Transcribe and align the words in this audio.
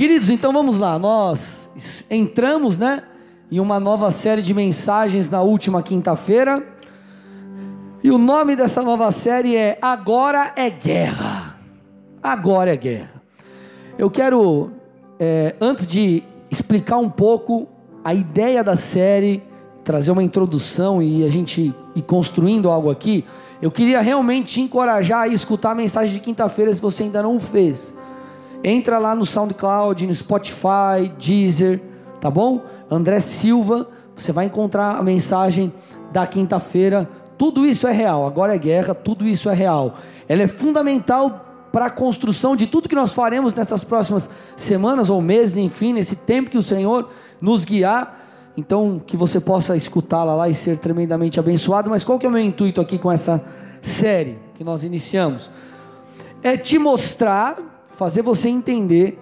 Queridos, 0.00 0.30
então 0.30 0.50
vamos 0.50 0.80
lá. 0.80 0.98
Nós 0.98 1.68
entramos, 2.08 2.78
né, 2.78 3.02
em 3.52 3.60
uma 3.60 3.78
nova 3.78 4.10
série 4.10 4.40
de 4.40 4.54
mensagens 4.54 5.28
na 5.28 5.42
última 5.42 5.82
quinta-feira. 5.82 6.66
E 8.02 8.10
o 8.10 8.16
nome 8.16 8.56
dessa 8.56 8.80
nova 8.80 9.10
série 9.10 9.54
é 9.54 9.76
Agora 9.82 10.54
é 10.56 10.70
Guerra. 10.70 11.60
Agora 12.22 12.72
é 12.72 12.76
Guerra. 12.78 13.22
Eu 13.98 14.10
quero, 14.10 14.70
é, 15.18 15.54
antes 15.60 15.86
de 15.86 16.22
explicar 16.50 16.96
um 16.96 17.10
pouco 17.10 17.68
a 18.02 18.14
ideia 18.14 18.64
da 18.64 18.78
série, 18.78 19.42
trazer 19.84 20.12
uma 20.12 20.22
introdução 20.22 21.02
e 21.02 21.26
a 21.26 21.28
gente 21.28 21.74
ir 21.94 22.02
construindo 22.04 22.70
algo 22.70 22.90
aqui, 22.90 23.26
eu 23.60 23.70
queria 23.70 24.00
realmente 24.00 24.54
te 24.54 24.60
encorajar 24.62 25.24
a 25.24 25.28
escutar 25.28 25.72
a 25.72 25.74
mensagem 25.74 26.14
de 26.14 26.20
quinta-feira 26.20 26.74
se 26.74 26.80
você 26.80 27.02
ainda 27.02 27.22
não 27.22 27.38
fez. 27.38 27.94
Entra 28.62 28.98
lá 28.98 29.14
no 29.14 29.24
SoundCloud, 29.24 30.06
no 30.06 30.14
Spotify, 30.14 31.10
Deezer, 31.18 31.80
tá 32.20 32.30
bom? 32.30 32.62
André 32.90 33.20
Silva, 33.20 33.88
você 34.14 34.32
vai 34.32 34.46
encontrar 34.46 34.96
a 34.96 35.02
mensagem 35.02 35.72
da 36.12 36.26
quinta-feira. 36.26 37.08
Tudo 37.38 37.64
isso 37.64 37.86
é 37.86 37.92
real. 37.92 38.26
Agora 38.26 38.54
é 38.54 38.58
guerra, 38.58 38.94
tudo 38.94 39.26
isso 39.26 39.48
é 39.48 39.54
real. 39.54 39.96
Ela 40.28 40.42
é 40.42 40.48
fundamental 40.48 41.46
para 41.72 41.86
a 41.86 41.90
construção 41.90 42.54
de 42.54 42.66
tudo 42.66 42.88
que 42.88 42.94
nós 42.94 43.14
faremos 43.14 43.54
nessas 43.54 43.82
próximas 43.82 44.28
semanas 44.56 45.08
ou 45.08 45.22
meses, 45.22 45.56
enfim, 45.56 45.92
nesse 45.92 46.16
tempo 46.16 46.50
que 46.50 46.58
o 46.58 46.62
Senhor 46.62 47.08
nos 47.40 47.64
guiar. 47.64 48.18
Então, 48.56 49.00
que 49.06 49.16
você 49.16 49.40
possa 49.40 49.76
escutá-la 49.76 50.34
lá 50.34 50.48
e 50.48 50.54
ser 50.54 50.76
tremendamente 50.78 51.40
abençoado. 51.40 51.88
Mas 51.88 52.04
qual 52.04 52.18
que 52.18 52.26
é 52.26 52.28
o 52.28 52.32
meu 52.32 52.42
intuito 52.42 52.80
aqui 52.80 52.98
com 52.98 53.10
essa 53.10 53.42
série 53.80 54.38
que 54.54 54.64
nós 54.64 54.84
iniciamos? 54.84 55.50
É 56.42 56.56
te 56.56 56.78
mostrar 56.78 57.56
fazer 58.00 58.22
você 58.22 58.48
entender 58.48 59.18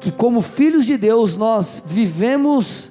que, 0.00 0.10
como 0.10 0.40
filhos 0.40 0.86
de 0.86 0.96
Deus, 0.96 1.36
nós 1.36 1.82
vivemos 1.84 2.90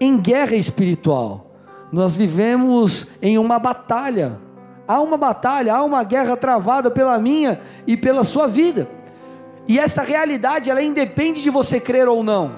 em 0.00 0.18
guerra 0.18 0.56
espiritual, 0.56 1.52
nós 1.92 2.16
vivemos 2.16 3.06
em 3.22 3.38
uma 3.38 3.60
batalha. 3.60 4.40
Há 4.88 5.00
uma 5.00 5.16
batalha, 5.16 5.72
há 5.72 5.84
uma 5.84 6.02
guerra 6.02 6.36
travada 6.36 6.90
pela 6.90 7.16
minha 7.16 7.60
e 7.86 7.96
pela 7.96 8.24
sua 8.24 8.48
vida. 8.48 8.90
E 9.68 9.78
essa 9.78 10.02
realidade, 10.02 10.68
ela 10.68 10.82
independe 10.82 11.40
de 11.40 11.50
você 11.50 11.78
crer 11.78 12.08
ou 12.08 12.24
não. 12.24 12.56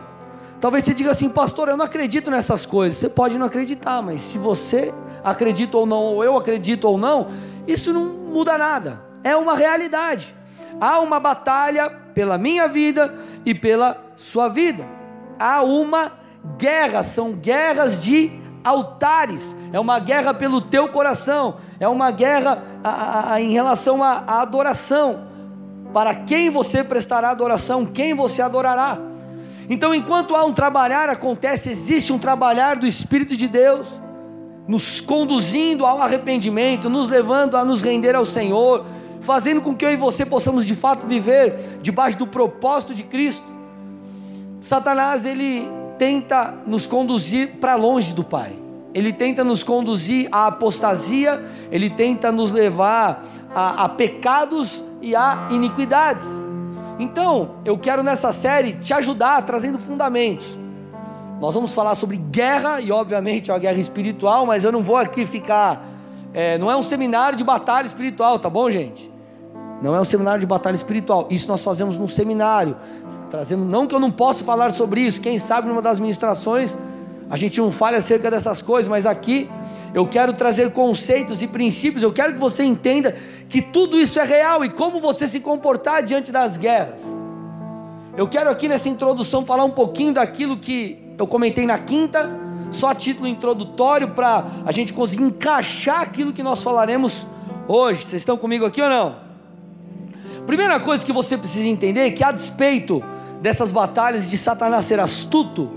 Talvez 0.63 0.85
você 0.85 0.95
diga 0.95 1.11
assim, 1.11 1.29
pastor, 1.29 1.69
eu 1.69 1.77
não 1.77 1.85
acredito 1.85 2.31
nessas 2.31 2.65
coisas. 2.65 2.99
Você 2.99 3.11
pode 3.11 3.37
não 3.37 3.45
acreditar, 3.45 4.01
mas 4.01 4.23
se 4.23 4.39
você 4.39 4.95
acredita 5.23 5.77
ou 5.77 5.85
não, 5.85 6.05
ou 6.05 6.25
eu 6.25 6.39
acredito 6.39 6.87
ou 6.87 6.97
não, 6.97 7.27
isso 7.67 7.93
não 7.93 8.07
muda 8.07 8.57
nada. 8.57 9.03
É 9.23 9.37
uma 9.37 9.55
realidade. 9.55 10.38
Há 10.81 11.01
uma 11.01 11.19
batalha 11.19 11.91
pela 11.91 12.39
minha 12.39 12.69
vida 12.69 13.15
e 13.45 13.55
pela 13.55 14.05
sua 14.17 14.49
vida. 14.49 14.85
Há 15.39 15.63
uma 15.63 16.13
guerra, 16.57 17.03
são 17.03 17.33
guerras 17.33 18.03
de 18.03 18.33
altares, 18.63 19.57
é 19.73 19.81
uma 19.81 19.99
guerra 19.99 20.35
pelo 20.35 20.61
teu 20.61 20.89
coração, 20.89 21.57
é 21.81 21.89
uma 21.89 22.11
guerra 22.11 22.63
a, 22.83 23.33
a, 23.35 23.41
em 23.41 23.51
relação 23.51 24.03
à 24.03 24.25
adoração. 24.41 25.27
Para 25.93 26.15
quem 26.15 26.51
você 26.51 26.85
prestará 26.85 27.31
adoração, 27.31 27.87
quem 27.87 28.15
você 28.15 28.43
adorará. 28.43 28.99
Então, 29.71 29.95
enquanto 29.95 30.35
há 30.35 30.45
um 30.45 30.53
trabalhar 30.53 31.09
acontece, 31.09 31.71
existe 31.71 32.13
um 32.13 32.19
trabalhar 32.19 32.77
do 32.77 32.87
Espírito 32.87 33.37
de 33.37 33.47
Deus, 33.49 33.87
nos 34.67 35.01
conduzindo 35.01 35.85
ao 35.85 36.01
arrependimento, 36.01 36.89
nos 36.89 37.09
levando 37.09 37.57
a 37.57 37.65
nos 37.65 37.83
render 37.83 38.15
ao 38.15 38.25
Senhor, 38.25 38.85
fazendo 39.21 39.61
com 39.61 39.75
que 39.75 39.85
eu 39.85 39.93
e 39.93 39.97
você 39.97 40.25
possamos 40.25 40.67
de 40.67 40.75
fato 40.75 41.07
viver 41.07 41.79
debaixo 41.83 42.19
do 42.19 42.27
propósito 42.27 42.95
de 42.95 43.03
Cristo. 43.03 43.57
Satanás, 44.61 45.25
ele 45.25 45.69
tenta 45.99 46.55
nos 46.67 46.87
conduzir 46.87 47.57
para 47.61 47.75
longe 47.75 48.13
do 48.13 48.25
Pai. 48.25 48.53
Ele 48.95 49.13
tenta 49.13 49.45
nos 49.45 49.63
conduzir 49.63 50.29
à 50.33 50.47
apostasia, 50.47 51.45
ele 51.71 51.91
tenta 51.91 52.33
nos 52.33 52.51
levar 52.51 53.25
a, 53.55 53.85
a 53.85 53.89
pecados 53.89 54.83
e 55.01 55.15
a 55.15 55.49
iniquidades. 55.51 56.27
Então, 56.99 57.57
eu 57.65 57.79
quero 57.79 58.03
nessa 58.03 58.33
série 58.33 58.73
te 58.73 58.93
ajudar 58.93 59.43
trazendo 59.43 59.79
fundamentos. 59.79 60.59
Nós 61.41 61.55
vamos 61.55 61.73
falar 61.73 61.95
sobre 61.95 62.17
guerra 62.17 62.81
e, 62.81 62.91
obviamente, 62.91 63.51
é 63.51 63.55
uma 63.55 63.61
guerra 63.61 63.79
espiritual, 63.79 64.45
mas 64.45 64.65
eu 64.65 64.73
não 64.73 64.83
vou 64.83 64.97
aqui 64.97 65.25
ficar. 65.25 65.98
É, 66.33 66.59
não 66.59 66.71
é 66.71 66.77
um 66.77 66.83
seminário 66.83 67.37
de 67.37 67.45
batalha 67.45 67.87
espiritual, 67.87 68.39
tá 68.39 68.51
bom, 68.51 68.71
gente? 68.71 69.11
Não 69.81 69.95
é 69.95 70.01
um 70.01 70.05
seminário 70.05 70.41
de 70.41 70.47
batalha 70.47 70.75
espiritual. 70.75 71.27
Isso 71.31 71.49
nós 71.49 71.63
fazemos 71.63 71.97
num 71.97 72.09
seminário. 72.09 72.77
Trazendo, 73.31 73.65
não 73.65 73.87
que 73.87 73.95
eu 73.95 74.01
não 74.01 74.11
possa 74.11 74.45
falar 74.45 74.73
sobre 74.73 75.01
isso. 75.01 75.21
Quem 75.21 75.39
sabe 75.39 75.69
numa 75.69 75.83
das 75.83 76.01
ministrações 76.01 76.75
a 77.31 77.37
gente 77.37 77.61
não 77.61 77.71
fale 77.71 77.97
acerca 77.97 78.31
dessas 78.31 78.63
coisas, 78.63 78.89
mas 78.89 79.05
aqui 79.05 79.51
eu 79.95 80.07
quero 80.07 80.33
trazer 80.33 80.73
conceitos 80.73 81.43
e 81.43 81.47
princípios. 81.47 82.03
Eu 82.03 82.13
quero 82.13 82.35
que 82.35 82.41
você 82.41 82.65
entenda 82.65 83.15
que 83.49 83.61
tudo 83.61 83.99
isso 83.99 84.19
é 84.19 84.25
real 84.25 84.65
e 84.65 84.71
como 84.71 85.01
você 85.01 85.29
se 85.29 85.41
comportar 85.41 86.03
diante 86.03 86.33
das 86.33 86.57
guerras. 86.57 87.03
Eu 88.17 88.27
quero 88.27 88.51
aqui 88.51 88.67
nessa 88.67 88.89
introdução 88.89 89.45
falar 89.45 89.65
um 89.65 89.71
pouquinho 89.71 90.13
daquilo 90.13 90.57
que 90.57 90.99
eu 91.19 91.27
comentei 91.27 91.67
na 91.67 91.79
quinta, 91.79 92.31
só 92.71 92.95
título 92.95 93.27
introdutório 93.27 94.09
para 94.11 94.47
a 94.65 94.73
gente 94.73 94.93
conseguir 94.93 95.25
encaixar 95.25 96.01
aquilo 96.01 96.33
que 96.33 96.43
nós 96.43 96.63
falaremos 96.63 97.27
hoje. 97.67 98.03
Vocês 98.03 98.23
estão 98.23 98.37
comigo 98.37 98.65
aqui 98.65 98.81
ou 98.81 98.89
não? 98.89 99.17
Primeira 100.47 100.81
coisa 100.81 101.05
que 101.05 101.13
você 101.13 101.37
precisa 101.37 101.67
entender 101.67 102.01
é 102.01 102.11
que, 102.11 102.25
a 102.25 102.33
despeito 102.33 103.03
dessas 103.41 103.71
batalhas 103.71 104.31
de 104.31 104.39
Satanás 104.39 104.85
ser 104.85 104.99
astuto, 104.99 105.71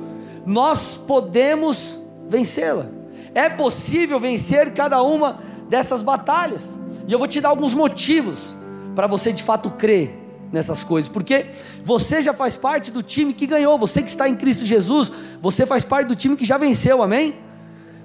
nós 0.45 0.97
podemos 1.05 1.99
vencê-la. 2.29 2.85
É 3.33 3.49
possível 3.49 4.19
vencer 4.19 4.73
cada 4.73 5.01
uma 5.01 5.39
dessas 5.69 6.01
batalhas. 6.01 6.77
E 7.07 7.11
eu 7.11 7.19
vou 7.19 7.27
te 7.27 7.41
dar 7.41 7.49
alguns 7.49 7.73
motivos 7.73 8.55
para 8.95 9.07
você 9.07 9.33
de 9.33 9.43
fato 9.43 9.69
crer 9.71 10.20
nessas 10.51 10.83
coisas, 10.83 11.09
porque 11.09 11.51
você 11.83 12.21
já 12.21 12.33
faz 12.33 12.57
parte 12.57 12.91
do 12.91 13.01
time 13.01 13.33
que 13.33 13.47
ganhou, 13.47 13.77
você 13.77 14.01
que 14.01 14.09
está 14.09 14.27
em 14.27 14.35
Cristo 14.35 14.65
Jesus, 14.65 15.11
você 15.41 15.65
faz 15.65 15.83
parte 15.83 16.07
do 16.07 16.15
time 16.15 16.35
que 16.35 16.45
já 16.45 16.57
venceu, 16.57 17.01
amém? 17.01 17.35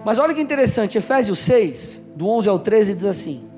Mas 0.04 0.18
olha 0.18 0.32
que 0.32 0.40
interessante, 0.40 0.96
Efésios 0.96 1.40
6, 1.40 2.02
do 2.14 2.28
11 2.28 2.48
ao 2.48 2.58
13 2.58 2.94
diz 2.94 3.04
assim: 3.04 3.48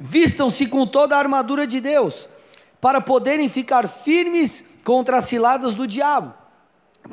Vistam-se 0.00 0.66
com 0.66 0.86
toda 0.86 1.14
a 1.14 1.18
armadura 1.18 1.66
de 1.66 1.80
Deus, 1.80 2.28
para 2.80 3.00
poderem 3.00 3.48
ficar 3.48 3.86
firmes 3.86 4.64
contra 4.82 5.18
as 5.18 5.26
ciladas 5.26 5.74
do 5.74 5.86
diabo. 5.86 6.32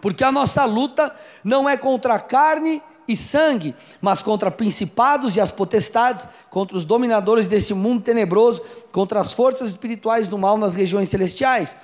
Porque 0.01 0.23
a 0.23 0.31
nossa 0.31 0.63
luta 0.63 1.13
não 1.43 1.67
é 1.67 1.75
contra 1.75 2.15
a 2.15 2.19
carne 2.19 2.81
e 3.07 3.15
sangue, 3.15 3.73
mas 4.01 4.21
contra 4.21 4.51
principados 4.51 5.35
e 5.35 5.41
as 5.41 5.51
potestades, 5.51 6.27
contra 6.49 6.75
os 6.77 6.85
dominadores 6.85 7.47
desse 7.47 7.73
mundo 7.73 8.03
tenebroso, 8.03 8.61
contra 8.91 9.21
as 9.21 9.31
forças 9.31 9.69
espirituais 9.69 10.27
do 10.27 10.37
mal 10.37 10.57
nas 10.57 10.75
regiões 10.75 11.09
celestiais. 11.09 11.75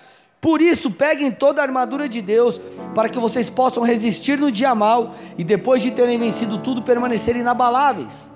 Por 0.41 0.61
isso, 0.61 0.91
peguem 0.91 1.31
toda 1.31 1.61
a 1.61 1.63
armadura 1.63 2.09
de 2.09 2.21
Deus, 2.21 2.59
para 2.93 3.07
que 3.07 3.17
vocês 3.17 3.49
possam 3.49 3.81
resistir 3.81 4.37
no 4.37 4.51
dia 4.51 4.75
mal 4.75 5.15
e 5.37 5.43
depois 5.43 5.81
de 5.81 5.91
terem 5.91 6.19
vencido 6.19 6.57
tudo, 6.57 6.81
permanecerem 6.81 7.41
inabaláveis. 7.41 8.32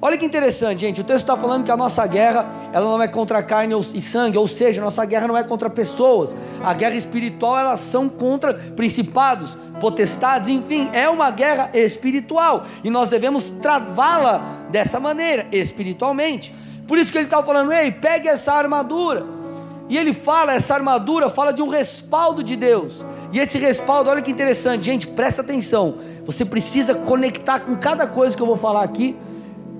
Olha 0.00 0.16
que 0.16 0.24
interessante, 0.24 0.80
gente. 0.80 1.00
O 1.00 1.04
texto 1.04 1.22
está 1.22 1.36
falando 1.36 1.64
que 1.64 1.72
a 1.72 1.76
nossa 1.76 2.06
guerra 2.06 2.46
ela 2.72 2.88
não 2.88 3.02
é 3.02 3.08
contra 3.08 3.42
carne 3.42 3.74
e 3.92 4.00
sangue, 4.00 4.38
ou 4.38 4.46
seja, 4.46 4.80
a 4.80 4.84
nossa 4.84 5.04
guerra 5.04 5.26
não 5.26 5.36
é 5.36 5.42
contra 5.42 5.68
pessoas. 5.68 6.36
A 6.62 6.72
guerra 6.72 6.94
espiritual 6.94 7.58
elas 7.58 7.80
são 7.80 8.08
contra 8.08 8.54
principados, 8.54 9.56
potestades, 9.80 10.48
enfim, 10.48 10.88
é 10.92 11.08
uma 11.08 11.32
guerra 11.32 11.70
espiritual 11.74 12.64
e 12.84 12.90
nós 12.90 13.08
devemos 13.08 13.50
travá-la 13.60 14.66
dessa 14.70 15.00
maneira, 15.00 15.48
espiritualmente. 15.50 16.54
Por 16.86 16.96
isso 16.96 17.10
que 17.10 17.18
ele 17.18 17.24
está 17.24 17.42
falando, 17.42 17.72
ei, 17.72 17.90
pegue 17.90 18.28
essa 18.28 18.52
armadura. 18.52 19.26
E 19.88 19.96
ele 19.96 20.12
fala, 20.12 20.54
essa 20.54 20.74
armadura 20.74 21.28
fala 21.28 21.50
de 21.50 21.62
um 21.62 21.68
respaldo 21.68 22.42
de 22.44 22.54
Deus. 22.54 23.04
E 23.32 23.40
esse 23.40 23.58
respaldo, 23.58 24.10
olha 24.10 24.22
que 24.22 24.30
interessante, 24.30 24.84
gente, 24.84 25.08
presta 25.08 25.42
atenção. 25.42 25.96
Você 26.24 26.44
precisa 26.44 26.94
conectar 26.94 27.60
com 27.60 27.74
cada 27.74 28.06
coisa 28.06 28.36
que 28.36 28.42
eu 28.42 28.46
vou 28.46 28.56
falar 28.56 28.84
aqui 28.84 29.16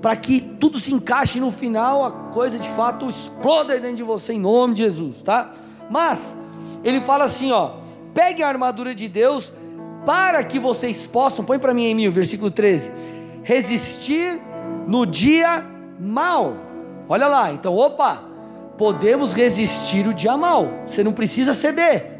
para 0.01 0.15
que 0.15 0.39
tudo 0.39 0.79
se 0.79 0.93
encaixe 0.93 1.39
no 1.39 1.51
final, 1.51 2.05
a 2.05 2.11
coisa 2.11 2.57
de 2.57 2.69
fato 2.69 3.09
exploda 3.09 3.79
dentro 3.79 3.97
de 3.97 4.03
você 4.03 4.33
em 4.33 4.39
nome 4.39 4.75
de 4.75 4.83
Jesus, 4.83 5.23
tá? 5.23 5.53
Mas 5.89 6.37
ele 6.83 7.01
fala 7.01 7.25
assim, 7.25 7.51
ó: 7.51 7.71
pegue 8.13 8.41
a 8.41 8.47
armadura 8.47 8.95
de 8.95 9.07
Deus 9.07 9.53
para 10.05 10.43
que 10.43 10.57
vocês 10.57 11.05
possam, 11.05 11.43
põe 11.43 11.59
para 11.59 11.73
mim 11.73 11.85
em 11.85 11.95
mim 11.95 12.07
o 12.07 12.11
versículo 12.11 12.49
13, 12.49 12.91
resistir 13.43 14.39
no 14.87 15.05
dia 15.05 15.65
mal. 15.99 16.55
Olha 17.09 17.27
lá, 17.27 17.51
então, 17.51 17.75
opa, 17.75 18.23
podemos 18.77 19.33
resistir 19.33 20.07
o 20.07 20.13
dia 20.13 20.37
mal. 20.37 20.67
Você 20.87 21.03
não 21.03 21.11
precisa 21.11 21.53
ceder. 21.53 22.19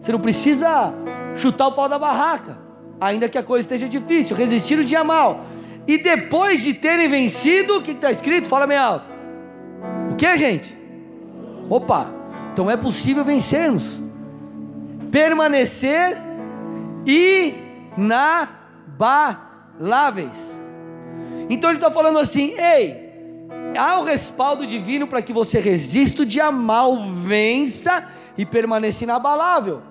Você 0.00 0.10
não 0.10 0.18
precisa 0.18 0.92
chutar 1.36 1.68
o 1.68 1.72
pau 1.72 1.88
da 1.88 1.98
barraca, 1.98 2.58
ainda 3.00 3.28
que 3.28 3.36
a 3.38 3.42
coisa 3.42 3.64
esteja 3.64 3.88
difícil. 3.88 4.34
Resistir 4.34 4.78
o 4.78 4.84
dia 4.84 5.04
mal 5.04 5.44
e 5.90 5.98
depois 5.98 6.62
de 6.62 6.72
terem 6.72 7.08
vencido, 7.08 7.78
o 7.78 7.82
que 7.82 7.90
está 7.90 8.12
escrito? 8.12 8.48
Fala 8.48 8.64
bem 8.64 8.78
alto. 8.78 9.06
O 10.12 10.14
que, 10.14 10.36
gente? 10.36 10.78
Opa! 11.68 12.14
Então 12.52 12.70
é 12.70 12.76
possível 12.76 13.24
vencermos. 13.24 14.00
Permanecer 15.10 16.16
inabaláveis. 17.96 20.52
Então 21.48 21.70
ele 21.70 21.78
está 21.78 21.90
falando 21.90 22.20
assim: 22.20 22.54
ei, 22.56 23.48
há 23.76 23.98
o 23.98 24.02
um 24.02 24.04
respaldo 24.04 24.64
divino 24.64 25.08
para 25.08 25.20
que 25.20 25.32
você 25.32 25.58
resista 25.58 26.22
o 26.22 26.26
dia 26.26 26.52
mal, 26.52 27.02
vença 27.10 28.06
e 28.38 28.46
permaneça 28.46 29.02
inabalável. 29.02 29.82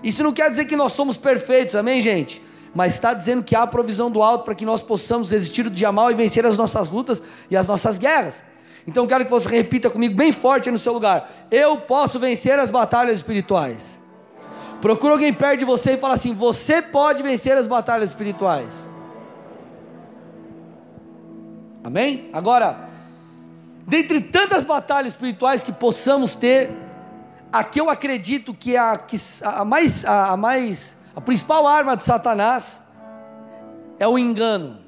Isso 0.00 0.22
não 0.22 0.32
quer 0.32 0.48
dizer 0.48 0.66
que 0.66 0.76
nós 0.76 0.92
somos 0.92 1.16
perfeitos, 1.16 1.74
amém, 1.74 2.00
gente? 2.00 2.40
Mas 2.74 2.94
está 2.94 3.12
dizendo 3.12 3.42
que 3.42 3.56
há 3.56 3.62
a 3.62 3.66
provisão 3.66 4.10
do 4.10 4.22
alto 4.22 4.44
para 4.44 4.54
que 4.54 4.64
nós 4.64 4.82
possamos 4.82 5.30
resistir 5.30 5.66
o 5.66 5.70
dia 5.70 5.90
mal 5.90 6.10
e 6.10 6.14
vencer 6.14 6.46
as 6.46 6.56
nossas 6.56 6.88
lutas 6.88 7.22
e 7.50 7.56
as 7.56 7.66
nossas 7.66 7.98
guerras. 7.98 8.42
Então 8.86 9.06
quero 9.06 9.24
que 9.24 9.30
você 9.30 9.48
repita 9.48 9.90
comigo 9.90 10.14
bem 10.14 10.32
forte 10.32 10.68
aí 10.68 10.72
no 10.72 10.78
seu 10.78 10.92
lugar: 10.92 11.30
Eu 11.50 11.78
posso 11.78 12.18
vencer 12.18 12.58
as 12.58 12.70
batalhas 12.70 13.16
espirituais. 13.16 14.00
Procura 14.80 15.12
alguém 15.12 15.32
perto 15.32 15.58
de 15.60 15.64
você 15.64 15.92
e 15.92 15.98
fala 15.98 16.14
assim: 16.14 16.32
Você 16.32 16.80
pode 16.80 17.22
vencer 17.22 17.56
as 17.56 17.66
batalhas 17.66 18.10
espirituais. 18.10 18.88
Amém? 21.82 22.28
Agora, 22.32 22.88
dentre 23.86 24.20
tantas 24.20 24.64
batalhas 24.64 25.14
espirituais 25.14 25.62
que 25.62 25.72
possamos 25.72 26.34
ter, 26.34 26.70
aqui 27.52 27.80
eu 27.80 27.90
acredito 27.90 28.54
que 28.54 28.76
a, 28.76 28.98
que 28.98 29.16
a 29.42 29.64
mais, 29.64 30.04
a, 30.04 30.32
a 30.32 30.36
mais, 30.36 30.96
a 31.14 31.20
principal 31.20 31.66
arma 31.66 31.96
de 31.96 32.04
Satanás 32.04 32.82
é 33.98 34.06
o 34.06 34.18
engano. 34.18 34.78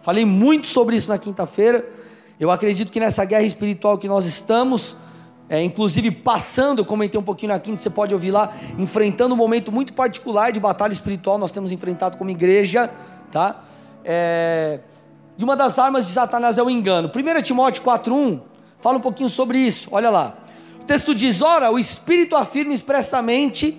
Falei 0.00 0.24
muito 0.24 0.66
sobre 0.66 0.96
isso 0.96 1.08
na 1.08 1.18
quinta-feira. 1.18 1.88
Eu 2.38 2.50
acredito 2.50 2.92
que 2.92 3.00
nessa 3.00 3.24
guerra 3.24 3.44
espiritual 3.44 3.98
que 3.98 4.06
nós 4.06 4.26
estamos, 4.26 4.96
é, 5.48 5.62
inclusive 5.62 6.10
passando, 6.10 6.80
eu 6.80 6.84
comentei 6.84 7.18
um 7.18 7.22
pouquinho 7.22 7.52
na 7.52 7.58
quinta, 7.58 7.80
você 7.82 7.90
pode 7.90 8.14
ouvir 8.14 8.30
lá, 8.30 8.52
enfrentando 8.78 9.34
um 9.34 9.36
momento 9.36 9.72
muito 9.72 9.92
particular 9.92 10.52
de 10.52 10.60
batalha 10.60 10.92
espiritual, 10.92 11.38
nós 11.38 11.52
temos 11.52 11.72
enfrentado 11.72 12.16
como 12.16 12.30
igreja, 12.30 12.90
tá? 13.32 13.64
É, 14.04 14.80
e 15.36 15.44
uma 15.44 15.56
das 15.56 15.78
armas 15.78 16.06
de 16.06 16.12
Satanás 16.12 16.58
é 16.58 16.62
o 16.62 16.70
engano. 16.70 17.10
1 17.14 17.42
Timóteo 17.42 17.82
4,1 17.82 18.40
fala 18.80 18.98
um 18.98 19.00
pouquinho 19.00 19.28
sobre 19.28 19.58
isso, 19.58 19.88
olha 19.90 20.10
lá 20.10 20.38
texto 20.88 21.14
diz: 21.14 21.42
Ora, 21.42 21.70
o 21.70 21.78
Espírito 21.78 22.34
afirma 22.34 22.72
expressamente 22.72 23.78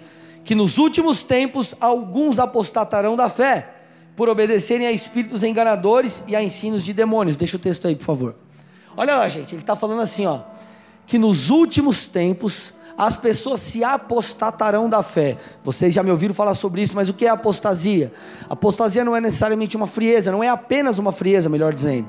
que 0.49 0.55
nos 0.55 0.79
últimos 0.79 1.23
tempos 1.23 1.75
alguns 1.79 2.39
apostatarão 2.39 3.15
da 3.15 3.29
fé, 3.29 3.69
por 4.15 4.27
obedecerem 4.27 4.87
a 4.87 4.91
espíritos 4.91 5.43
enganadores 5.43 6.23
e 6.25 6.35
a 6.35 6.41
ensinos 6.41 6.83
de 6.83 6.91
demônios. 6.91 7.37
Deixa 7.37 7.55
o 7.55 7.59
texto 7.59 7.87
aí, 7.87 7.95
por 7.95 8.05
favor. 8.05 8.35
Olha 8.97 9.15
lá, 9.15 9.29
gente, 9.29 9.53
ele 9.53 9.61
está 9.61 9.75
falando 9.75 10.01
assim, 10.01 10.25
ó, 10.25 10.39
que 11.05 11.19
nos 11.19 11.51
últimos 11.51 12.07
tempos 12.07 12.73
as 12.97 13.15
pessoas 13.15 13.59
se 13.59 13.83
apostatarão 13.83 14.89
da 14.89 15.03
fé. 15.03 15.37
Vocês 15.63 15.93
já 15.93 16.01
me 16.01 16.09
ouviram 16.09 16.33
falar 16.33 16.55
sobre 16.55 16.81
isso, 16.81 16.95
mas 16.95 17.09
o 17.09 17.13
que 17.13 17.27
é 17.27 17.29
apostasia? 17.29 18.11
Apostasia 18.49 19.05
não 19.05 19.15
é 19.15 19.21
necessariamente 19.21 19.77
uma 19.77 19.85
frieza, 19.85 20.31
não 20.31 20.43
é 20.43 20.49
apenas 20.49 20.97
uma 20.97 21.11
frieza, 21.11 21.47
melhor 21.47 21.75
dizendo. 21.75 22.07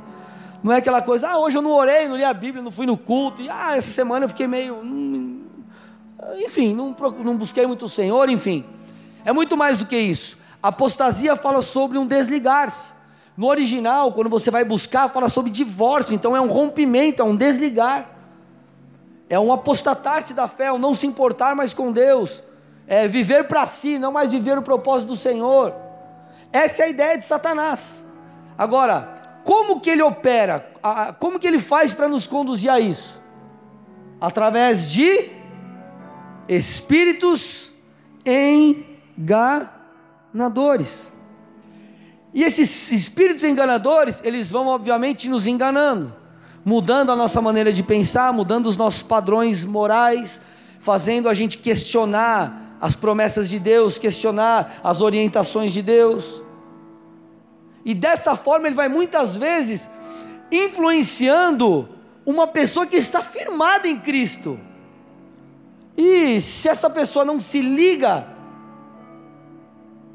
Não 0.63 0.73
é 0.73 0.79
aquela 0.79 1.03
coisa, 1.03 1.29
ah, 1.29 1.39
hoje 1.39 1.59
eu 1.59 1.63
não 1.63 1.73
orei, 1.73 2.09
não 2.09 2.17
li 2.17 2.25
a 2.25 2.33
Bíblia, 2.33 2.63
não 2.63 2.71
fui 2.71 2.87
no 2.87 2.97
culto, 2.97 3.43
e 3.43 3.51
ah, 3.51 3.77
essa 3.77 3.93
semana 3.93 4.25
eu 4.25 4.31
fiquei 4.31 4.47
meio. 4.47 4.77
Hum, 4.77 5.40
enfim, 6.37 6.75
não, 6.75 6.95
não 7.23 7.37
busquei 7.37 7.67
muito 7.67 7.87
o 7.87 7.89
Senhor, 7.89 8.29
enfim. 8.29 8.65
É 9.25 9.33
muito 9.33 9.57
mais 9.57 9.79
do 9.79 9.87
que 9.87 9.97
isso. 9.97 10.37
Apostasia 10.63 11.37
fala 11.37 11.63
sobre 11.63 11.99
um 11.99 12.07
desligar-se. 12.07 12.91
No 13.37 13.47
original, 13.47 14.13
quando 14.13 14.29
você 14.29 14.51
vai 14.51 14.65
buscar, 14.65 15.09
fala 15.09 15.29
sobre 15.29 15.51
divórcio, 15.51 16.15
então 16.15 16.37
é 16.37 16.41
um 16.41 16.49
rompimento, 16.49 17.23
é 17.23 17.25
um 17.25 17.35
desligar. 17.35 18.11
É 19.29 19.39
um 19.39 19.53
apostatar-se 19.53 20.35
da 20.35 20.49
fé, 20.49 20.67
é 20.67 20.73
um 20.73 20.79
não 20.79 20.95
se 20.95 21.07
importar 21.07 21.55
mais 21.55 21.73
com 21.73 21.93
Deus. 21.93 22.43
É 22.87 23.07
viver 23.07 23.45
para 23.45 23.67
si, 23.67 23.99
não 23.99 24.13
mais 24.13 24.33
viver 24.33 24.59
o 24.59 24.63
propósito 24.63 25.11
do 25.11 25.17
Senhor. 25.17 25.75
Essa 26.53 26.83
é 26.83 26.87
a 26.87 26.89
ideia 26.89 27.17
de 27.17 27.25
Satanás. 27.25 28.05
Agora, 28.59 29.41
como 29.45 29.81
que 29.81 29.89
ele 29.89 30.03
opera? 30.03 30.69
Como 31.19 31.39
que 31.39 31.47
ele 31.47 31.59
faz 31.59 31.95
para 31.95 32.09
nos 32.09 32.27
conduzir 32.27 32.71
a 32.71 32.81
isso? 32.81 33.23
Através 34.21 34.91
de 34.91 35.40
espíritos 36.57 37.73
enganadores. 39.17 41.13
E 42.35 42.43
esses 42.43 42.91
espíritos 42.91 43.45
enganadores, 43.45 44.21
eles 44.25 44.51
vão 44.51 44.67
obviamente 44.67 45.29
nos 45.29 45.47
enganando, 45.47 46.13
mudando 46.65 47.13
a 47.13 47.17
nossa 47.17 47.41
maneira 47.41 47.73
de 47.73 47.85
pensar, 47.85 48.33
mudando 48.33 48.67
os 48.67 48.77
nossos 48.77 49.03
padrões 49.03 49.65
morais, 49.65 50.41
fazendo 50.81 51.29
a 51.29 51.35
gente 51.35 51.59
questionar 51.59 52.77
as 52.81 52.97
promessas 52.97 53.49
de 53.49 53.61
Deus, 53.61 53.99
questionar 53.99 54.81
as 54.83 55.01
orientações 55.01 55.73
de 55.73 55.83
Deus. 55.83 56.43
E 57.85 57.95
dessa 57.95 58.35
forma 58.35 58.67
ele 58.67 58.75
vai 58.75 58.89
muitas 58.89 59.37
vezes 59.37 59.89
influenciando 60.51 61.89
uma 62.27 62.49
pessoa 62.49 62.87
que 62.87 62.97
está 62.97 63.23
firmada 63.23 63.87
em 63.87 63.97
Cristo. 63.99 64.59
E 65.97 66.41
se 66.41 66.69
essa 66.69 66.89
pessoa 66.89 67.25
não 67.25 67.41
se 67.41 67.61
liga, 67.61 68.27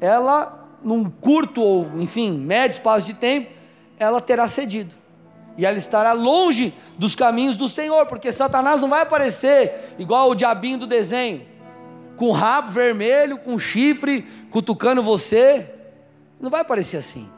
ela, 0.00 0.68
num 0.82 1.08
curto 1.08 1.62
ou, 1.62 2.00
enfim, 2.00 2.32
médio 2.38 2.76
espaço 2.76 3.06
de 3.06 3.14
tempo, 3.14 3.50
ela 3.98 4.20
terá 4.20 4.48
cedido. 4.48 4.94
E 5.56 5.64
ela 5.64 5.78
estará 5.78 6.12
longe 6.12 6.74
dos 6.98 7.14
caminhos 7.14 7.56
do 7.56 7.68
Senhor, 7.68 8.06
porque 8.06 8.32
Satanás 8.32 8.80
não 8.80 8.88
vai 8.88 9.02
aparecer 9.02 9.94
igual 9.98 10.30
o 10.30 10.34
diabinho 10.34 10.78
do 10.78 10.86
desenho, 10.86 11.46
com 12.16 12.30
rabo 12.30 12.72
vermelho, 12.72 13.38
com 13.38 13.58
chifre, 13.58 14.22
cutucando 14.50 15.02
você. 15.02 15.72
Não 16.40 16.50
vai 16.50 16.60
aparecer 16.60 16.98
assim 16.98 17.28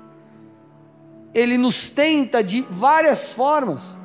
ele 1.35 1.58
nos 1.58 1.90
tenta 1.90 2.43
de 2.43 2.62
várias 2.62 3.32
formas. 3.32 3.99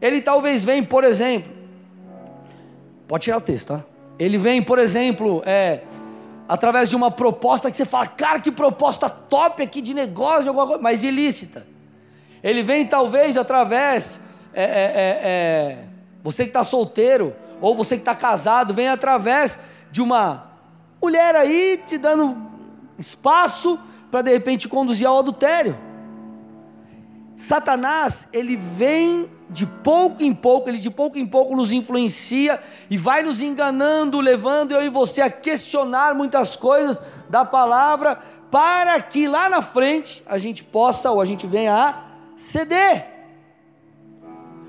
Ele 0.00 0.20
talvez 0.20 0.64
vem, 0.64 0.82
por 0.82 1.04
exemplo, 1.04 1.52
pode 3.06 3.24
tirar 3.24 3.38
o 3.38 3.40
texto, 3.40 3.68
tá? 3.68 3.84
Ele 4.18 4.38
vem, 4.38 4.62
por 4.62 4.78
exemplo, 4.78 5.42
é, 5.44 5.80
através 6.48 6.88
de 6.88 6.96
uma 6.96 7.10
proposta 7.10 7.70
que 7.70 7.76
você 7.76 7.84
fala, 7.84 8.06
cara, 8.06 8.40
que 8.40 8.52
proposta 8.52 9.08
top 9.08 9.62
aqui 9.62 9.80
de 9.80 9.92
negócio, 9.92 10.48
alguma 10.48 10.66
coisa, 10.66 10.82
mas 10.82 11.02
ilícita. 11.02 11.66
Ele 12.42 12.62
vem 12.62 12.86
talvez 12.86 13.36
através, 13.36 14.20
é, 14.52 14.62
é, 14.62 14.66
é, 14.66 15.20
é 15.22 15.78
você 16.22 16.44
que 16.44 16.50
está 16.50 16.62
solteiro, 16.62 17.34
ou 17.60 17.74
você 17.74 17.96
que 17.96 18.02
está 18.02 18.14
casado, 18.14 18.74
vem 18.74 18.88
através 18.88 19.58
de 19.90 20.02
uma 20.02 20.50
mulher 21.00 21.34
aí 21.34 21.82
te 21.86 21.98
dando 21.98 22.36
espaço 22.98 23.78
para 24.10 24.22
de 24.22 24.30
repente 24.30 24.68
conduzir 24.68 25.06
ao 25.06 25.18
adultério. 25.18 25.76
Satanás, 27.36 28.28
ele 28.32 28.56
vem 28.56 29.28
de 29.54 29.64
pouco 29.64 30.22
em 30.22 30.34
pouco, 30.34 30.68
ele 30.68 30.78
de 30.78 30.90
pouco 30.90 31.16
em 31.16 31.26
pouco 31.26 31.56
nos 31.56 31.72
influencia 31.72 32.60
e 32.90 32.98
vai 32.98 33.22
nos 33.22 33.40
enganando, 33.40 34.20
levando 34.20 34.72
eu 34.72 34.82
e 34.82 34.90
você 34.90 35.22
a 35.22 35.30
questionar 35.30 36.14
muitas 36.14 36.56
coisas 36.56 37.00
da 37.30 37.44
palavra, 37.44 38.16
para 38.50 39.00
que 39.00 39.26
lá 39.26 39.48
na 39.48 39.62
frente 39.62 40.22
a 40.26 40.36
gente 40.36 40.62
possa 40.62 41.10
ou 41.10 41.20
a 41.20 41.24
gente 41.24 41.46
venha 41.46 41.72
a 41.72 42.04
ceder. 42.36 43.06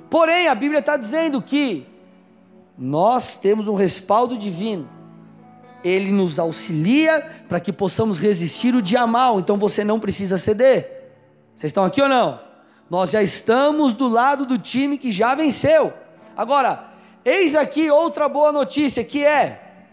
Porém, 0.09 0.47
a 0.47 0.55
Bíblia 0.55 0.79
está 0.79 0.95
dizendo 0.95 1.41
que 1.41 1.85
nós 2.77 3.35
temos 3.35 3.67
um 3.67 3.75
respaldo 3.75 4.37
divino 4.37 4.87
ele 5.85 6.11
nos 6.11 6.39
auxilia 6.39 7.23
para 7.47 7.59
que 7.59 7.71
possamos 7.71 8.17
resistir 8.17 8.73
o 8.73 8.81
dia 8.81 9.05
mal, 9.05 9.39
então 9.39 9.55
você 9.55 9.83
não 9.83 9.99
precisa 9.99 10.35
ceder. 10.35 11.11
Vocês 11.55 11.69
estão 11.69 11.85
aqui 11.85 12.01
ou 12.01 12.09
não? 12.09 12.39
Nós 12.89 13.11
já 13.11 13.23
estamos 13.23 13.93
do 13.93 14.07
lado 14.07 14.45
do 14.45 14.57
time 14.57 14.97
que 14.97 15.11
já 15.11 15.33
venceu. 15.33 15.93
Agora, 16.37 16.85
eis 17.23 17.55
aqui 17.55 17.89
outra 17.89 18.29
boa 18.29 18.51
notícia 18.51 19.03
que 19.03 19.25
é: 19.25 19.87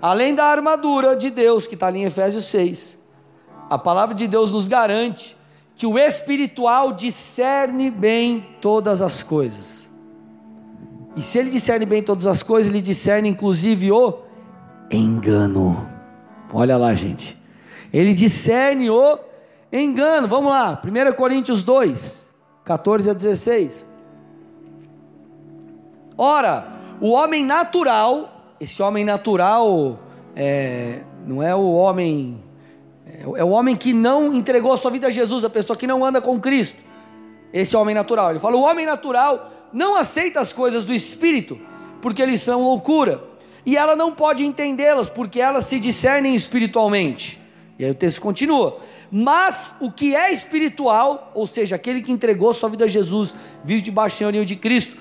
além 0.00 0.34
da 0.34 0.44
armadura 0.44 1.14
de 1.14 1.30
Deus, 1.30 1.66
que 1.66 1.74
está 1.74 1.88
ali 1.88 2.00
em 2.00 2.04
Efésios 2.04 2.46
6, 2.46 2.98
a 3.68 3.78
palavra 3.78 4.14
de 4.14 4.26
Deus 4.26 4.50
nos 4.50 4.66
garante 4.66 5.36
que 5.74 5.86
o 5.86 5.98
espiritual 5.98 6.92
discerne 6.92 7.90
bem 7.90 8.46
todas 8.60 9.02
as 9.02 9.22
coisas. 9.22 9.90
E 11.16 11.20
se 11.20 11.38
ele 11.38 11.50
discerne 11.50 11.84
bem 11.84 12.02
todas 12.02 12.26
as 12.26 12.42
coisas, 12.42 12.72
ele 12.72 12.80
discerne 12.80 13.28
inclusive 13.28 13.92
o 13.92 14.18
engano. 14.90 15.88
Olha 16.52 16.76
lá, 16.76 16.94
gente. 16.94 17.38
Ele 17.92 18.14
discerne 18.14 18.88
o 18.88 19.18
engano. 19.72 20.26
Vamos 20.26 20.50
lá, 20.50 20.80
1 20.84 21.12
Coríntios 21.14 21.62
2, 21.62 22.21
14 22.64 23.10
a 23.10 23.12
16. 23.12 23.86
Ora, 26.16 26.66
o 27.00 27.10
homem 27.10 27.44
natural, 27.44 28.54
esse 28.60 28.82
homem 28.82 29.04
natural 29.04 29.98
é, 30.36 31.00
não 31.26 31.42
é 31.42 31.54
o 31.54 31.72
homem, 31.72 32.42
é, 33.06 33.22
é 33.22 33.44
o 33.44 33.48
homem 33.48 33.74
que 33.74 33.92
não 33.92 34.32
entregou 34.32 34.72
a 34.72 34.76
sua 34.76 34.90
vida 34.90 35.08
a 35.08 35.10
Jesus, 35.10 35.44
a 35.44 35.50
pessoa 35.50 35.76
que 35.76 35.86
não 35.86 36.04
anda 36.04 36.20
com 36.20 36.38
Cristo. 36.40 36.78
Esse 37.52 37.76
homem 37.76 37.94
natural, 37.94 38.30
ele 38.30 38.38
fala: 38.38 38.56
o 38.56 38.62
homem 38.62 38.86
natural 38.86 39.50
não 39.72 39.96
aceita 39.96 40.40
as 40.40 40.52
coisas 40.52 40.84
do 40.84 40.92
Espírito, 40.92 41.58
porque 42.00 42.22
eles 42.22 42.40
são 42.40 42.62
loucura. 42.62 43.22
E 43.64 43.76
ela 43.76 43.94
não 43.94 44.12
pode 44.12 44.44
entendê-las, 44.44 45.08
porque 45.08 45.40
elas 45.40 45.66
se 45.66 45.78
discernem 45.78 46.34
espiritualmente. 46.34 47.40
E 47.78 47.84
aí 47.84 47.90
o 47.90 47.94
texto 47.94 48.20
continua. 48.20 48.78
Mas 49.14 49.74
o 49.78 49.92
que 49.92 50.16
é 50.16 50.32
espiritual, 50.32 51.30
ou 51.34 51.46
seja, 51.46 51.76
aquele 51.76 52.00
que 52.00 52.10
entregou 52.10 52.54
sua 52.54 52.70
vida 52.70 52.86
a 52.86 52.88
Jesus, 52.88 53.34
vive 53.62 53.82
debaixo 53.82 54.16
do 54.16 54.18
senhorio 54.18 54.46
de 54.46 54.56
Cristo, 54.56 54.96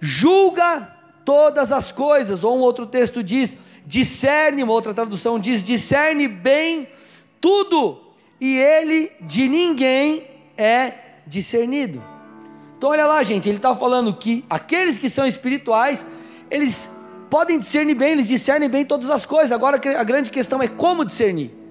julga 0.00 0.90
todas 1.22 1.70
as 1.70 1.92
coisas, 1.92 2.44
ou 2.44 2.56
um 2.56 2.60
outro 2.60 2.86
texto 2.86 3.22
diz, 3.22 3.54
discerne, 3.86 4.62
uma 4.62 4.72
outra 4.72 4.94
tradução 4.94 5.38
diz, 5.38 5.62
discerne 5.62 6.26
bem 6.26 6.88
tudo, 7.42 8.00
e 8.40 8.56
ele 8.56 9.12
de 9.20 9.46
ninguém 9.46 10.26
é 10.56 10.94
discernido. 11.26 12.02
Então 12.78 12.88
olha 12.88 13.06
lá, 13.06 13.22
gente, 13.22 13.50
ele 13.50 13.58
está 13.58 13.76
falando 13.76 14.14
que 14.14 14.46
aqueles 14.48 14.96
que 14.96 15.10
são 15.10 15.26
espirituais, 15.26 16.06
eles 16.50 16.90
podem 17.28 17.58
discernir 17.58 17.94
bem, 17.94 18.12
eles 18.12 18.28
discernem 18.28 18.70
bem 18.70 18.82
todas 18.82 19.10
as 19.10 19.26
coisas. 19.26 19.52
Agora 19.52 19.76
a 19.76 20.04
grande 20.04 20.30
questão 20.30 20.62
é 20.62 20.68
como 20.68 21.04
discernir. 21.04 21.61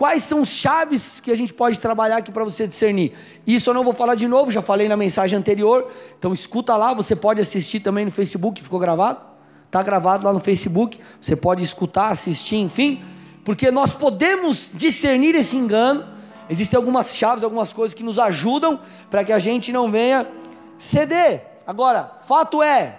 Quais 0.00 0.24
são 0.24 0.40
as 0.40 0.48
chaves 0.48 1.20
que 1.20 1.30
a 1.30 1.34
gente 1.34 1.52
pode 1.52 1.78
trabalhar 1.78 2.16
aqui 2.16 2.32
para 2.32 2.42
você 2.42 2.66
discernir? 2.66 3.12
Isso 3.46 3.68
eu 3.68 3.74
não 3.74 3.84
vou 3.84 3.92
falar 3.92 4.14
de 4.14 4.26
novo, 4.26 4.50
já 4.50 4.62
falei 4.62 4.88
na 4.88 4.96
mensagem 4.96 5.38
anterior. 5.38 5.92
Então 6.18 6.32
escuta 6.32 6.74
lá, 6.74 6.94
você 6.94 7.14
pode 7.14 7.38
assistir 7.38 7.80
também 7.80 8.06
no 8.06 8.10
Facebook, 8.10 8.62
ficou 8.62 8.80
gravado? 8.80 9.20
Está 9.66 9.82
gravado 9.82 10.24
lá 10.24 10.32
no 10.32 10.40
Facebook. 10.40 10.98
Você 11.20 11.36
pode 11.36 11.62
escutar, 11.62 12.08
assistir, 12.08 12.56
enfim. 12.56 13.04
Porque 13.44 13.70
nós 13.70 13.94
podemos 13.94 14.70
discernir 14.72 15.34
esse 15.34 15.54
engano. 15.54 16.06
Existem 16.48 16.78
algumas 16.78 17.14
chaves, 17.14 17.44
algumas 17.44 17.70
coisas 17.70 17.92
que 17.92 18.02
nos 18.02 18.18
ajudam 18.18 18.80
para 19.10 19.22
que 19.22 19.34
a 19.34 19.38
gente 19.38 19.70
não 19.70 19.90
venha 19.90 20.26
ceder. 20.78 21.44
Agora, 21.66 22.10
fato 22.26 22.62
é, 22.62 22.96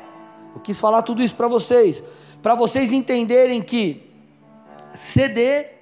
eu 0.53 0.61
quis 0.61 0.79
falar 0.79 1.01
tudo 1.01 1.23
isso 1.23 1.33
para 1.33 1.47
vocês, 1.47 2.03
para 2.43 2.53
vocês 2.53 2.93
entenderem 2.93 3.59
que 3.59 4.07
ceder 4.93 5.80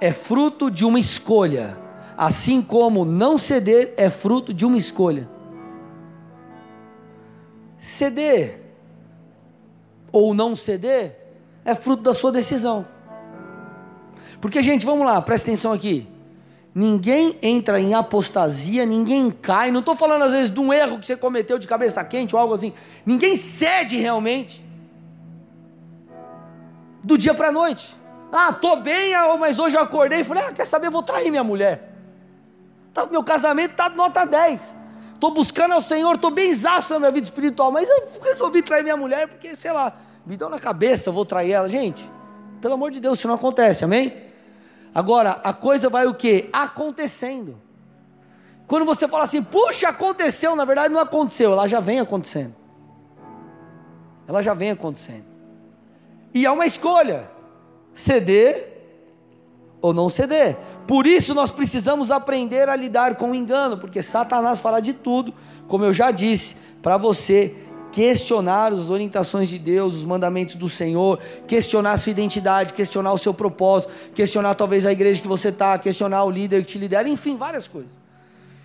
é 0.00 0.12
fruto 0.12 0.70
de 0.70 0.84
uma 0.84 0.98
escolha, 0.98 1.76
assim 2.16 2.62
como 2.62 3.04
não 3.04 3.38
ceder 3.38 3.94
é 3.96 4.10
fruto 4.10 4.52
de 4.54 4.64
uma 4.64 4.76
escolha. 4.76 5.28
Ceder 7.78 8.60
ou 10.10 10.34
não 10.34 10.56
ceder 10.56 11.18
é 11.64 11.74
fruto 11.74 12.02
da 12.02 12.14
sua 12.14 12.32
decisão. 12.32 12.86
Porque, 14.40 14.62
gente, 14.62 14.86
vamos 14.86 15.04
lá, 15.04 15.20
presta 15.20 15.50
atenção 15.50 15.72
aqui. 15.72 16.06
Ninguém 16.74 17.36
entra 17.42 17.80
em 17.80 17.94
apostasia, 17.94 18.86
ninguém 18.86 19.30
cai. 19.30 19.70
Não 19.70 19.80
estou 19.80 19.96
falando 19.96 20.22
às 20.22 20.32
vezes 20.32 20.50
de 20.50 20.60
um 20.60 20.72
erro 20.72 21.00
que 21.00 21.06
você 21.06 21.16
cometeu 21.16 21.58
de 21.58 21.66
cabeça 21.66 22.04
quente 22.04 22.36
ou 22.36 22.40
algo 22.40 22.54
assim. 22.54 22.72
Ninguém 23.04 23.36
cede 23.36 23.96
realmente 23.96 24.64
do 27.02 27.18
dia 27.18 27.34
para 27.34 27.48
a 27.48 27.52
noite. 27.52 27.96
Ah, 28.32 28.52
tô 28.52 28.76
bem, 28.76 29.14
ah, 29.14 29.36
mas 29.38 29.58
hoje 29.58 29.76
eu 29.76 29.80
acordei 29.80 30.20
e 30.20 30.24
falei: 30.24 30.44
ah, 30.44 30.52
quer 30.52 30.66
saber, 30.66 30.90
vou 30.90 31.02
trair 31.02 31.30
minha 31.30 31.44
mulher. 31.44 31.92
Tá, 32.92 33.06
meu 33.06 33.24
casamento 33.24 33.72
está 33.72 33.88
nota 33.88 34.24
10. 34.24 34.76
Estou 35.14 35.32
buscando 35.32 35.74
ao 35.74 35.80
Senhor, 35.80 36.14
estou 36.14 36.30
bem 36.30 36.50
exausto 36.50 36.92
na 36.94 37.00
minha 37.00 37.10
vida 37.10 37.24
espiritual, 37.24 37.72
mas 37.72 37.88
eu 37.88 38.08
resolvi 38.22 38.62
trair 38.62 38.82
minha 38.82 38.96
mulher 38.96 39.26
porque, 39.28 39.56
sei 39.56 39.72
lá, 39.72 39.92
me 40.24 40.36
deu 40.36 40.48
na 40.48 40.58
cabeça, 40.58 41.10
vou 41.10 41.24
trair 41.24 41.52
ela. 41.52 41.68
Gente, 41.68 42.08
pelo 42.60 42.74
amor 42.74 42.90
de 42.90 43.00
Deus, 43.00 43.18
isso 43.18 43.26
não 43.26 43.34
acontece, 43.34 43.84
amém? 43.84 44.28
Agora, 44.94 45.40
a 45.42 45.52
coisa 45.52 45.88
vai 45.88 46.06
o 46.06 46.14
que? 46.14 46.48
Acontecendo. 46.52 47.60
Quando 48.66 48.84
você 48.84 49.08
fala 49.08 49.24
assim, 49.24 49.42
puxa, 49.42 49.88
aconteceu, 49.88 50.54
na 50.54 50.64
verdade 50.64 50.92
não 50.92 51.00
aconteceu, 51.00 51.52
ela 51.52 51.66
já 51.66 51.80
vem 51.80 52.00
acontecendo. 52.00 52.54
Ela 54.26 54.42
já 54.42 54.52
vem 54.54 54.70
acontecendo. 54.70 55.24
E 56.34 56.44
é 56.44 56.50
uma 56.50 56.66
escolha 56.66 57.30
ceder 57.98 58.78
ou 59.82 59.92
não 59.92 60.08
ceder. 60.08 60.56
Por 60.86 61.06
isso 61.06 61.34
nós 61.34 61.50
precisamos 61.50 62.10
aprender 62.10 62.68
a 62.68 62.76
lidar 62.76 63.16
com 63.16 63.32
o 63.32 63.34
engano, 63.34 63.76
porque 63.76 64.02
Satanás 64.02 64.60
fala 64.60 64.80
de 64.80 64.92
tudo, 64.92 65.34
como 65.66 65.84
eu 65.84 65.92
já 65.92 66.10
disse, 66.10 66.56
para 66.80 66.96
você 66.96 67.54
questionar 67.90 68.72
as 68.72 68.90
orientações 68.90 69.48
de 69.48 69.58
Deus, 69.58 69.96
os 69.96 70.04
mandamentos 70.04 70.54
do 70.54 70.68
Senhor, 70.68 71.18
questionar 71.46 71.92
a 71.92 71.98
sua 71.98 72.10
identidade, 72.10 72.72
questionar 72.72 73.12
o 73.12 73.18
seu 73.18 73.34
propósito, 73.34 73.92
questionar 74.14 74.54
talvez 74.54 74.86
a 74.86 74.92
igreja 74.92 75.20
que 75.20 75.28
você 75.28 75.48
está, 75.48 75.76
questionar 75.78 76.22
o 76.24 76.30
líder 76.30 76.62
que 76.62 76.72
te 76.72 76.78
lidera, 76.78 77.08
enfim, 77.08 77.36
várias 77.36 77.66
coisas. 77.66 78.07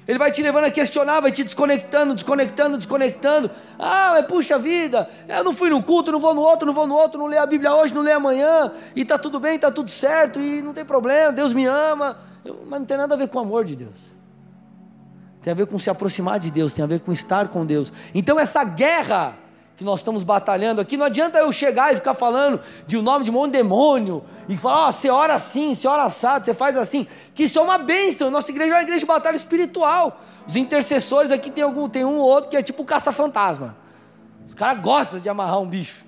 Ele 0.08 0.20
vai 0.20 0.32
te 0.32 0.42
levando 0.42 0.66
a 0.66 0.72
questionar, 0.72 1.22
vai 1.22 1.32
te 1.32 1.44
desconectando, 1.44 2.14
desconectando, 2.14 2.78
desconectando. 2.78 3.50
Ah, 3.80 4.12
mas 4.14 4.26
puxa 4.26 4.60
vida, 4.60 5.10
eu 5.28 5.44
não 5.44 5.54
fui 5.54 5.70
num 5.70 5.82
culto, 5.82 6.12
não 6.12 6.20
vou 6.20 6.34
no 6.34 6.42
outro, 6.42 6.66
não 6.66 6.74
vou 6.74 6.86
no 6.86 6.96
outro, 6.96 7.20
não 7.20 7.28
leio 7.28 7.42
a 7.42 7.46
Bíblia 7.46 7.74
hoje, 7.74 7.94
não 7.94 8.02
leio 8.02 8.18
amanhã, 8.18 8.72
e 8.96 9.02
está 9.02 9.18
tudo 9.18 9.40
bem, 9.40 9.56
está 9.56 9.72
tudo 9.72 9.90
certo, 9.90 10.40
e 10.40 10.62
não 10.62 10.74
tem 10.74 10.84
problema, 10.84 11.32
Deus 11.32 11.54
me 11.54 11.66
ama. 11.66 12.18
Mas 12.68 12.80
não 12.80 12.86
tem 12.86 12.98
nada 12.98 13.16
a 13.16 13.18
ver 13.18 13.30
com 13.30 13.38
o 13.38 13.42
amor 13.42 13.64
de 13.64 13.76
Deus. 13.76 14.14
Tem 15.42 15.52
a 15.52 15.56
ver 15.56 15.68
com 15.68 15.80
se 15.80 15.90
aproximar 15.90 16.40
de 16.40 16.52
Deus, 16.52 16.74
tem 16.74 16.84
a 16.84 16.88
ver 16.88 17.00
com 17.00 17.12
estar 17.12 17.48
com 17.48 17.66
Deus. 17.66 17.92
Então 18.14 18.40
essa 18.40 18.64
guerra 18.64 19.36
que 19.76 19.84
nós 19.84 20.00
estamos 20.00 20.24
batalhando 20.24 20.80
aqui, 20.80 20.96
não 20.96 21.06
adianta 21.06 21.40
eu 21.40 21.52
chegar 21.52 21.94
e 21.94 21.96
ficar 21.96 22.14
falando 22.14 22.60
de 22.86 22.96
um 22.98 23.02
nome 23.02 23.26
de 23.26 23.32
um 23.32 23.34
monte 23.34 23.52
de 23.52 23.58
demônio, 23.58 24.24
e 24.48 24.56
falar, 24.56 24.86
ó, 24.86 24.90
oh, 24.90 24.92
você 24.92 25.10
ora 25.10 25.34
assim, 25.34 25.74
você 25.74 25.88
ora 25.88 26.04
assado, 26.04 26.46
você 26.46 26.54
faz 26.54 26.78
assim, 26.78 27.08
que 27.34 27.44
isso 27.44 27.58
é 27.58 27.62
uma 27.62 27.78
bênção, 27.78 28.30
nossa 28.30 28.52
igreja 28.52 28.74
é 28.74 28.78
uma 28.78 28.84
igreja 28.84 29.00
de 29.00 29.06
batalha 29.06 29.36
espiritual, 29.36 30.22
os 30.48 30.56
intercessores 30.56 31.32
aqui 31.32 31.50
tem 31.50 31.64
algum, 31.64 31.90
tem 31.90 32.06
um 32.06 32.18
ou 32.18 32.28
outro 32.28 32.50
que 32.50 32.58
é 32.58 32.62
tipo 32.62 32.86
caça-fantasma, 32.86 33.76
os 34.48 34.54
caras 34.54 34.82
gostam 34.82 35.20
de 35.20 35.28
amarrar 35.28 35.60
um 35.60 35.68
bicho, 35.68 36.06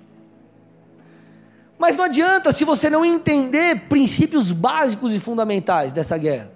mas 1.76 1.96
não 1.96 2.04
adianta 2.04 2.52
se 2.52 2.64
você 2.64 2.88
não 2.88 3.04
entender 3.04 3.88
princípios 3.88 4.52
básicos 4.52 5.12
e 5.12 5.18
fundamentais 5.18 5.92
dessa 5.92 6.16
guerra, 6.16 6.52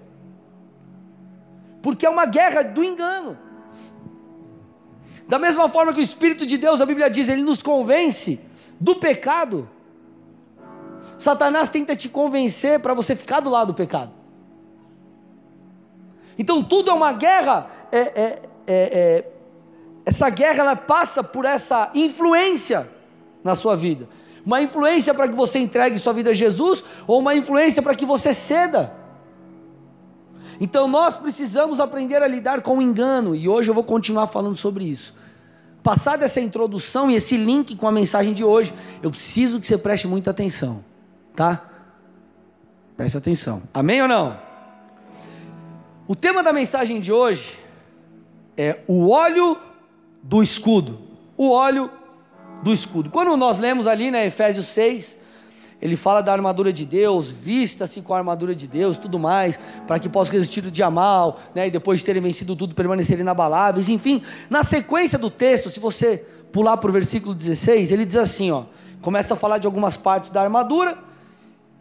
porque 1.83 2.07
é 2.07 2.11
uma 2.11 2.27
guerra 2.27 2.63
do 2.63 2.85
engano, 2.85 3.37
da 5.31 5.39
mesma 5.39 5.69
forma 5.69 5.93
que 5.93 6.01
o 6.01 6.03
Espírito 6.03 6.45
de 6.45 6.59
Deus, 6.59 6.81
a 6.81 6.85
Bíblia 6.85 7.09
diz, 7.09 7.29
ele 7.29 7.45
nos 7.45 7.63
convence 7.63 8.41
do 8.81 8.97
pecado. 8.97 9.71
Satanás 11.21 11.71
tenta 11.71 11.95
te 11.95 12.09
convencer 12.09 12.81
para 12.81 12.95
você 12.95 13.15
ficar 13.15 13.39
do 13.39 13.49
lado 13.49 13.69
do 13.69 13.75
pecado. 13.75 14.11
Então 16.37 16.65
tudo 16.65 16.91
é 16.91 16.95
uma 16.95 17.13
guerra. 17.13 17.71
É, 17.93 17.99
é, 17.99 18.13
é, 18.17 18.43
é, 18.67 19.25
essa 20.05 20.29
guerra 20.31 20.59
ela 20.59 20.75
passa 20.75 21.23
por 21.23 21.45
essa 21.45 21.93
influência 21.95 22.91
na 23.45 23.55
sua 23.55 23.77
vida. 23.77 24.09
Uma 24.45 24.61
influência 24.61 25.15
para 25.15 25.29
que 25.29 25.35
você 25.37 25.61
entregue 25.61 25.97
sua 26.01 26.13
vida 26.13 26.31
a 26.31 26.35
Jesus, 26.35 26.83
ou 27.07 27.21
uma 27.21 27.37
influência 27.37 27.81
para 27.81 27.95
que 27.95 28.05
você 28.05 28.35
ceda. 28.35 28.93
Então 30.61 30.87
nós 30.87 31.17
precisamos 31.17 31.81
aprender 31.81 32.23
a 32.23 32.29
lidar 32.29 32.61
com 32.61 32.79
o 32.79 32.83
engano, 32.83 33.35
e 33.35 33.49
hoje 33.49 33.71
eu 33.71 33.75
vou 33.75 33.83
continuar 33.83 34.27
falando 34.27 34.57
sobre 34.57 34.85
isso. 34.85 35.15
Passada 35.83 36.27
essa 36.27 36.41
introdução 36.41 37.11
e 37.11 37.15
esse 37.15 37.37
link 37.39 37.75
com 37.75 37.89
a 37.89 37.93
mensagem 37.93 38.35
de 38.35 38.45
hoje, 38.45 38.75
eu 39.03 39.11
preciso 39.11 39.59
que 39.59 39.67
você 39.67 39.79
preste 39.79 40.07
muita 40.07 40.31
atenção, 40.31 40.85
tá? 41.35 41.65
Preste 42.95 43.17
atenção. 43.17 43.63
Amém 43.73 44.03
ou 44.03 44.09
não? 44.09 44.39
O 46.07 46.15
tema 46.15 46.43
da 46.43 46.53
mensagem 46.53 47.01
de 47.01 47.11
hoje 47.11 47.59
é 48.57 48.81
o 48.87 49.09
óleo 49.09 49.57
do 50.23 50.43
escudo. 50.43 50.99
O 51.37 51.51
óleo 51.51 51.91
do 52.63 52.73
escudo. 52.73 53.09
Quando 53.09 53.35
nós 53.39 53.59
lemos 53.59 53.87
ali, 53.87 54.11
né, 54.11 54.27
Efésios 54.27 54.67
6, 54.67 55.20
ele 55.81 55.97
fala 55.97 56.21
da 56.21 56.33
armadura 56.33 56.73
de 56.73 56.85
Deus, 56.85 57.29
vista-se 57.29 58.03
com 58.03 58.13
a 58.13 58.19
armadura 58.19 58.55
de 58.55 58.67
Deus, 58.67 58.99
tudo 58.99 59.19
mais, 59.19 59.59
para 59.87 59.99
que 59.99 60.09
possa 60.09 60.31
resistir 60.33 60.61
do 60.61 60.71
dia 60.71 60.91
mal, 60.91 61.39
né, 61.55 61.69
e 61.69 61.71
depois 61.71 62.01
de 62.01 62.05
terem 62.05 62.21
vencido 62.21 62.55
tudo, 62.55 62.75
permanecerem 62.75 63.23
inabaláveis, 63.23 63.89
enfim. 63.89 64.23
Na 64.51 64.63
sequência 64.63 65.19
do 65.19 65.31
texto, 65.31 65.71
se 65.71 65.81
você 65.81 66.19
pular 66.53 66.77
para 66.77 66.91
o 66.91 66.93
versículo 66.93 67.35
16, 67.35 67.93
ele 67.93 68.05
diz 68.05 68.17
assim, 68.17 68.51
ó, 68.51 68.65
começa 69.01 69.33
a 69.33 69.37
falar 69.37 69.59
de 69.59 69.67
algumas 69.67 69.97
partes 69.97 70.31
da 70.31 70.43
armadura, 70.43 70.99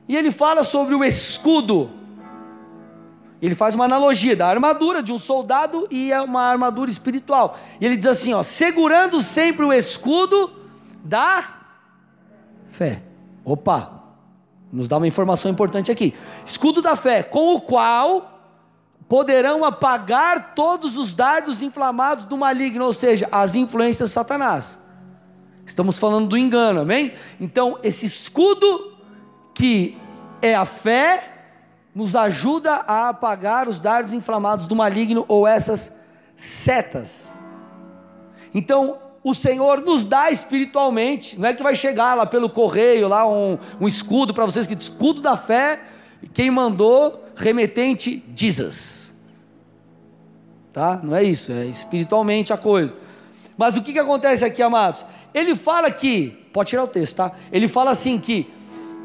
e 0.08 0.16
ele 0.16 0.32
fala 0.32 0.64
sobre 0.64 0.96
o 0.96 1.04
escudo. 1.04 1.90
Ele 3.42 3.56
faz 3.56 3.76
uma 3.76 3.86
analogia 3.86 4.36
da 4.36 4.48
armadura 4.48 5.04
de 5.04 5.14
um 5.14 5.20
soldado 5.20 5.88
e 5.90 6.12
é 6.12 6.20
uma 6.22 6.42
armadura 6.42 6.92
espiritual. 6.92 7.58
E 7.80 7.86
ele 7.86 7.96
diz 7.96 8.08
assim, 8.08 8.34
ó, 8.34 8.44
segurando 8.44 9.22
sempre 9.22 9.66
o 9.66 9.72
escudo 9.72 10.52
da 11.04 11.48
fé. 12.70 13.04
Opa, 13.52 14.04
nos 14.72 14.88
dá 14.88 14.98
uma 14.98 15.08
informação 15.08 15.50
importante 15.50 15.92
aqui. 15.92 16.14
Escudo 16.46 16.84
da 16.84 16.96
fé, 16.96 17.24
com 17.24 17.56
o 17.56 17.62
qual 17.62 18.40
poderão 19.08 19.66
apagar 19.66 20.54
todos 20.54 20.96
os 20.96 21.16
dardos 21.16 21.64
inflamados 21.64 22.26
do 22.26 22.38
maligno, 22.38 22.86
ou 22.86 22.94
seja, 22.94 23.28
as 23.32 23.56
influências 23.56 24.10
de 24.10 24.14
Satanás. 24.14 24.78
Estamos 25.66 25.98
falando 25.98 26.28
do 26.28 26.38
engano, 26.38 26.82
amém? 26.82 27.14
Então, 27.42 27.80
esse 27.82 28.06
escudo 28.06 28.96
que 29.56 29.98
é 30.44 30.54
a 30.54 30.66
fé 30.66 31.48
nos 31.96 32.16
ajuda 32.16 32.72
a 32.88 33.10
apagar 33.10 33.68
os 33.68 33.82
dardos 33.82 34.14
inflamados 34.14 34.68
do 34.68 34.76
maligno 34.76 35.26
ou 35.28 35.48
essas 35.48 35.92
setas. 36.36 37.32
Então, 38.54 39.00
o 39.24 39.34
Senhor 39.34 39.82
nos 39.82 40.04
dá 40.04 40.32
espiritualmente. 40.32 41.40
Não 41.40 41.48
é 41.48 41.54
que 41.54 41.62
vai 41.62 41.76
chegar 41.76 42.16
lá 42.16 42.26
pelo 42.26 42.50
correio, 42.50 43.08
lá 43.08 43.28
um, 43.28 43.58
um 43.80 43.88
escudo 43.88 44.34
para 44.34 44.46
vocês, 44.46 44.66
que 44.66 44.74
escudo 44.74 45.22
da 45.22 45.36
fé, 45.36 45.82
quem 46.34 46.50
mandou, 46.50 47.26
remetente, 47.36 48.24
Jesus. 48.36 49.14
Tá? 50.72 51.00
Não 51.02 51.16
é 51.16 51.24
isso, 51.24 51.52
é 51.52 51.66
espiritualmente 51.66 52.54
a 52.54 52.58
coisa. 52.58 52.96
Mas 53.58 53.76
o 53.76 53.82
que, 53.82 53.92
que 53.92 54.00
acontece 54.00 54.46
aqui, 54.46 54.62
amados? 54.62 55.06
Ele 55.34 55.56
fala 55.56 55.92
que, 55.92 56.30
pode 56.54 56.70
tirar 56.70 56.84
o 56.84 56.88
texto, 56.88 57.16
tá? 57.16 57.34
Ele 57.52 57.68
fala 57.68 57.92
assim 57.92 58.18
que 58.18 58.52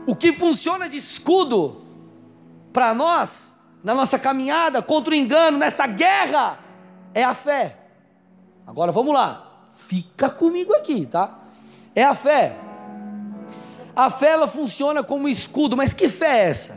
o 0.06 0.14
que 0.14 0.32
funciona 0.32 0.88
de 0.88 0.96
escudo 0.96 1.82
para 2.72 2.94
nós, 2.94 3.54
na 3.82 3.94
nossa 3.94 4.18
caminhada 4.18 4.80
contra 4.82 5.12
o 5.12 5.16
engano, 5.16 5.58
nessa 5.58 5.86
guerra, 5.86 6.58
é 7.12 7.24
a 7.24 7.34
fé. 7.34 7.78
Agora 8.66 8.92
vamos 8.92 9.14
lá. 9.14 9.53
Fica 9.86 10.30
comigo 10.30 10.74
aqui, 10.74 11.06
tá? 11.06 11.38
É 11.94 12.04
a 12.04 12.14
fé. 12.14 12.56
A 13.94 14.10
fé 14.10 14.30
ela 14.30 14.48
funciona 14.48 15.02
como 15.02 15.28
escudo, 15.28 15.76
mas 15.76 15.92
que 15.92 16.08
fé 16.08 16.38
é 16.38 16.48
essa? 16.48 16.72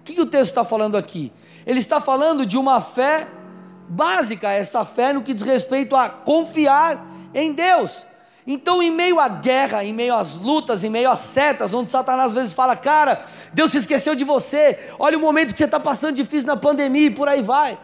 O 0.00 0.04
que, 0.04 0.14
que 0.14 0.20
o 0.20 0.26
texto 0.26 0.50
está 0.50 0.64
falando 0.64 0.96
aqui? 0.96 1.32
Ele 1.64 1.78
está 1.78 2.00
falando 2.00 2.44
de 2.44 2.58
uma 2.58 2.80
fé 2.80 3.26
básica, 3.88 4.50
essa 4.50 4.84
fé 4.84 5.12
no 5.12 5.22
que 5.22 5.32
diz 5.32 5.46
respeito 5.46 5.94
a 5.94 6.08
confiar 6.08 7.06
em 7.32 7.52
Deus. 7.52 8.04
Então, 8.46 8.82
em 8.82 8.90
meio 8.90 9.20
à 9.20 9.28
guerra, 9.28 9.84
em 9.84 9.92
meio 9.92 10.14
às 10.14 10.34
lutas, 10.34 10.82
em 10.82 10.90
meio 10.90 11.10
às 11.10 11.20
setas, 11.20 11.72
onde 11.72 11.90
Satanás 11.90 12.28
às 12.28 12.34
vezes 12.34 12.52
fala, 12.52 12.74
cara, 12.74 13.24
Deus 13.52 13.70
se 13.70 13.78
esqueceu 13.78 14.14
de 14.14 14.24
você, 14.24 14.78
olha 14.98 15.16
o 15.16 15.20
momento 15.20 15.52
que 15.52 15.58
você 15.58 15.66
está 15.66 15.78
passando 15.78 16.16
difícil 16.16 16.46
na 16.46 16.56
pandemia 16.56 17.06
e 17.06 17.10
por 17.10 17.28
aí 17.28 17.42
vai. 17.42 17.78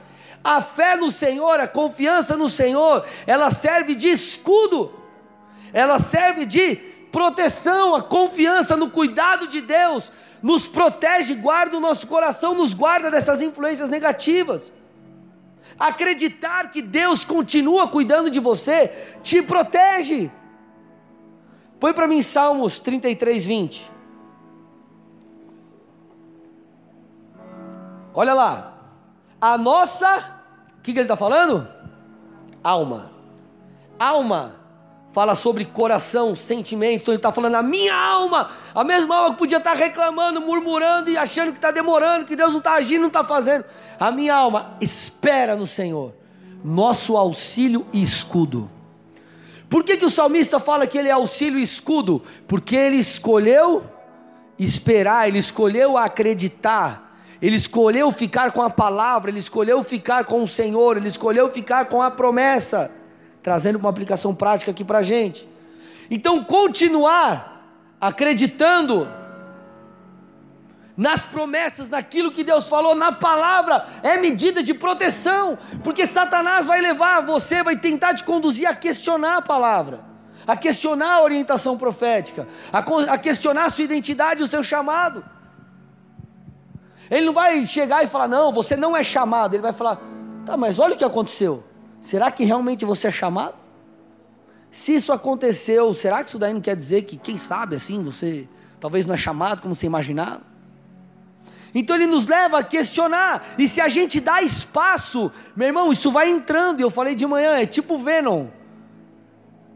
A 0.47 0.61
fé 0.61 0.95
no 0.95 1.11
Senhor, 1.11 1.59
a 1.59 1.67
confiança 1.67 2.37
no 2.37 2.49
Senhor, 2.49 3.05
ela 3.27 3.51
serve 3.51 3.97
de 3.97 4.09
escudo, 4.09 4.95
ela 5.73 5.99
serve 5.99 6.47
de 6.47 6.77
proteção, 7.11 7.97
a 7.97 8.03
confiança 8.03 8.77
no 8.77 8.89
cuidado 8.89 9.49
de 9.49 9.61
Deus, 9.61 10.13
nos 10.41 10.69
protege, 10.69 11.35
guarda 11.35 11.77
o 11.77 11.81
nosso 11.81 12.07
coração, 12.07 12.55
nos 12.55 12.75
guarda 12.75 13.11
dessas 13.11 13.41
influências 13.43 13.89
negativas. 13.89 14.73
Acreditar 15.77 16.71
que 16.71 16.81
Deus 16.81 17.25
continua 17.25 17.89
cuidando 17.89 18.31
de 18.31 18.39
você, 18.39 18.93
te 19.25 19.43
protege. 19.43 20.31
Põe 21.81 21.93
para 21.93 22.07
mim 22.07 22.23
Salmos 22.23 22.79
33, 22.79 23.45
20. 23.45 23.91
Olha 28.15 28.33
lá. 28.33 28.75
A 29.41 29.59
nossa 29.59 30.36
que, 30.87 30.93
que 30.93 31.01
ele 31.01 31.05
está 31.07 31.17
falando? 31.17 31.67
Alma. 32.63 33.11
Alma 33.99 34.55
fala 35.13 35.35
sobre 35.35 35.65
coração, 35.65 36.37
sentimento. 36.37 37.03
Então 37.03 37.13
ele 37.13 37.19
está 37.19 37.33
falando 37.33 37.57
a 37.57 37.63
minha 37.63 37.93
alma, 37.93 38.51
a 38.73 38.85
mesma 38.85 39.17
alma 39.17 39.31
que 39.33 39.39
podia 39.39 39.59
estar 39.59 39.73
tá 39.73 39.77
reclamando, 39.77 40.41
murmurando 40.41 41.11
e 41.11 41.17
achando 41.17 41.51
que 41.51 41.59
está 41.59 41.73
demorando, 41.73 42.25
que 42.25 42.37
Deus 42.37 42.51
não 42.51 42.59
está 42.59 42.75
agindo, 42.75 43.01
não 43.01 43.09
está 43.09 43.25
fazendo. 43.25 43.65
A 43.99 44.13
minha 44.13 44.35
alma 44.35 44.77
espera 44.81 45.57
no 45.57 45.67
Senhor, 45.67 46.15
nosso 46.63 47.17
auxílio 47.17 47.85
e 47.93 48.01
escudo. 48.01 48.71
Por 49.69 49.83
que, 49.83 49.97
que 49.97 50.05
o 50.05 50.11
salmista 50.11 50.61
fala 50.61 50.87
que 50.87 50.97
ele 50.97 51.09
é 51.09 51.13
auxílio 51.13 51.59
e 51.59 51.63
escudo? 51.63 52.23
Porque 52.47 52.77
ele 52.77 52.97
escolheu 52.97 53.83
esperar, 54.57 55.27
ele 55.27 55.39
escolheu 55.39 55.99
acreditar 55.99 57.06
ele 57.41 57.57
escolheu 57.57 58.11
ficar 58.11 58.53
com 58.53 58.63
a 58.63 58.71
palavra, 58.71 59.31
ele 59.31 59.39
escolheu 59.39 59.83
ficar 59.83 60.25
com 60.25 60.43
o 60.43 60.49
Senhor, 60.49 60.97
ele 60.97 61.09
escolheu 61.09 61.51
ficar 61.51 61.87
com 61.87 62.01
a 62.01 62.11
promessa, 62.11 62.91
trazendo 63.43 63.79
uma 63.79 63.91
aplicação 63.91 64.35
prática 64.35 64.71
aqui 64.71 64.85
para 64.85 64.99
a 64.99 65.03
gente. 65.03 65.49
Então, 66.11 66.43
continuar 66.45 67.57
acreditando 68.01 69.09
nas 70.97 71.27
promessas, 71.27 71.91
naquilo 71.91 72.33
que 72.33 72.43
Deus 72.43 72.69
falou, 72.69 72.95
na 72.95 73.13
palavra, 73.13 73.87
é 74.03 74.17
medida 74.17 74.63
de 74.63 74.73
proteção, 74.73 75.59
porque 75.85 76.07
Satanás 76.07 76.67
vai 76.67 76.81
levar 76.81 77.21
você, 77.21 77.63
vai 77.63 77.77
tentar 77.77 78.15
te 78.15 78.25
conduzir 78.25 78.67
a 78.67 78.75
questionar 78.75 79.37
a 79.37 79.43
palavra, 79.43 80.01
a 80.47 80.57
questionar 80.57 81.17
a 81.17 81.23
orientação 81.23 81.77
profética, 81.77 82.49
a, 82.73 83.19
questionar 83.19 83.67
a 83.67 83.71
sua 83.71 83.85
identidade 83.85 84.43
o 84.43 84.47
seu 84.47 84.63
chamado. 84.63 85.23
Ele 87.11 87.27
não 87.27 87.33
vai 87.33 87.65
chegar 87.67 88.05
e 88.05 88.07
falar, 88.07 88.29
não, 88.29 88.53
você 88.53 88.77
não 88.77 88.97
é 88.97 89.03
chamado. 89.03 89.55
Ele 89.55 89.63
vai 89.63 89.73
falar, 89.73 90.01
tá, 90.45 90.57
mas 90.57 90.79
olha 90.79 90.95
o 90.95 90.99
que 90.99 91.05
aconteceu. 91.05 91.63
Será 92.03 92.31
que 92.31 92.45
realmente 92.45 92.85
você 92.85 93.09
é 93.09 93.11
chamado? 93.11 93.55
Se 94.71 94.95
isso 94.95 95.13
aconteceu, 95.13 95.93
será 95.95 96.23
que 96.23 96.29
isso 96.29 96.39
daí 96.39 96.53
não 96.53 96.61
quer 96.61 96.77
dizer 96.77 97.03
que, 97.03 97.17
quem 97.17 97.39
sabe, 97.39 97.77
assim, 97.77 98.03
você 98.03 98.49
talvez 98.79 99.07
não 99.07 99.15
é 99.15 99.19
chamado 99.19 99.63
como 99.63 99.75
você 99.75 99.87
imaginava? 99.87 100.43
Então 101.75 101.97
ele 101.97 102.07
nos 102.07 102.27
leva 102.27 102.59
a 102.59 102.65
questionar, 102.65 103.45
e 103.59 103.69
se 103.69 103.81
a 103.81 103.89
gente 103.89 104.21
dá 104.21 104.41
espaço, 104.43 105.31
meu 105.55 105.67
irmão, 105.67 105.93
isso 105.93 106.11
vai 106.11 106.31
entrando, 106.31 106.81
e 106.81 106.83
eu 106.83 106.91
falei 106.91 107.15
de 107.15 107.27
manhã, 107.27 107.57
é 107.57 107.67
tipo 107.67 107.99
Venom. 107.99 108.49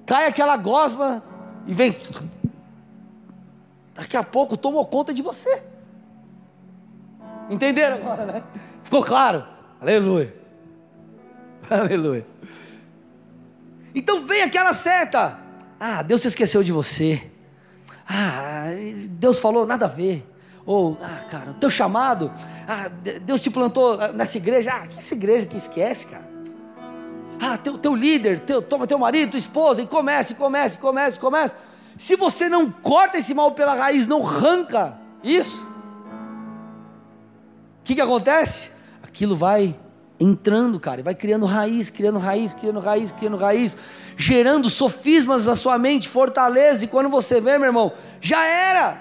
Cai 0.06 0.26
aquela 0.26 0.56
gosma 0.56 1.22
e 1.66 1.74
vem. 1.74 1.96
Daqui 3.94 4.16
a 4.16 4.22
pouco 4.22 4.56
tomou 4.56 4.84
conta 4.86 5.12
de 5.12 5.22
você. 5.22 5.62
Entenderam 7.50 7.96
agora, 7.96 8.24
né? 8.24 8.42
Ficou 8.84 9.02
claro? 9.02 9.44
Aleluia. 9.80 10.32
Aleluia. 11.68 12.26
Então 13.94 14.24
vem 14.24 14.42
aquela 14.42 14.72
seta. 14.72 15.38
Ah, 15.78 16.02
Deus 16.02 16.22
se 16.22 16.28
esqueceu 16.28 16.62
de 16.62 16.70
você. 16.70 17.30
Ah, 18.08 18.66
Deus 19.08 19.40
falou 19.40 19.66
nada 19.66 19.86
a 19.86 19.88
ver. 19.88 20.26
Ou, 20.64 20.96
ah, 21.02 21.24
cara, 21.28 21.50
o 21.50 21.54
teu 21.54 21.68
chamado. 21.68 22.32
Ah, 22.68 22.88
Deus 23.22 23.42
te 23.42 23.50
plantou 23.50 23.96
nessa 24.12 24.38
igreja. 24.38 24.70
Ah, 24.72 24.86
que 24.86 24.98
essa 24.98 25.14
igreja 25.14 25.46
que 25.46 25.56
esquece, 25.56 26.06
cara? 26.06 26.30
Ah, 27.40 27.56
teu, 27.56 27.78
teu 27.78 27.94
líder, 27.94 28.40
teu, 28.40 28.60
toma 28.60 28.86
teu 28.86 28.98
marido, 28.98 29.30
tua 29.30 29.38
esposa, 29.38 29.80
e 29.80 29.86
comece, 29.86 30.34
comece, 30.34 30.78
comece, 30.78 31.18
comece. 31.18 31.54
Se 31.98 32.14
você 32.14 32.48
não 32.48 32.70
corta 32.70 33.18
esse 33.18 33.32
mal 33.32 33.52
pela 33.52 33.74
raiz, 33.74 34.06
não 34.06 34.26
arranca 34.26 34.98
isso, 35.22 35.70
o 37.80 37.82
que, 37.84 37.94
que 37.94 38.00
acontece? 38.00 38.70
Aquilo 39.02 39.34
vai 39.34 39.76
entrando, 40.20 40.78
cara, 40.78 41.02
vai 41.02 41.14
criando 41.14 41.46
raiz, 41.46 41.88
criando 41.88 42.18
raiz, 42.18 42.52
criando 42.52 42.78
raiz, 42.78 43.10
criando 43.10 43.36
raiz, 43.38 43.76
gerando 44.18 44.68
sofismas 44.68 45.46
na 45.46 45.56
sua 45.56 45.78
mente, 45.78 46.08
fortaleza, 46.08 46.84
e 46.84 46.88
quando 46.88 47.08
você 47.08 47.40
vê, 47.40 47.56
meu 47.56 47.68
irmão, 47.68 47.92
já 48.20 48.44
era. 48.44 49.00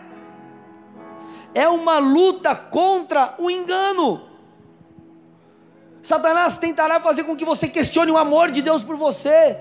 É 1.53 1.67
uma 1.67 1.99
luta 1.99 2.55
contra 2.55 3.35
o 3.37 3.51
engano. 3.51 4.29
Satanás 6.01 6.57
tentará 6.57 7.01
fazer 7.01 7.25
com 7.25 7.35
que 7.35 7.43
você 7.43 7.67
questione 7.67 8.11
o 8.11 8.17
amor 8.17 8.49
de 8.49 8.61
Deus 8.61 8.81
por 8.81 8.95
você, 8.95 9.59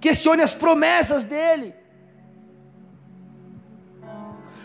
questione 0.00 0.40
as 0.40 0.54
promessas 0.54 1.24
dele. 1.24 1.74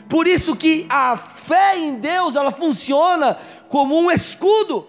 Por 0.08 0.28
isso 0.28 0.56
que 0.56 0.86
a 0.88 1.18
fé 1.18 1.78
em 1.78 1.96
Deus, 1.96 2.36
ela 2.36 2.52
funciona 2.52 3.38
como 3.76 4.00
um 4.00 4.10
escudo. 4.10 4.88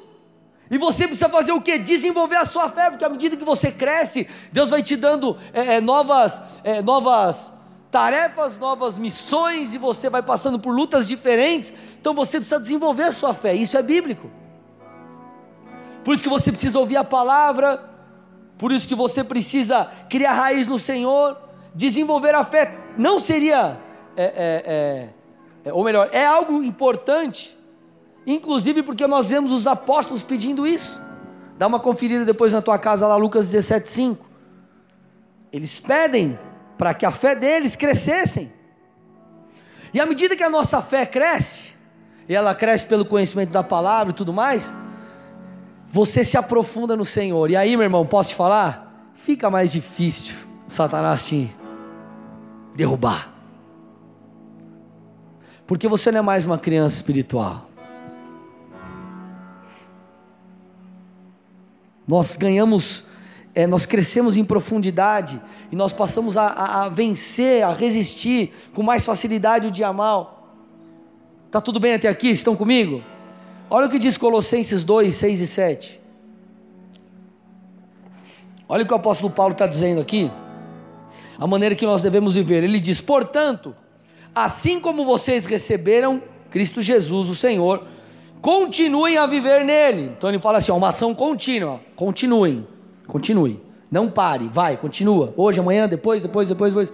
E 0.70 0.78
você 0.78 1.08
precisa 1.08 1.28
fazer 1.28 1.50
o 1.50 1.60
que? 1.60 1.76
Desenvolver 1.76 2.36
a 2.36 2.44
sua 2.44 2.68
fé, 2.68 2.88
porque 2.88 3.04
à 3.04 3.08
medida 3.08 3.36
que 3.36 3.44
você 3.44 3.72
cresce, 3.72 4.28
Deus 4.52 4.70
vai 4.70 4.80
te 4.80 4.94
dando 4.94 5.36
é, 5.52 5.74
é, 5.74 5.80
novas, 5.80 6.40
é, 6.62 6.80
novas 6.80 7.52
tarefas, 7.90 8.60
novas 8.60 8.96
missões, 8.96 9.74
e 9.74 9.78
você 9.78 10.08
vai 10.08 10.22
passando 10.22 10.56
por 10.56 10.72
lutas 10.72 11.04
diferentes. 11.04 11.74
Então 12.00 12.14
você 12.14 12.38
precisa 12.38 12.60
desenvolver 12.60 13.02
a 13.02 13.12
sua 13.12 13.34
fé, 13.34 13.52
isso 13.54 13.76
é 13.76 13.82
bíblico. 13.82 14.30
Por 16.04 16.14
isso 16.14 16.22
que 16.22 16.30
você 16.30 16.52
precisa 16.52 16.78
ouvir 16.78 16.96
a 16.96 17.02
palavra, 17.02 17.90
por 18.56 18.70
isso 18.70 18.86
que 18.86 18.94
você 18.94 19.24
precisa 19.24 19.90
criar 20.08 20.34
raiz 20.34 20.68
no 20.68 20.78
Senhor, 20.78 21.36
desenvolver 21.74 22.36
a 22.36 22.44
fé. 22.44 22.78
Não 22.96 23.18
seria, 23.18 23.80
é, 24.16 24.24
é, 24.24 25.08
é, 25.64 25.72
ou 25.72 25.82
melhor, 25.82 26.08
é 26.12 26.24
algo 26.24 26.62
importante 26.62 27.56
inclusive 28.26 28.82
porque 28.82 29.06
nós 29.06 29.30
vemos 29.30 29.52
os 29.52 29.66
apóstolos 29.66 30.22
pedindo 30.22 30.66
isso. 30.66 31.00
Dá 31.58 31.66
uma 31.66 31.80
conferida 31.80 32.24
depois 32.24 32.52
na 32.52 32.60
tua 32.60 32.78
casa 32.78 33.06
lá, 33.06 33.16
Lucas 33.16 33.52
17,5. 33.52 34.18
Eles 35.52 35.80
pedem 35.80 36.38
para 36.76 36.92
que 36.92 37.06
a 37.06 37.10
fé 37.10 37.34
deles 37.34 37.76
crescessem. 37.76 38.52
E 39.94 40.00
à 40.00 40.04
medida 40.04 40.36
que 40.36 40.42
a 40.42 40.50
nossa 40.50 40.82
fé 40.82 41.06
cresce, 41.06 41.74
e 42.28 42.34
ela 42.34 42.54
cresce 42.54 42.84
pelo 42.86 43.04
conhecimento 43.04 43.50
da 43.50 43.62
palavra 43.62 44.10
e 44.10 44.14
tudo 44.14 44.32
mais, 44.32 44.74
você 45.88 46.24
se 46.24 46.36
aprofunda 46.36 46.96
no 46.96 47.04
Senhor. 47.04 47.50
E 47.50 47.56
aí, 47.56 47.76
meu 47.76 47.84
irmão, 47.84 48.04
posso 48.04 48.30
te 48.30 48.34
falar? 48.34 49.12
Fica 49.14 49.48
mais 49.48 49.72
difícil 49.72 50.34
Satanás 50.68 51.26
te 51.26 51.54
derrubar. 52.74 53.32
Porque 55.66 55.88
você 55.88 56.12
não 56.12 56.18
é 56.20 56.22
mais 56.22 56.44
uma 56.44 56.58
criança 56.58 56.96
espiritual. 56.96 57.68
Nós 62.06 62.36
ganhamos 62.36 63.04
é, 63.56 63.66
nós 63.66 63.86
crescemos 63.86 64.36
em 64.36 64.44
profundidade 64.44 65.40
e 65.72 65.76
nós 65.76 65.90
passamos 65.90 66.36
a, 66.36 66.46
a, 66.46 66.84
a 66.84 66.88
vencer, 66.90 67.64
a 67.64 67.72
resistir 67.72 68.52
com 68.74 68.82
mais 68.82 69.06
facilidade 69.06 69.66
o 69.66 69.70
dia 69.70 69.90
mal. 69.94 70.52
Tá 71.50 71.58
tudo 71.58 71.80
bem 71.80 71.94
até 71.94 72.06
aqui? 72.06 72.28
Estão 72.28 72.54
comigo? 72.54 73.02
Olha 73.70 73.86
o 73.86 73.90
que 73.90 73.98
diz 73.98 74.18
Colossenses 74.18 74.84
2, 74.84 75.14
6 75.14 75.40
e 75.40 75.46
7. 75.46 76.00
Olha 78.68 78.84
o 78.84 78.86
que 78.86 78.92
o 78.92 78.96
apóstolo 78.96 79.32
Paulo 79.32 79.52
está 79.52 79.66
dizendo 79.66 80.02
aqui. 80.02 80.30
A 81.38 81.46
maneira 81.46 81.74
que 81.74 81.86
nós 81.86 82.02
devemos 82.02 82.34
viver. 82.34 82.62
Ele 82.62 82.78
diz: 82.78 83.00
Portanto, 83.00 83.74
assim 84.34 84.78
como 84.78 85.06
vocês 85.06 85.46
receberam 85.46 86.22
Cristo 86.50 86.82
Jesus, 86.82 87.30
o 87.30 87.34
Senhor, 87.34 87.86
continuem 88.46 89.18
a 89.18 89.26
viver 89.26 89.64
nele. 89.64 90.12
Então 90.16 90.30
ele 90.30 90.38
fala 90.38 90.58
assim: 90.58 90.70
ó, 90.70 90.76
uma 90.76 90.90
ação 90.90 91.12
contínua. 91.12 91.80
Continuem, 91.96 92.64
continue. 93.08 93.60
Não 93.90 94.08
pare, 94.08 94.48
vai, 94.52 94.76
continua. 94.76 95.34
Hoje, 95.36 95.58
amanhã, 95.58 95.88
depois, 95.88 96.22
depois, 96.22 96.48
depois, 96.48 96.72
depois. 96.72 96.92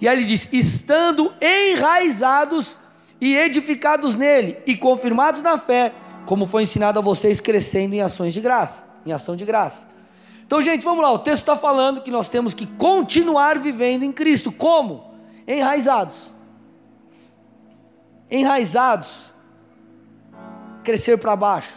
E 0.00 0.08
aí 0.08 0.16
ele 0.16 0.24
diz: 0.24 0.48
estando 0.50 1.30
enraizados 1.42 2.78
e 3.20 3.36
edificados 3.36 4.14
nele 4.14 4.56
e 4.66 4.74
confirmados 4.78 5.42
na 5.42 5.58
fé, 5.58 5.92
como 6.24 6.46
foi 6.46 6.62
ensinado 6.62 6.98
a 6.98 7.02
vocês, 7.02 7.38
crescendo 7.38 7.92
em 7.92 8.00
ações 8.00 8.32
de 8.32 8.40
graça, 8.40 8.82
em 9.04 9.12
ação 9.12 9.36
de 9.36 9.44
graça. 9.44 9.86
Então, 10.46 10.62
gente, 10.62 10.84
vamos 10.84 11.02
lá. 11.02 11.12
O 11.12 11.18
texto 11.18 11.40
está 11.40 11.56
falando 11.58 12.00
que 12.00 12.10
nós 12.10 12.30
temos 12.30 12.54
que 12.54 12.64
continuar 12.64 13.58
vivendo 13.58 14.04
em 14.04 14.12
Cristo. 14.12 14.50
Como? 14.50 15.12
Enraizados. 15.46 16.32
Enraizados. 18.30 19.36
Crescer 20.88 21.18
para 21.18 21.36
baixo. 21.36 21.74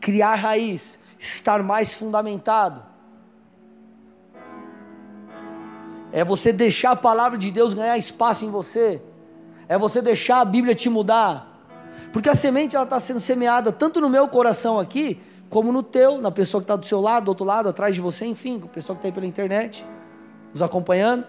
Criar 0.00 0.34
raiz. 0.36 0.98
Estar 1.18 1.62
mais 1.62 1.92
fundamentado. 1.92 2.82
É 6.10 6.24
você 6.24 6.50
deixar 6.50 6.92
a 6.92 6.96
palavra 6.96 7.36
de 7.36 7.50
Deus 7.50 7.74
ganhar 7.74 7.98
espaço 7.98 8.46
em 8.46 8.50
você. 8.50 9.02
É 9.68 9.76
você 9.76 10.00
deixar 10.00 10.40
a 10.40 10.46
Bíblia 10.46 10.74
te 10.74 10.88
mudar. 10.88 11.60
Porque 12.10 12.30
a 12.30 12.34
semente 12.34 12.74
ela 12.74 12.86
está 12.86 12.98
sendo 12.98 13.20
semeada 13.20 13.70
tanto 13.70 14.00
no 14.00 14.08
meu 14.08 14.26
coração 14.28 14.80
aqui, 14.80 15.20
como 15.50 15.70
no 15.70 15.82
teu, 15.82 16.16
na 16.16 16.30
pessoa 16.30 16.62
que 16.62 16.64
está 16.64 16.76
do 16.76 16.86
seu 16.86 17.02
lado, 17.02 17.24
do 17.24 17.28
outro 17.28 17.44
lado, 17.44 17.68
atrás 17.68 17.94
de 17.94 18.00
você, 18.00 18.24
enfim, 18.24 18.58
com 18.58 18.64
a 18.64 18.70
pessoa 18.70 18.96
que 18.96 19.00
está 19.00 19.08
aí 19.08 19.12
pela 19.12 19.26
internet, 19.26 19.84
nos 20.54 20.62
acompanhando. 20.62 21.26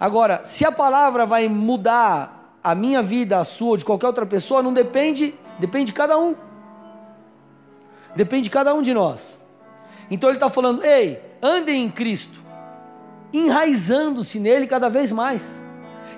Agora, 0.00 0.40
se 0.44 0.64
a 0.64 0.72
palavra 0.72 1.24
vai 1.26 1.46
mudar 1.46 2.58
a 2.60 2.74
minha 2.74 3.04
vida, 3.04 3.38
a 3.38 3.44
sua, 3.44 3.78
de 3.78 3.84
qualquer 3.84 4.08
outra 4.08 4.26
pessoa, 4.26 4.64
não 4.64 4.72
depende, 4.72 5.32
depende 5.58 5.86
de 5.86 5.92
cada 5.92 6.18
um. 6.18 6.34
Depende 8.14 8.44
de 8.44 8.50
cada 8.50 8.74
um 8.74 8.82
de 8.82 8.92
nós. 8.92 9.40
Então 10.10 10.28
ele 10.28 10.36
está 10.36 10.50
falando, 10.50 10.84
ei, 10.84 11.20
andem 11.40 11.84
em 11.84 11.90
Cristo, 11.90 12.38
enraizando-se 13.32 14.38
nele 14.38 14.66
cada 14.66 14.88
vez 14.88 15.10
mais, 15.10 15.62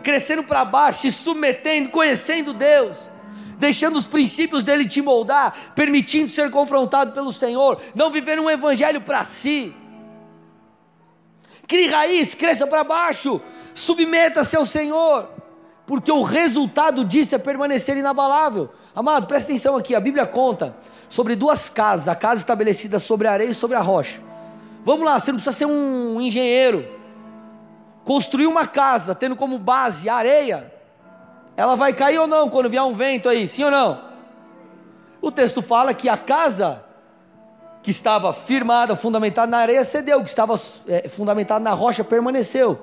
crescendo 0.02 0.42
para 0.42 0.64
baixo, 0.64 1.02
se 1.02 1.12
submetendo, 1.12 1.90
conhecendo 1.90 2.52
Deus 2.52 3.14
deixando 3.58 3.96
os 3.96 4.06
princípios 4.06 4.64
dele 4.64 4.84
te 4.84 5.00
moldar, 5.00 5.72
permitindo 5.74 6.30
ser 6.30 6.50
confrontado 6.50 7.12
pelo 7.12 7.32
Senhor, 7.32 7.80
não 7.94 8.10
viver 8.10 8.38
um 8.38 8.50
evangelho 8.50 9.00
para 9.00 9.24
si. 9.24 9.74
Crie 11.66 11.86
raiz, 11.86 12.34
cresça 12.34 12.66
para 12.66 12.84
baixo, 12.84 13.40
submeta-se 13.74 14.56
ao 14.56 14.66
Senhor, 14.66 15.30
porque 15.86 16.12
o 16.12 16.22
resultado 16.22 17.04
disso 17.04 17.34
é 17.34 17.38
permanecer 17.38 17.96
inabalável. 17.96 18.70
Amado, 18.94 19.26
presta 19.26 19.50
atenção 19.50 19.76
aqui, 19.76 19.94
a 19.94 20.00
Bíblia 20.00 20.24
conta 20.24 20.74
sobre 21.08 21.34
duas 21.34 21.68
casas, 21.68 22.06
a 22.06 22.14
casa 22.14 22.40
estabelecida 22.40 23.00
sobre 23.00 23.26
a 23.26 23.32
areia 23.32 23.50
e 23.50 23.54
sobre 23.54 23.76
a 23.76 23.80
rocha. 23.80 24.20
Vamos 24.84 25.04
lá, 25.04 25.18
você 25.18 25.32
não 25.32 25.38
precisa 25.38 25.56
ser 25.56 25.66
um 25.66 26.20
engenheiro. 26.20 26.86
Construir 28.04 28.46
uma 28.46 28.66
casa 28.66 29.14
tendo 29.14 29.34
como 29.34 29.58
base 29.58 30.08
a 30.08 30.14
areia, 30.14 30.72
ela 31.56 31.74
vai 31.74 31.92
cair 31.92 32.18
ou 32.18 32.26
não 32.28 32.48
quando 32.48 32.70
vier 32.70 32.82
um 32.82 32.92
vento 32.92 33.28
aí, 33.28 33.48
sim 33.48 33.64
ou 33.64 33.70
não? 33.70 34.00
O 35.20 35.32
texto 35.32 35.60
fala 35.60 35.92
que 35.92 36.08
a 36.08 36.16
casa 36.16 36.84
que 37.82 37.90
estava 37.90 38.32
firmada, 38.32 38.94
fundamentada 38.94 39.50
na 39.50 39.58
areia, 39.58 39.82
cedeu, 39.84 40.22
que 40.22 40.28
estava 40.28 40.54
é, 40.86 41.08
fundamentada 41.08 41.60
na 41.60 41.72
rocha, 41.72 42.04
permaneceu. 42.04 42.78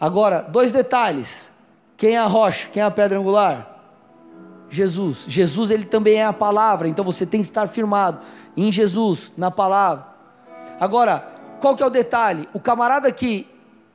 Agora, 0.00 0.40
dois 0.40 0.72
detalhes: 0.72 1.50
quem 1.96 2.16
é 2.16 2.18
a 2.18 2.26
rocha, 2.26 2.68
quem 2.72 2.82
é 2.82 2.86
a 2.86 2.90
pedra 2.90 3.18
angular? 3.18 3.77
Jesus. 4.70 5.24
Jesus, 5.28 5.70
ele 5.70 5.84
também 5.84 6.16
é 6.16 6.24
a 6.24 6.32
palavra, 6.32 6.88
então 6.88 7.04
você 7.04 7.24
tem 7.24 7.40
que 7.40 7.48
estar 7.48 7.68
firmado 7.68 8.20
em 8.56 8.70
Jesus, 8.70 9.32
na 9.36 9.50
palavra. 9.50 10.06
Agora, 10.80 11.20
qual 11.60 11.74
que 11.74 11.82
é 11.82 11.86
o 11.86 11.90
detalhe? 11.90 12.48
O 12.52 12.60
camarada 12.60 13.10
que 13.10 13.46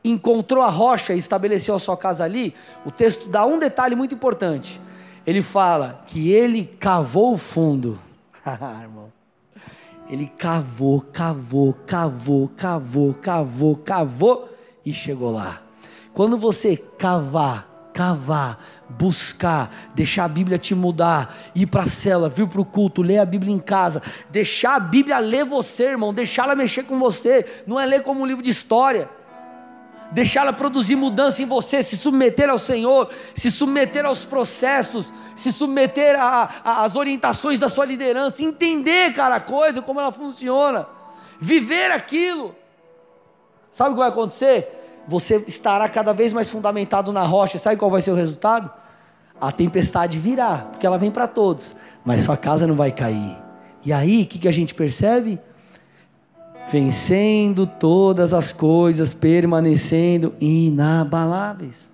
encontrou 0.03 0.63
a 0.63 0.69
rocha 0.69 1.13
e 1.13 1.17
estabeleceu 1.17 1.75
a 1.75 1.79
sua 1.79 1.95
casa 1.95 2.23
ali, 2.23 2.53
o 2.85 2.91
texto 2.91 3.29
dá 3.29 3.45
um 3.45 3.57
detalhe 3.57 3.95
muito 3.95 4.13
importante. 4.13 4.81
Ele 5.25 5.41
fala 5.41 6.03
que 6.05 6.31
ele 6.31 6.65
cavou 6.65 7.33
o 7.33 7.37
fundo. 7.37 7.99
irmão. 8.81 9.11
Ele 10.09 10.27
cavou, 10.37 11.01
cavou, 11.01 11.73
cavou, 11.87 12.49
cavou, 12.57 13.13
cavou, 13.13 13.75
cavou 13.77 14.49
e 14.85 14.91
chegou 14.91 15.31
lá. 15.31 15.61
Quando 16.13 16.37
você 16.37 16.75
cavar, 16.75 17.67
cavar, 17.93 18.59
buscar, 18.89 19.73
deixar 19.93 20.25
a 20.25 20.27
Bíblia 20.27 20.57
te 20.57 20.73
mudar, 20.73 21.33
ir 21.53 21.67
para 21.67 21.83
a 21.83 21.87
cela, 21.87 22.27
vir 22.27 22.47
para 22.47 22.61
o 22.61 22.65
culto, 22.65 23.01
ler 23.01 23.19
a 23.19 23.25
Bíblia 23.25 23.53
em 23.53 23.59
casa, 23.59 24.01
deixar 24.29 24.75
a 24.75 24.79
Bíblia 24.79 25.19
ler 25.19 25.45
você, 25.45 25.85
irmão, 25.85 26.13
deixar 26.13 26.43
ela 26.43 26.55
mexer 26.55 26.83
com 26.83 26.99
você, 26.99 27.45
não 27.67 27.79
é 27.79 27.85
ler 27.85 28.01
como 28.01 28.21
um 28.21 28.25
livro 28.25 28.43
de 28.43 28.49
história 28.49 29.09
deixá-la 30.13 30.53
produzir 30.53 30.95
mudança 30.95 31.41
em 31.41 31.45
você, 31.45 31.81
se 31.81 31.97
submeter 31.97 32.47
ao 32.47 32.59
Senhor, 32.59 33.09
se 33.35 33.49
submeter 33.49 34.05
aos 34.05 34.23
processos, 34.23 35.11
se 35.35 35.51
submeter 35.51 36.15
às 36.63 36.95
orientações 36.95 37.59
da 37.59 37.67
sua 37.67 37.83
liderança, 37.83 38.43
entender, 38.43 39.11
cara, 39.11 39.35
a 39.37 39.39
coisa, 39.39 39.81
como 39.81 39.99
ela 39.99 40.11
funciona, 40.11 40.87
viver 41.39 41.91
aquilo. 41.91 42.55
Sabe 43.71 43.89
o 43.89 43.93
que 43.93 43.99
vai 43.99 44.09
acontecer? 44.09 44.82
Você 45.07 45.43
estará 45.47 45.87
cada 45.89 46.13
vez 46.13 46.33
mais 46.33 46.49
fundamentado 46.49 47.11
na 47.11 47.23
rocha. 47.23 47.57
Sabe 47.57 47.77
qual 47.77 47.91
vai 47.91 48.01
ser 48.01 48.11
o 48.11 48.15
resultado? 48.15 48.71
A 49.39 49.51
tempestade 49.51 50.17
virá, 50.17 50.67
porque 50.71 50.85
ela 50.85 50.97
vem 50.97 51.11
para 51.11 51.27
todos, 51.27 51.75
mas 52.05 52.23
sua 52.23 52.37
casa 52.37 52.65
não 52.65 52.75
vai 52.75 52.91
cair. 52.91 53.37
E 53.83 53.91
aí, 53.91 54.23
o 54.23 54.25
que, 54.25 54.39
que 54.39 54.47
a 54.47 54.51
gente 54.51 54.73
percebe? 54.73 55.39
vencendo 56.69 57.67
todas 57.67 58.33
as 58.33 58.53
coisas, 58.53 59.13
permanecendo 59.13 60.33
inabaláveis. 60.39 61.91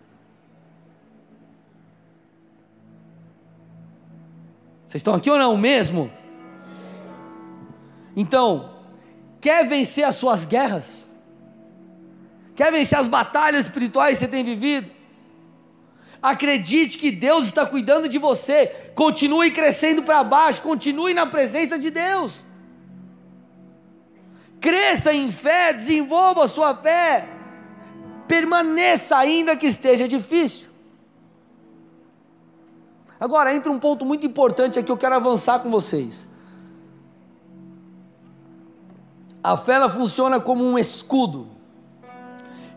Vocês 4.87 5.01
estão 5.01 5.13
aqui 5.13 5.29
ou 5.29 5.37
não 5.37 5.55
mesmo? 5.55 6.09
Então, 8.15 8.71
quer 9.39 9.67
vencer 9.67 10.03
as 10.03 10.15
suas 10.15 10.45
guerras? 10.45 11.08
Quer 12.59 12.71
vencer 12.71 12.99
as 12.99 13.07
batalhas 13.07 13.65
espirituais 13.67 14.19
que 14.19 14.25
você 14.25 14.31
tem 14.35 14.43
vivido? 14.43 14.91
Acredite 16.21 16.97
que 16.97 17.09
Deus 17.09 17.45
está 17.45 17.65
cuidando 17.65 18.09
de 18.09 18.19
você. 18.27 18.91
Continue 18.93 19.51
crescendo 19.51 20.03
para 20.03 20.23
baixo, 20.35 20.61
continue 20.61 21.13
na 21.13 21.25
presença 21.25 21.79
de 21.79 21.89
Deus 21.89 22.43
cresça 24.59 25.13
em 25.13 25.31
fé, 25.31 25.73
desenvolva 25.73 26.43
a 26.43 26.47
sua 26.47 26.75
fé, 26.75 27.27
permaneça 28.27 29.17
ainda 29.17 29.55
que 29.55 29.67
esteja 29.67 30.07
difícil. 30.07 30.69
Agora 33.19 33.53
entra 33.53 33.71
um 33.71 33.79
ponto 33.79 34.05
muito 34.05 34.25
importante 34.25 34.79
aqui, 34.79 34.91
eu 34.91 34.97
quero 34.97 35.15
avançar 35.15 35.59
com 35.59 35.69
vocês. 35.69 36.27
A 39.43 39.55
fé 39.57 39.73
ela 39.73 39.89
funciona 39.89 40.39
como 40.39 40.63
um 40.63 40.77
escudo. 40.77 41.47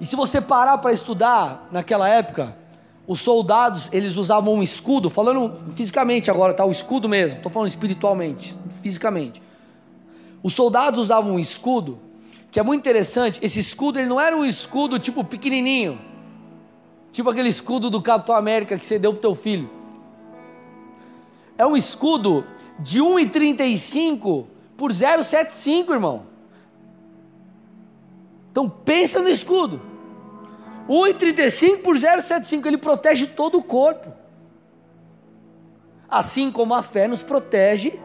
E 0.03 0.05
se 0.05 0.17
você 0.17 0.41
parar 0.41 0.79
para 0.79 0.93
estudar 0.93 1.69
naquela 1.71 2.09
época, 2.09 2.57
os 3.07 3.21
soldados 3.21 3.89
eles 3.93 4.17
usavam 4.17 4.55
um 4.55 4.61
escudo, 4.61 5.09
falando 5.09 5.57
fisicamente 5.77 6.29
agora, 6.29 6.53
tá? 6.53 6.65
O 6.65 6.73
escudo 6.73 7.09
mesmo, 7.09 7.37
estou 7.37 7.53
falando 7.53 7.69
espiritualmente, 7.69 8.53
fisicamente. 8.83 9.41
Os 10.43 10.55
soldados 10.55 10.99
usavam 10.99 11.35
um 11.35 11.39
escudo, 11.39 12.01
que 12.51 12.59
é 12.59 12.65
muito 12.65 12.81
interessante. 12.81 13.39
Esse 13.41 13.61
escudo 13.61 14.01
ele 14.01 14.09
não 14.09 14.21
era 14.21 14.37
um 14.37 14.45
escudo 14.45 14.99
tipo 14.99 15.23
pequenininho, 15.23 16.01
tipo 17.13 17.31
aquele 17.31 17.49
escudo 17.49 17.89
do 17.89 18.03
Capitão 18.03 18.35
América 18.35 18.77
que 18.77 18.85
você 18.85 18.99
deu 18.99 19.13
para 19.13 19.23
teu 19.23 19.37
filho. 19.37 19.71
É 21.57 21.65
um 21.65 21.77
escudo 21.77 22.45
de 22.77 22.99
1,35 23.01 24.47
por 24.77 24.91
0,75, 24.91 25.93
irmão. 25.93 26.25
Então 28.51 28.69
pensa 28.69 29.21
no 29.21 29.29
escudo. 29.29 29.92
1,35 30.89 31.83
por 31.83 31.97
0,75, 31.97 32.67
ele 32.67 32.79
protege 32.79 33.27
todo 33.27 33.59
o 33.59 33.63
corpo. 33.63 34.13
Assim 36.09 36.51
como 36.51 36.75
a 36.75 36.83
fé 36.83 37.07
nos 37.07 37.23
protege, 37.23 37.99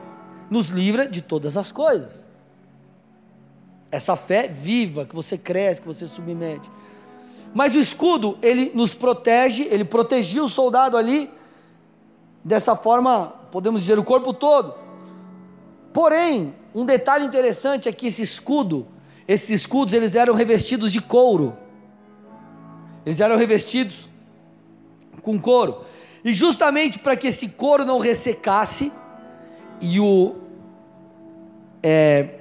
nos 0.49 0.69
livra 0.69 1.07
de 1.07 1.21
todas 1.21 1.57
as 1.57 1.71
coisas. 1.71 2.25
essa 3.91 4.15
fé 4.15 4.47
viva 4.47 5.05
que 5.05 5.15
você 5.15 5.37
cresce, 5.37 5.81
que 5.81 5.87
você 5.87 6.07
submete. 6.07 6.69
Mas 7.53 7.73
o 7.73 7.79
escudo, 7.79 8.37
ele 8.41 8.71
nos 8.75 8.93
protege, 8.93 9.63
ele 9.63 9.85
protegia 9.85 10.43
o 10.43 10.49
soldado 10.49 10.97
ali, 10.97 11.31
dessa 12.43 12.75
forma, 12.75 13.33
podemos 13.51 13.81
dizer, 13.81 13.97
o 13.97 14.03
corpo 14.03 14.33
todo. 14.33 14.75
Porém, 15.93 16.53
um 16.75 16.85
detalhe 16.85 17.25
interessante 17.25 17.89
é 17.89 17.93
que 17.93 18.07
esse 18.07 18.21
escudo, 18.21 18.87
esses 19.27 19.49
escudos, 19.49 19.93
eles 19.93 20.15
eram 20.15 20.33
revestidos 20.33 20.91
de 20.91 21.01
couro. 21.01 21.57
Eles 23.07 23.21
eram 23.21 23.37
revestidos 23.37 24.09
com 25.21 25.39
couro. 25.39 25.85
E 26.25 26.33
justamente 26.33 26.99
para 26.99 27.15
que 27.15 27.27
esse 27.27 27.47
couro 27.47 27.85
não 27.85 27.99
ressecasse 27.99 28.91
e 29.79 29.97
o 29.97 30.35
é, 31.81 32.33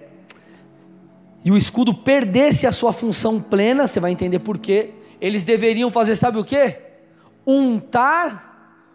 e 1.44 1.52
o 1.52 1.56
escudo 1.56 1.94
perdesse 1.94 2.66
a 2.66 2.72
sua 2.72 2.92
função 2.92 3.40
plena, 3.40 3.86
você 3.86 4.00
vai 4.00 4.10
entender 4.10 4.40
por 4.40 4.58
quê. 4.58 4.90
Eles 5.20 5.44
deveriam 5.44 5.88
fazer, 5.88 6.16
sabe 6.16 6.40
o 6.40 6.44
que? 6.44 6.76
Untar 7.46 8.90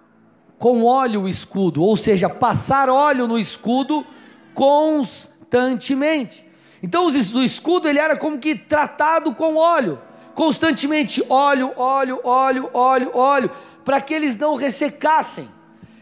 com 0.59 0.83
óleo 0.83 1.21
o 1.21 1.29
escudo, 1.29 1.81
ou 1.81 1.95
seja, 1.95 2.29
passar 2.29 2.89
óleo 2.89 3.29
no 3.29 3.39
escudo 3.39 4.05
constantemente. 4.53 6.45
Então 6.83 7.05
o 7.05 7.43
escudo 7.45 7.87
ele 7.87 7.99
era 7.99 8.17
como 8.17 8.37
que 8.39 8.55
tratado 8.55 9.33
com 9.33 9.55
óleo, 9.55 10.01
constantemente 10.33 11.23
óleo, 11.29 11.73
óleo, 11.75 12.19
óleo, 12.23 12.69
óleo, 12.73 13.11
óleo, 13.13 13.51
para 13.83 13.99
que 14.01 14.13
eles 14.13 14.37
não 14.37 14.55
ressecassem 14.55 15.49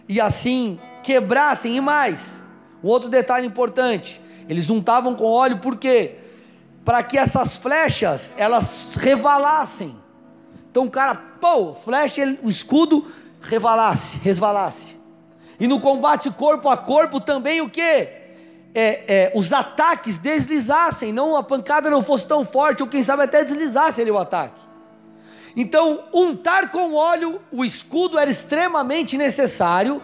e 0.08 0.20
assim 0.20 0.80
quebrassem. 1.04 1.76
E 1.76 1.82
mais, 1.82 2.44
um 2.84 2.88
outro 2.88 3.10
detalhe 3.10 3.46
importante: 3.46 4.22
eles 4.48 4.70
untavam 4.70 5.15
com 5.15 5.26
óleo 5.26 5.60
por 5.60 5.78
quê? 5.78 6.15
para 6.89 7.04
que 7.04 7.20
essas 7.20 7.56
flechas 7.56 8.34
elas 8.36 8.96
revalassem. 8.96 9.96
Então 10.72 10.86
o 10.86 10.89
cara, 10.89 11.13
pô, 11.13 11.76
flecha, 11.76 12.38
o 12.42 12.50
escudo 12.50 13.06
revalasse, 13.42 14.18
resvalasse. 14.18 15.00
E 15.60 15.68
no 15.68 15.80
combate 15.80 16.32
corpo 16.32 16.68
a 16.68 16.76
corpo 16.76 17.20
também 17.20 17.62
o 17.62 17.70
que? 17.70 18.08
É, 18.74 19.04
é, 19.08 19.32
os 19.36 19.52
ataques 19.52 20.20
deslizassem, 20.20 21.12
não 21.12 21.36
a 21.36 21.44
pancada 21.44 21.90
não 21.90 22.02
fosse 22.02 22.28
tão 22.28 22.46
forte, 22.46 22.84
ou 22.84 22.90
quem 22.90 23.02
sabe 23.02 23.24
até 23.24 23.44
deslizasse 23.44 24.02
ali 24.02 24.12
o 24.12 24.18
ataque. 24.18 24.62
Então, 25.56 26.04
untar 26.14 26.70
com 26.70 26.94
óleo 26.94 27.42
o 27.52 27.66
escudo 27.66 28.18
era 28.18 28.30
extremamente 28.30 29.18
necessário 29.18 30.02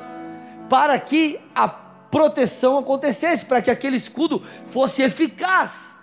para 0.69 0.99
que 0.99 1.39
a 1.53 1.67
proteção 1.67 2.77
acontecesse, 2.77 3.45
para 3.45 3.61
que 3.61 3.69
aquele 3.69 3.97
escudo 3.97 4.41
fosse 4.67 5.03
eficaz. 5.03 5.95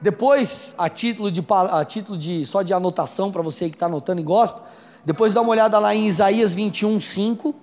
Depois, 0.00 0.74
a 0.78 0.88
título 0.88 1.30
de, 1.30 1.44
a 1.48 1.84
título 1.84 2.16
de 2.16 2.46
só 2.46 2.62
de 2.62 2.72
anotação 2.72 3.30
para 3.30 3.42
você 3.42 3.68
que 3.68 3.76
está 3.76 3.86
anotando 3.86 4.20
e 4.20 4.24
gosta, 4.24 4.62
depois 5.04 5.34
dá 5.34 5.42
uma 5.42 5.50
olhada 5.50 5.78
lá 5.78 5.94
em 5.94 6.06
Isaías 6.06 6.54
21, 6.54 7.00
5. 7.00 7.54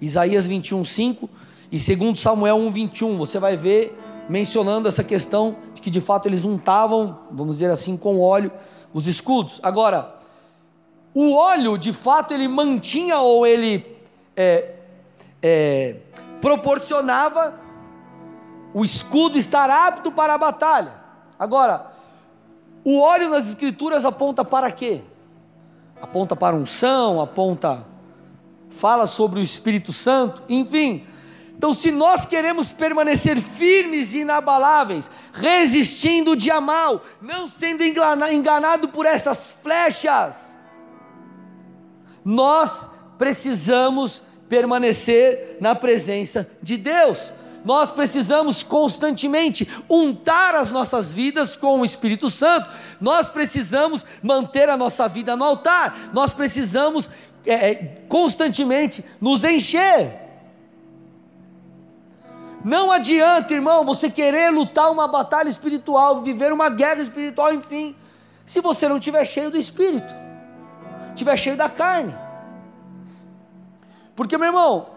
Isaías 0.00 0.46
21, 0.46 0.84
5 0.84 1.28
e 1.70 1.78
segundo 1.78 2.18
Samuel 2.18 2.56
1, 2.56 2.70
21. 2.70 3.18
Você 3.18 3.38
vai 3.38 3.56
ver 3.56 3.98
mencionando 4.28 4.88
essa 4.88 5.02
questão 5.02 5.56
de 5.74 5.80
que 5.80 5.90
de 5.90 6.00
fato 6.00 6.26
eles 6.26 6.44
untavam, 6.44 7.18
vamos 7.30 7.56
dizer 7.56 7.70
assim, 7.70 7.96
com 7.96 8.20
óleo 8.20 8.52
os 8.92 9.06
escudos. 9.06 9.60
Agora, 9.62 10.14
o 11.14 11.34
óleo 11.34 11.76
de 11.76 11.92
fato 11.92 12.32
ele 12.34 12.46
mantinha 12.46 13.18
ou 13.18 13.46
ele 13.46 13.84
é, 14.36 14.74
é, 15.42 15.96
proporcionava 16.40 17.58
o 18.74 18.84
escudo 18.84 19.38
estar 19.38 19.70
apto 19.70 20.12
para 20.12 20.34
a 20.34 20.38
batalha. 20.38 20.94
Agora, 21.38 21.92
o 22.84 23.00
óleo 23.00 23.30
nas 23.30 23.48
escrituras 23.48 24.04
aponta 24.04 24.44
para 24.44 24.70
quê? 24.70 25.02
Aponta 26.00 26.36
para 26.36 26.54
unção, 26.54 27.20
aponta 27.20 27.84
fala 28.70 29.06
sobre 29.06 29.40
o 29.40 29.42
Espírito 29.42 29.92
Santo, 29.92 30.42
enfim. 30.48 31.04
Então, 31.56 31.74
se 31.74 31.90
nós 31.90 32.24
queremos 32.24 32.72
permanecer 32.72 33.40
firmes 33.40 34.14
e 34.14 34.18
inabaláveis, 34.18 35.10
resistindo 35.32 36.30
o 36.30 36.36
dia 36.36 36.60
mal, 36.60 37.04
não 37.20 37.48
sendo 37.48 37.82
enganado 37.82 38.88
por 38.88 39.04
essas 39.04 39.58
flechas, 39.60 40.56
nós 42.24 42.88
precisamos 43.18 44.22
permanecer 44.48 45.56
na 45.60 45.74
presença 45.74 46.48
de 46.62 46.76
Deus. 46.76 47.32
Nós 47.64 47.90
precisamos 47.90 48.62
constantemente 48.62 49.68
untar 49.90 50.54
as 50.54 50.70
nossas 50.70 51.12
vidas 51.12 51.56
com 51.56 51.80
o 51.80 51.84
Espírito 51.84 52.30
Santo, 52.30 52.70
nós 53.00 53.28
precisamos 53.28 54.06
manter 54.22 54.68
a 54.68 54.76
nossa 54.76 55.08
vida 55.08 55.36
no 55.36 55.44
altar, 55.44 56.10
nós 56.12 56.32
precisamos 56.32 57.10
é, 57.46 57.70
é, 57.70 57.74
constantemente 58.08 59.04
nos 59.20 59.44
encher. 59.44 60.28
Não 62.64 62.90
adianta, 62.90 63.54
irmão, 63.54 63.84
você 63.84 64.10
querer 64.10 64.50
lutar 64.50 64.90
uma 64.90 65.06
batalha 65.06 65.48
espiritual, 65.48 66.22
viver 66.22 66.52
uma 66.52 66.68
guerra 66.68 67.02
espiritual, 67.02 67.54
enfim, 67.54 67.94
se 68.46 68.60
você 68.60 68.88
não 68.88 68.98
estiver 68.98 69.24
cheio 69.24 69.50
do 69.50 69.58
Espírito, 69.58 70.12
estiver 71.10 71.36
cheio 71.36 71.56
da 71.56 71.68
carne. 71.68 72.14
Porque, 74.16 74.36
meu 74.36 74.48
irmão, 74.48 74.88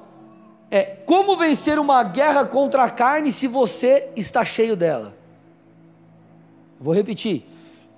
é 0.71 0.83
como 0.83 1.37
vencer 1.37 1.77
uma 1.77 2.01
guerra 2.03 2.45
contra 2.45 2.83
a 2.83 2.89
carne 2.89 3.31
se 3.31 3.47
você 3.47 4.09
está 4.15 4.43
cheio 4.43 4.75
dela. 4.75 5.13
Vou 6.79 6.93
repetir. 6.93 7.45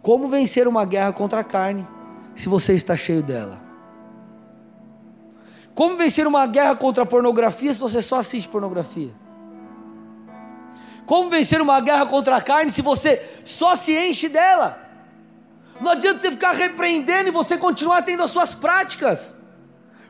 Como 0.02 0.28
vencer 0.28 0.68
uma 0.68 0.84
guerra 0.84 1.14
contra 1.14 1.40
a 1.40 1.44
carne 1.44 1.88
se 2.36 2.50
você 2.50 2.74
está 2.74 2.98
cheio 2.98 3.24
dela? 3.24 3.63
Como 5.76 5.98
vencer 5.98 6.28
uma 6.28 6.46
guerra 6.46 6.76
contra 6.76 7.04
a 7.04 7.06
pornografia 7.06 7.74
se 7.74 7.80
você 7.80 8.02
só 8.02 8.20
assiste 8.20 8.48
pornografia? 8.48 9.14
Como 11.06 11.30
vencer 11.30 11.62
uma 11.62 11.80
guerra 11.82 12.06
contra 12.06 12.36
a 12.36 12.42
carne 12.42 12.72
se 12.72 12.82
você 12.82 13.22
só 13.44 13.76
se 13.76 13.92
enche 13.92 14.30
dela? 14.30 14.80
Não 15.82 15.92
adianta 15.92 16.20
você 16.20 16.32
ficar 16.32 16.52
repreendendo 16.52 17.30
e 17.30 17.32
você 17.32 17.58
continuar 17.58 18.04
tendo 18.04 18.24
as 18.24 18.32
suas 18.32 18.54
práticas. 18.54 19.36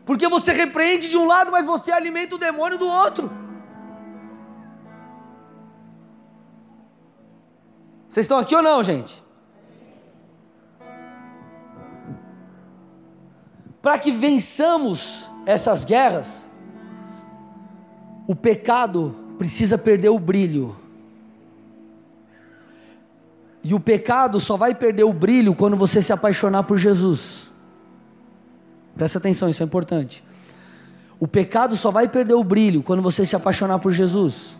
Porque 0.05 0.27
você 0.27 0.51
repreende 0.51 1.09
de 1.09 1.17
um 1.17 1.25
lado, 1.25 1.51
mas 1.51 1.65
você 1.65 1.91
alimenta 1.91 2.35
o 2.35 2.37
demônio 2.37 2.77
do 2.77 2.87
outro. 2.87 3.31
Vocês 8.09 8.25
estão 8.25 8.37
aqui 8.37 8.53
ou 8.53 8.61
não, 8.61 8.83
gente? 8.83 9.23
Para 13.81 13.97
que 13.97 14.11
vençamos 14.11 15.32
essas 15.45 15.83
guerras, 15.85 16.49
o 18.27 18.35
pecado 18.35 19.15
precisa 19.37 19.77
perder 19.77 20.09
o 20.09 20.19
brilho. 20.19 20.75
E 23.63 23.73
o 23.73 23.79
pecado 23.79 24.39
só 24.39 24.57
vai 24.57 24.75
perder 24.75 25.03
o 25.03 25.13
brilho 25.13 25.55
quando 25.55 25.77
você 25.77 26.01
se 26.01 26.11
apaixonar 26.11 26.63
por 26.63 26.77
Jesus. 26.77 27.51
Presta 28.95 29.17
atenção, 29.17 29.49
isso 29.49 29.63
é 29.63 29.65
importante. 29.65 30.23
O 31.19 31.27
pecado 31.27 31.75
só 31.77 31.89
vai 31.89 32.07
perder 32.07 32.33
o 32.33 32.43
brilho 32.43 32.83
quando 32.83 33.01
você 33.01 33.25
se 33.25 33.35
apaixonar 33.35 33.79
por 33.79 33.91
Jesus. 33.91 34.59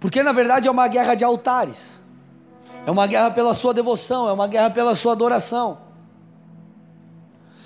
Porque 0.00 0.22
na 0.22 0.32
verdade 0.32 0.66
é 0.66 0.70
uma 0.70 0.88
guerra 0.88 1.14
de 1.14 1.22
altares. 1.22 2.00
É 2.84 2.90
uma 2.90 3.06
guerra 3.06 3.30
pela 3.30 3.54
sua 3.54 3.72
devoção, 3.72 4.28
é 4.28 4.32
uma 4.32 4.48
guerra 4.48 4.70
pela 4.70 4.94
sua 4.94 5.12
adoração. 5.12 5.78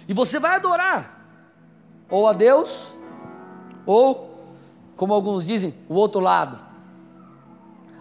E 0.06 0.12
você 0.12 0.38
vai 0.38 0.56
adorar 0.56 1.26
ou 2.10 2.28
a 2.28 2.32
Deus 2.32 2.92
ou 3.86 4.34
como 4.96 5.12
alguns 5.12 5.46
dizem, 5.46 5.74
o 5.88 5.94
outro 5.94 6.20
lado. 6.20 6.58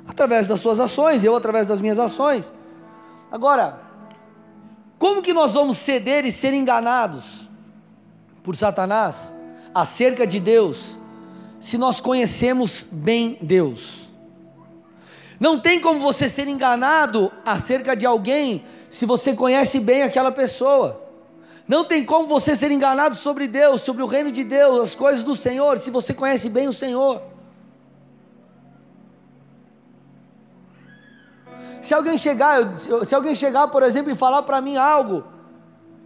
Através 0.08 0.48
das 0.48 0.60
suas 0.60 0.80
ações, 0.80 1.24
eu 1.24 1.36
através 1.36 1.66
das 1.66 1.82
minhas 1.82 1.98
ações. 1.98 2.54
Agora, 3.32 3.80
como 5.00 5.22
que 5.22 5.34
nós 5.34 5.54
vamos 5.54 5.78
ceder 5.78 6.26
e 6.26 6.32
ser 6.32 6.54
enganados 6.54 7.48
por 8.44 8.56
Satanás 8.56 9.34
acerca 9.74 10.28
de 10.28 10.40
Deus, 10.40 10.98
se 11.60 11.78
nós 11.78 12.00
conhecemos 12.00 12.86
bem 12.92 13.38
Deus? 13.42 14.03
Não 15.40 15.60
tem 15.60 15.80
como 15.80 16.00
você 16.00 16.30
ser 16.30 16.48
enganado 16.48 17.32
acerca 17.46 17.96
de 17.96 18.06
alguém 18.06 18.66
se 18.90 19.06
você 19.06 19.34
conhece 19.34 19.80
bem 19.80 20.04
aquela 20.04 20.32
pessoa. 20.32 21.02
Não 21.68 21.86
tem 21.86 22.04
como 22.04 22.28
você 22.28 22.56
ser 22.56 22.72
enganado 22.72 23.16
sobre 23.16 23.48
Deus, 23.48 23.82
sobre 23.82 24.04
o 24.04 24.06
reino 24.06 24.32
de 24.32 24.44
Deus, 24.44 24.90
as 24.90 24.96
coisas 24.96 25.24
do 25.24 25.36
Senhor, 25.36 25.80
se 25.80 25.90
você 25.90 26.14
conhece 26.14 26.50
bem 26.50 26.68
o 26.68 26.74
Senhor. 26.74 27.22
Se 31.82 31.94
alguém 31.94 32.18
chegar, 32.18 32.62
se 33.06 33.14
alguém 33.14 33.36
chegar, 33.36 33.68
por 33.68 33.84
exemplo, 33.84 34.12
e 34.12 34.16
falar 34.16 34.44
para 34.44 34.62
mim 34.62 34.78
algo 34.78 35.26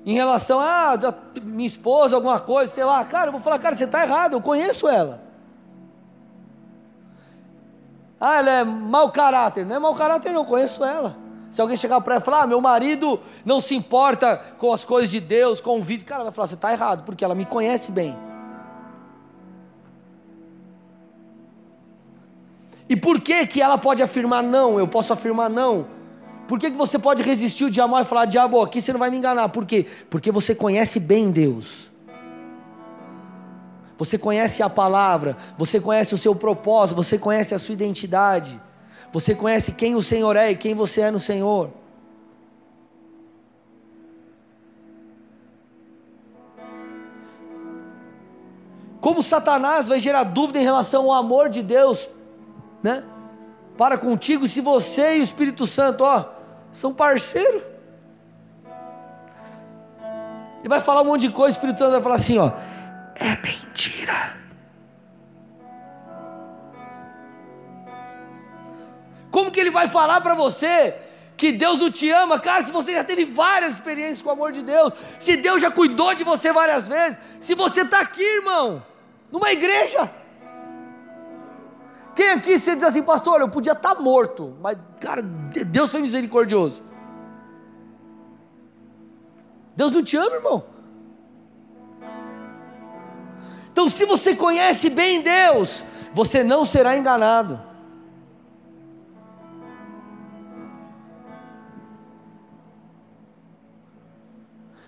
em 0.05 0.13
relação 0.13 0.59
a 0.59 0.93
ah, 0.93 1.13
minha 1.43 1.67
esposa, 1.67 2.15
alguma 2.15 2.39
coisa, 2.39 2.73
sei 2.73 2.83
lá, 2.83 3.03
cara, 3.03 3.27
eu 3.27 3.31
vou 3.33 3.41
falar, 3.41 3.59
cara, 3.59 3.75
você 3.75 3.83
está 3.83 4.03
errado, 4.03 4.33
eu 4.33 4.41
conheço 4.41 4.87
ela. 4.87 5.26
Ah, 8.19 8.37
ela 8.37 8.51
é 8.51 8.63
mau 8.63 9.11
caráter. 9.11 9.65
Não 9.65 9.75
é 9.75 9.79
mau 9.79 9.93
caráter, 9.93 10.31
não, 10.31 10.41
eu 10.41 10.45
conheço 10.45 10.83
ela. 10.83 11.15
Se 11.51 11.61
alguém 11.61 11.77
chegar 11.77 12.01
para 12.01 12.15
ela 12.15 12.21
e 12.21 12.25
falar, 12.25 12.43
ah, 12.43 12.47
meu 12.47 12.59
marido 12.59 13.19
não 13.45 13.61
se 13.61 13.75
importa 13.75 14.37
com 14.57 14.73
as 14.73 14.83
coisas 14.83 15.09
de 15.09 15.19
Deus, 15.19 15.61
com 15.61 15.79
o 15.79 15.81
vídeo, 15.81 16.05
cara, 16.05 16.21
ela 16.21 16.29
vai 16.31 16.35
falar, 16.35 16.47
você 16.47 16.55
está 16.55 16.71
errado, 16.71 17.03
porque 17.03 17.23
ela 17.23 17.35
me 17.35 17.45
conhece 17.45 17.91
bem. 17.91 18.15
E 22.89 22.95
por 22.95 23.19
que 23.19 23.45
que 23.47 23.61
ela 23.61 23.77
pode 23.77 24.01
afirmar 24.01 24.41
não, 24.41 24.79
eu 24.79 24.87
posso 24.87 25.11
afirmar 25.11 25.49
não? 25.49 25.87
Por 26.47 26.57
que, 26.57 26.71
que 26.71 26.77
você 26.77 26.97
pode 26.97 27.21
resistir 27.21 27.65
o 27.65 27.69
diabo 27.69 27.99
e 27.99 28.05
falar, 28.05 28.25
diabo, 28.25 28.61
aqui 28.61 28.81
você 28.81 28.93
não 28.93 28.99
vai 28.99 29.09
me 29.09 29.17
enganar? 29.17 29.49
Por 29.49 29.65
quê? 29.65 29.85
Porque 30.09 30.31
você 30.31 30.55
conhece 30.55 30.97
bem 30.99 31.29
Deus. 31.29 31.91
Você 33.97 34.17
conhece 34.17 34.61
a 34.61 34.69
palavra, 34.69 35.35
você 35.57 35.79
conhece 35.79 36.13
o 36.13 36.17
seu 36.17 36.35
propósito, 36.35 36.95
você 36.95 37.17
conhece 37.17 37.55
a 37.55 37.59
sua 37.59 37.73
identidade. 37.73 38.61
Você 39.11 39.33
conhece 39.33 39.71
quem 39.71 39.95
o 39.95 40.01
Senhor 40.01 40.35
é 40.35 40.51
e 40.51 40.55
quem 40.55 40.75
você 40.75 41.01
é 41.01 41.11
no 41.11 41.19
Senhor. 41.19 41.71
Como 49.01 49.23
Satanás 49.23 49.87
vai 49.87 49.99
gerar 49.99 50.23
dúvida 50.23 50.59
em 50.59 50.63
relação 50.63 51.05
ao 51.05 51.13
amor 51.13 51.49
de 51.49 51.63
Deus, 51.63 52.09
né? 52.83 53.03
Para 53.77 53.97
contigo, 53.97 54.47
se 54.47 54.59
você 54.59 55.17
e 55.17 55.19
o 55.21 55.23
Espírito 55.23 55.65
Santo, 55.65 56.03
ó, 56.03 56.25
são 56.73 56.93
parceiros. 56.93 57.63
Ele 60.59 60.69
vai 60.69 60.81
falar 60.81 61.03
um 61.03 61.05
monte 61.05 61.21
de 61.21 61.29
coisa, 61.31 61.51
o 61.51 61.57
Espírito 61.57 61.79
Santo 61.79 61.91
vai 61.91 62.01
falar 62.01 62.15
assim, 62.15 62.37
ó, 62.37 62.51
é 63.19 63.35
mentira. 63.41 64.37
Como 69.31 69.51
que 69.51 69.59
ele 69.59 69.69
vai 69.69 69.87
falar 69.87 70.21
para 70.21 70.33
você 70.33 70.95
que 71.35 71.51
Deus 71.51 71.79
não 71.79 71.91
te 71.91 72.09
ama, 72.09 72.39
cara, 72.39 72.65
se 72.65 72.71
você 72.71 72.93
já 72.93 73.03
teve 73.03 73.23
várias 73.23 73.75
experiências 73.75 74.21
com 74.21 74.29
o 74.29 74.31
amor 74.31 74.51
de 74.51 74.63
Deus, 74.63 74.91
se 75.19 75.37
Deus 75.37 75.61
já 75.61 75.69
cuidou 75.69 76.15
de 76.15 76.23
você 76.23 76.51
várias 76.51 76.87
vezes, 76.87 77.19
se 77.39 77.53
você 77.53 77.81
está 77.81 77.99
aqui, 77.99 78.23
irmão, 78.23 78.83
numa 79.31 79.51
igreja. 79.51 80.11
Quem 82.15 82.31
aqui 82.31 82.57
você 82.57 82.73
diz 82.73 82.83
assim, 82.83 83.03
pastor, 83.03 83.39
eu 83.41 83.49
podia 83.49 83.73
estar 83.73 83.93
tá 83.93 84.01
morto, 84.01 84.57
mas, 84.59 84.75
cara, 84.99 85.21
Deus 85.21 85.91
foi 85.91 86.01
misericordioso. 86.01 86.81
Deus 89.75 89.91
não 89.91 90.03
te 90.03 90.17
ama, 90.17 90.35
irmão. 90.37 90.76
Então, 93.77 93.87
se 93.87 94.05
você 94.05 94.35
conhece 94.35 94.89
bem 94.89 95.21
Deus, 95.21 95.85
você 96.11 96.43
não 96.43 96.65
será 96.65 96.97
enganado. 96.97 97.61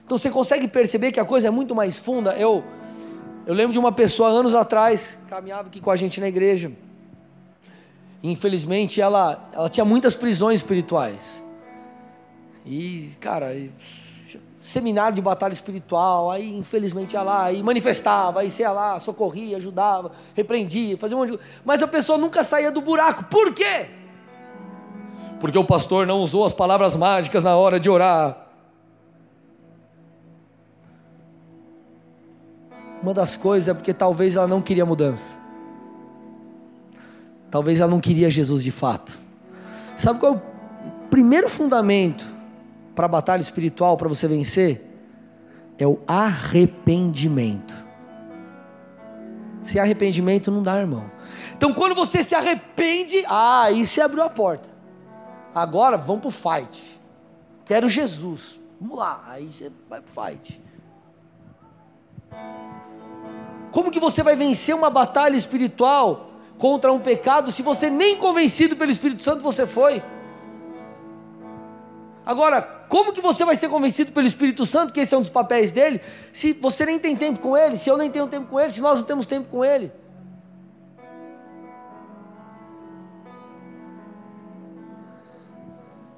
Então 0.03 0.17
você 0.17 0.31
consegue 0.31 0.67
perceber 0.67 1.11
que 1.11 1.19
a 1.19 1.23
coisa 1.23 1.49
é 1.49 1.51
muito 1.51 1.75
mais 1.75 1.99
funda. 1.99 2.33
Eu, 2.33 2.63
eu 3.45 3.53
lembro 3.53 3.73
de 3.73 3.77
uma 3.77 3.91
pessoa 3.91 4.27
anos 4.27 4.55
atrás, 4.55 5.19
caminhava 5.27 5.67
aqui 5.67 5.79
com 5.79 5.91
a 5.91 5.95
gente 5.95 6.19
na 6.19 6.27
igreja. 6.27 6.71
Infelizmente 8.23 8.99
ela, 8.99 9.51
ela 9.53 9.69
tinha 9.69 9.85
muitas 9.85 10.15
prisões 10.15 10.61
espirituais. 10.61 11.43
E, 12.65 13.11
cara, 13.19 13.53
seminário 14.69 15.15
de 15.15 15.21
batalha 15.21 15.51
espiritual, 15.51 16.29
aí 16.29 16.55
infelizmente 16.55 17.13
ia 17.13 17.23
lá 17.23 17.51
e 17.51 17.63
manifestava, 17.63 18.41
aí 18.41 18.53
ia 18.59 18.71
lá, 18.71 18.99
socorria, 18.99 19.57
ajudava, 19.57 20.11
repreendia, 20.35 20.95
fazia 20.95 21.17
um 21.17 21.21
monte 21.21 21.31
de 21.31 21.39
Mas 21.65 21.81
a 21.81 21.87
pessoa 21.87 22.19
nunca 22.19 22.43
saía 22.43 22.71
do 22.71 22.79
buraco. 22.79 23.23
Por 23.25 23.51
quê? 23.53 23.87
Porque 25.39 25.57
o 25.57 25.63
pastor 25.63 26.05
não 26.05 26.21
usou 26.21 26.45
as 26.45 26.53
palavras 26.53 26.95
mágicas 26.95 27.43
na 27.43 27.55
hora 27.55 27.79
de 27.79 27.89
orar. 27.89 28.45
Uma 33.01 33.13
das 33.13 33.37
coisas 33.37 33.69
é 33.69 33.73
porque 33.73 33.93
talvez 33.93 34.35
ela 34.35 34.47
não 34.47 34.61
queria 34.61 34.85
mudança. 34.85 35.35
Talvez 37.49 37.81
ela 37.81 37.89
não 37.89 37.99
queria 37.99 38.29
Jesus 38.29 38.63
de 38.63 38.71
fato. 38.71 39.19
Sabe 39.97 40.19
qual 40.19 40.33
é 40.33 40.35
o 40.35 40.41
primeiro 41.09 41.49
fundamento 41.49 42.38
para 42.99 43.05
a 43.05 43.09
batalha 43.09 43.39
espiritual, 43.39 43.95
para 43.95 44.09
você 44.09 44.27
vencer? 44.27 44.85
É 45.77 45.87
o 45.87 46.01
arrependimento. 46.05 47.73
Se 49.63 49.79
arrependimento 49.79 50.51
não 50.51 50.61
dá, 50.61 50.77
irmão. 50.81 51.09
Então 51.55 51.73
quando 51.73 51.95
você 51.95 52.25
se 52.25 52.35
arrepende, 52.35 53.23
ah, 53.25 53.61
aí 53.61 53.87
você 53.87 54.01
abriu 54.01 54.21
a 54.21 54.29
porta. 54.29 54.67
Agora 55.55 55.95
vamos 55.95 56.19
para 56.19 56.27
o 56.27 56.59
fight. 56.65 56.99
Quero 57.63 57.87
Jesus. 57.87 58.59
Vamos 58.81 58.97
lá, 58.97 59.23
aí 59.29 59.49
você 59.49 59.71
vai 59.89 60.01
para 60.01 60.09
o 60.09 60.31
fight. 60.31 60.61
Como 63.71 63.91
que 63.91 63.99
você 64.01 64.21
vai 64.21 64.35
vencer 64.35 64.75
uma 64.75 64.89
batalha 64.89 65.37
espiritual 65.37 66.31
contra 66.57 66.91
um 66.91 66.99
pecado 66.99 67.49
se 67.49 67.61
você 67.61 67.89
nem 67.89 68.17
convencido 68.17 68.75
pelo 68.75 68.91
Espírito 68.91 69.23
Santo 69.23 69.41
você 69.41 69.65
foi? 69.65 70.03
Agora, 72.29 72.61
como 72.87 73.11
que 73.11 73.21
você 73.21 73.43
vai 73.43 73.55
ser 73.55 73.69
convencido 73.69 74.11
pelo 74.11 74.27
Espírito 74.27 74.63
Santo, 74.63 74.93
que 74.93 74.99
esse 74.99 75.15
é 75.15 75.17
um 75.17 75.21
dos 75.21 75.31
papéis 75.31 75.71
dele, 75.71 75.99
se 76.31 76.53
você 76.53 76.85
nem 76.85 76.99
tem 76.99 77.15
tempo 77.15 77.39
com 77.39 77.57
ele, 77.57 77.75
se 77.75 77.89
eu 77.89 77.97
nem 77.97 78.11
tenho 78.11 78.27
tempo 78.27 78.45
com 78.45 78.59
ele, 78.59 78.69
se 78.69 78.79
nós 78.79 78.99
não 78.99 79.03
temos 79.03 79.25
tempo 79.25 79.49
com 79.49 79.65
ele? 79.65 79.91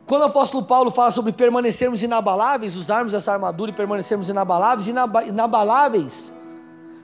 Quando 0.06 0.24
o 0.24 0.26
apóstolo 0.26 0.66
Paulo 0.66 0.92
fala 0.92 1.12
sobre 1.12 1.32
permanecermos 1.32 2.04
inabaláveis, 2.04 2.76
usarmos 2.76 3.14
essa 3.14 3.32
armadura 3.32 3.72
e 3.72 3.74
permanecermos 3.74 4.28
inabaláveis, 4.28 4.88
inabaláveis, 5.30 6.34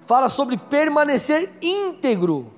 fala 0.02 0.28
sobre 0.28 0.58
permanecer 0.58 1.54
íntegro. 1.62 2.52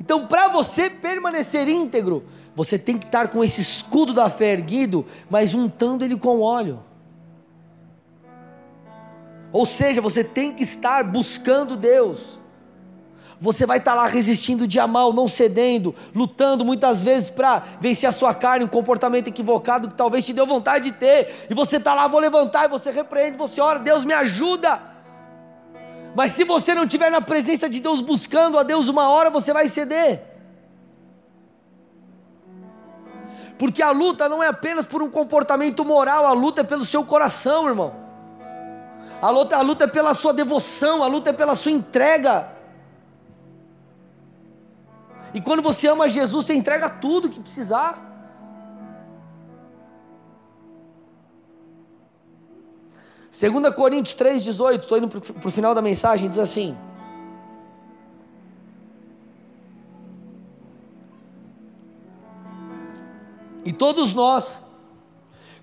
Então, 0.00 0.26
para 0.26 0.48
você 0.48 0.88
permanecer 0.88 1.68
íntegro, 1.68 2.24
você 2.60 2.78
tem 2.78 2.98
que 2.98 3.06
estar 3.06 3.28
com 3.28 3.42
esse 3.42 3.62
escudo 3.62 4.12
da 4.12 4.28
fé 4.28 4.52
erguido, 4.52 5.06
mas 5.30 5.54
untando 5.54 6.04
ele 6.04 6.14
com 6.14 6.42
óleo. 6.42 6.80
Ou 9.50 9.64
seja, 9.64 10.02
você 10.02 10.22
tem 10.22 10.52
que 10.52 10.62
estar 10.62 11.02
buscando 11.04 11.74
Deus. 11.74 12.38
Você 13.40 13.64
vai 13.64 13.78
estar 13.78 13.94
lá 13.94 14.06
resistindo 14.06 14.66
dia 14.66 14.86
mal, 14.86 15.10
não 15.10 15.26
cedendo, 15.26 15.94
lutando 16.14 16.62
muitas 16.62 17.02
vezes 17.02 17.30
para 17.30 17.62
vencer 17.80 18.06
a 18.06 18.12
sua 18.12 18.34
carne, 18.34 18.66
um 18.66 18.68
comportamento 18.68 19.28
equivocado 19.28 19.88
que 19.88 19.94
talvez 19.94 20.26
te 20.26 20.34
deu 20.34 20.44
vontade 20.44 20.90
de 20.90 20.98
ter. 20.98 21.46
E 21.48 21.54
você 21.54 21.78
está 21.78 21.94
lá, 21.94 22.06
vou 22.08 22.20
levantar, 22.20 22.66
e 22.66 22.68
você 22.68 22.90
repreende, 22.90 23.38
você 23.38 23.58
ora, 23.62 23.78
Deus 23.78 24.04
me 24.04 24.12
ajuda. 24.12 24.82
Mas 26.14 26.32
se 26.32 26.44
você 26.44 26.74
não 26.74 26.82
estiver 26.82 27.10
na 27.10 27.22
presença 27.22 27.70
de 27.70 27.80
Deus 27.80 28.02
buscando 28.02 28.58
a 28.58 28.62
Deus 28.62 28.86
uma 28.86 29.08
hora, 29.08 29.30
você 29.30 29.50
vai 29.50 29.66
ceder. 29.66 30.29
Porque 33.60 33.82
a 33.82 33.90
luta 33.90 34.26
não 34.26 34.42
é 34.42 34.48
apenas 34.48 34.86
por 34.86 35.02
um 35.02 35.10
comportamento 35.10 35.84
moral, 35.84 36.24
a 36.24 36.32
luta 36.32 36.62
é 36.62 36.64
pelo 36.64 36.82
seu 36.82 37.04
coração, 37.04 37.68
irmão. 37.68 37.94
A 39.20 39.28
luta, 39.28 39.54
a 39.54 39.60
luta 39.60 39.84
é 39.84 39.86
pela 39.86 40.14
sua 40.14 40.32
devoção, 40.32 41.02
a 41.02 41.06
luta 41.06 41.28
é 41.28 41.32
pela 41.34 41.54
sua 41.54 41.70
entrega. 41.70 42.48
E 45.34 45.42
quando 45.42 45.60
você 45.60 45.88
ama 45.88 46.08
Jesus, 46.08 46.46
você 46.46 46.54
entrega 46.54 46.88
tudo 46.88 47.28
que 47.28 47.38
precisar. 47.38 48.02
2 53.38 53.74
Coríntios 53.74 54.16
3,18, 54.16 54.80
estou 54.80 54.96
indo 54.96 55.08
para 55.08 55.48
o 55.48 55.50
final 55.50 55.74
da 55.74 55.82
mensagem, 55.82 56.30
diz 56.30 56.38
assim: 56.38 56.78
E 63.70 63.72
todos 63.72 64.12
nós, 64.12 64.64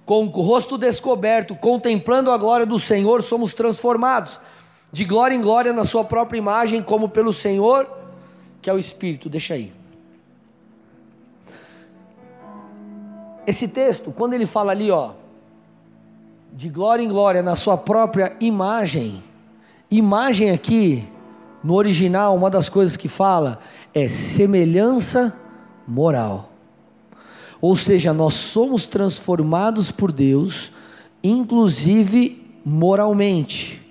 com 0.05 0.27
o 0.27 0.29
rosto 0.29 0.77
descoberto, 0.77 1.53
contemplando 1.57 2.31
a 2.31 2.37
glória 2.37 2.65
do 2.65 2.79
Senhor, 2.79 3.21
somos 3.21 3.53
transformados 3.53 4.39
de 4.93 5.03
glória 5.03 5.35
em 5.35 5.41
glória 5.41 5.73
na 5.73 5.83
Sua 5.83 6.05
própria 6.05 6.37
imagem, 6.37 6.81
como 6.81 7.09
pelo 7.09 7.33
Senhor, 7.33 7.85
que 8.61 8.69
é 8.69 8.73
o 8.73 8.79
Espírito. 8.79 9.27
Deixa 9.27 9.55
aí. 9.55 9.73
Esse 13.45 13.67
texto, 13.67 14.09
quando 14.09 14.35
ele 14.35 14.45
fala 14.45 14.71
ali, 14.71 14.89
ó 14.89 15.11
de 16.53 16.69
glória 16.69 17.03
em 17.03 17.09
glória 17.09 17.43
na 17.43 17.57
sua 17.57 17.77
própria 17.77 18.33
imagem. 18.39 19.21
Imagem 19.91 20.51
aqui, 20.51 21.05
no 21.61 21.75
original, 21.75 22.33
uma 22.33 22.49
das 22.49 22.69
coisas 22.69 22.95
que 22.95 23.09
fala 23.09 23.59
é 23.93 24.07
semelhança 24.07 25.35
moral. 25.85 26.56
Ou 27.59 27.75
seja, 27.75 28.13
nós 28.13 28.33
somos 28.33 28.85
transformados 28.87 29.91
por 29.91 30.11
Deus 30.11 30.71
inclusive 31.23 32.59
moralmente. 32.63 33.83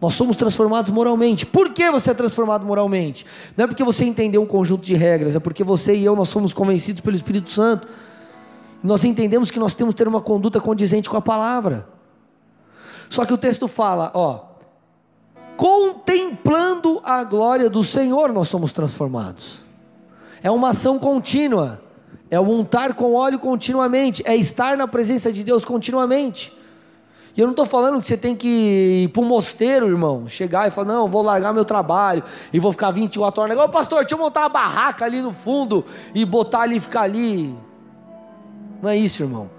Nós 0.00 0.14
somos 0.14 0.36
transformados 0.36 0.92
moralmente. 0.92 1.46
Por 1.46 1.72
que 1.72 1.90
você 1.90 2.10
é 2.10 2.14
transformado 2.14 2.64
moralmente? 2.64 3.24
Não 3.56 3.64
é 3.64 3.68
porque 3.68 3.82
você 3.82 4.04
entendeu 4.04 4.42
um 4.42 4.46
conjunto 4.46 4.84
de 4.84 4.94
regras, 4.94 5.34
é 5.34 5.40
porque 5.40 5.64
você 5.64 5.94
e 5.94 6.04
eu 6.04 6.14
nós 6.14 6.32
fomos 6.32 6.52
convencidos 6.52 7.00
pelo 7.00 7.16
Espírito 7.16 7.50
Santo. 7.50 7.88
Nós 8.82 9.02
entendemos 9.04 9.50
que 9.50 9.58
nós 9.58 9.74
temos 9.74 9.94
que 9.94 9.98
ter 9.98 10.08
uma 10.08 10.20
conduta 10.20 10.60
condizente 10.60 11.08
com 11.08 11.16
a 11.16 11.22
palavra. 11.22 11.88
Só 13.08 13.24
que 13.24 13.32
o 13.32 13.38
texto 13.38 13.66
fala, 13.66 14.10
ó, 14.14 14.40
contemplando 15.56 17.00
a 17.02 17.24
glória 17.24 17.70
do 17.70 17.82
Senhor, 17.82 18.30
nós 18.32 18.48
somos 18.48 18.72
transformados. 18.72 19.60
É 20.42 20.50
uma 20.50 20.70
ação 20.70 20.98
contínua, 20.98 21.80
é 22.30 22.38
o 22.40 22.42
untar 22.42 22.94
com 22.94 23.14
óleo 23.14 23.38
continuamente, 23.38 24.22
é 24.26 24.34
estar 24.36 24.76
na 24.76 24.88
presença 24.88 25.32
de 25.32 25.44
Deus 25.44 25.64
continuamente. 25.64 26.52
E 27.36 27.40
eu 27.40 27.46
não 27.46 27.52
estou 27.52 27.66
falando 27.66 28.00
que 28.00 28.06
você 28.06 28.16
tem 28.16 28.36
que 28.36 29.04
ir 29.04 29.08
para 29.08 29.20
o 29.20 29.24
mosteiro, 29.24 29.88
irmão, 29.88 30.28
chegar 30.28 30.68
e 30.68 30.70
falar, 30.70 30.86
não, 30.86 31.08
vou 31.08 31.20
largar 31.20 31.52
meu 31.52 31.64
trabalho 31.64 32.22
e 32.52 32.60
vou 32.60 32.70
ficar 32.70 32.92
24 32.92 33.42
horas. 33.42 33.58
Ô 33.58 33.68
pastor, 33.68 34.00
deixa 34.00 34.14
eu 34.14 34.18
montar 34.18 34.42
uma 34.42 34.48
barraca 34.48 35.04
ali 35.04 35.20
no 35.20 35.32
fundo 35.32 35.84
e 36.14 36.24
botar 36.24 36.60
ali 36.60 36.76
e 36.76 36.80
ficar 36.80 37.02
ali. 37.02 37.52
Não 38.80 38.88
é 38.88 38.96
isso, 38.96 39.22
irmão. 39.22 39.50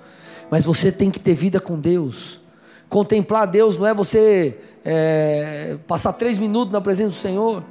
Mas 0.50 0.66
você 0.66 0.90
tem 0.90 1.12
que 1.12 1.20
ter 1.20 1.34
vida 1.34 1.60
com 1.60 1.78
Deus. 1.78 2.40
Contemplar 2.88 3.46
Deus 3.46 3.78
não 3.78 3.86
é 3.86 3.94
você 3.94 4.58
é, 4.86 5.78
passar 5.86 6.14
três 6.14 6.38
minutos 6.38 6.72
na 6.72 6.80
presença 6.80 7.10
do 7.10 7.16
Senhor. 7.16 7.64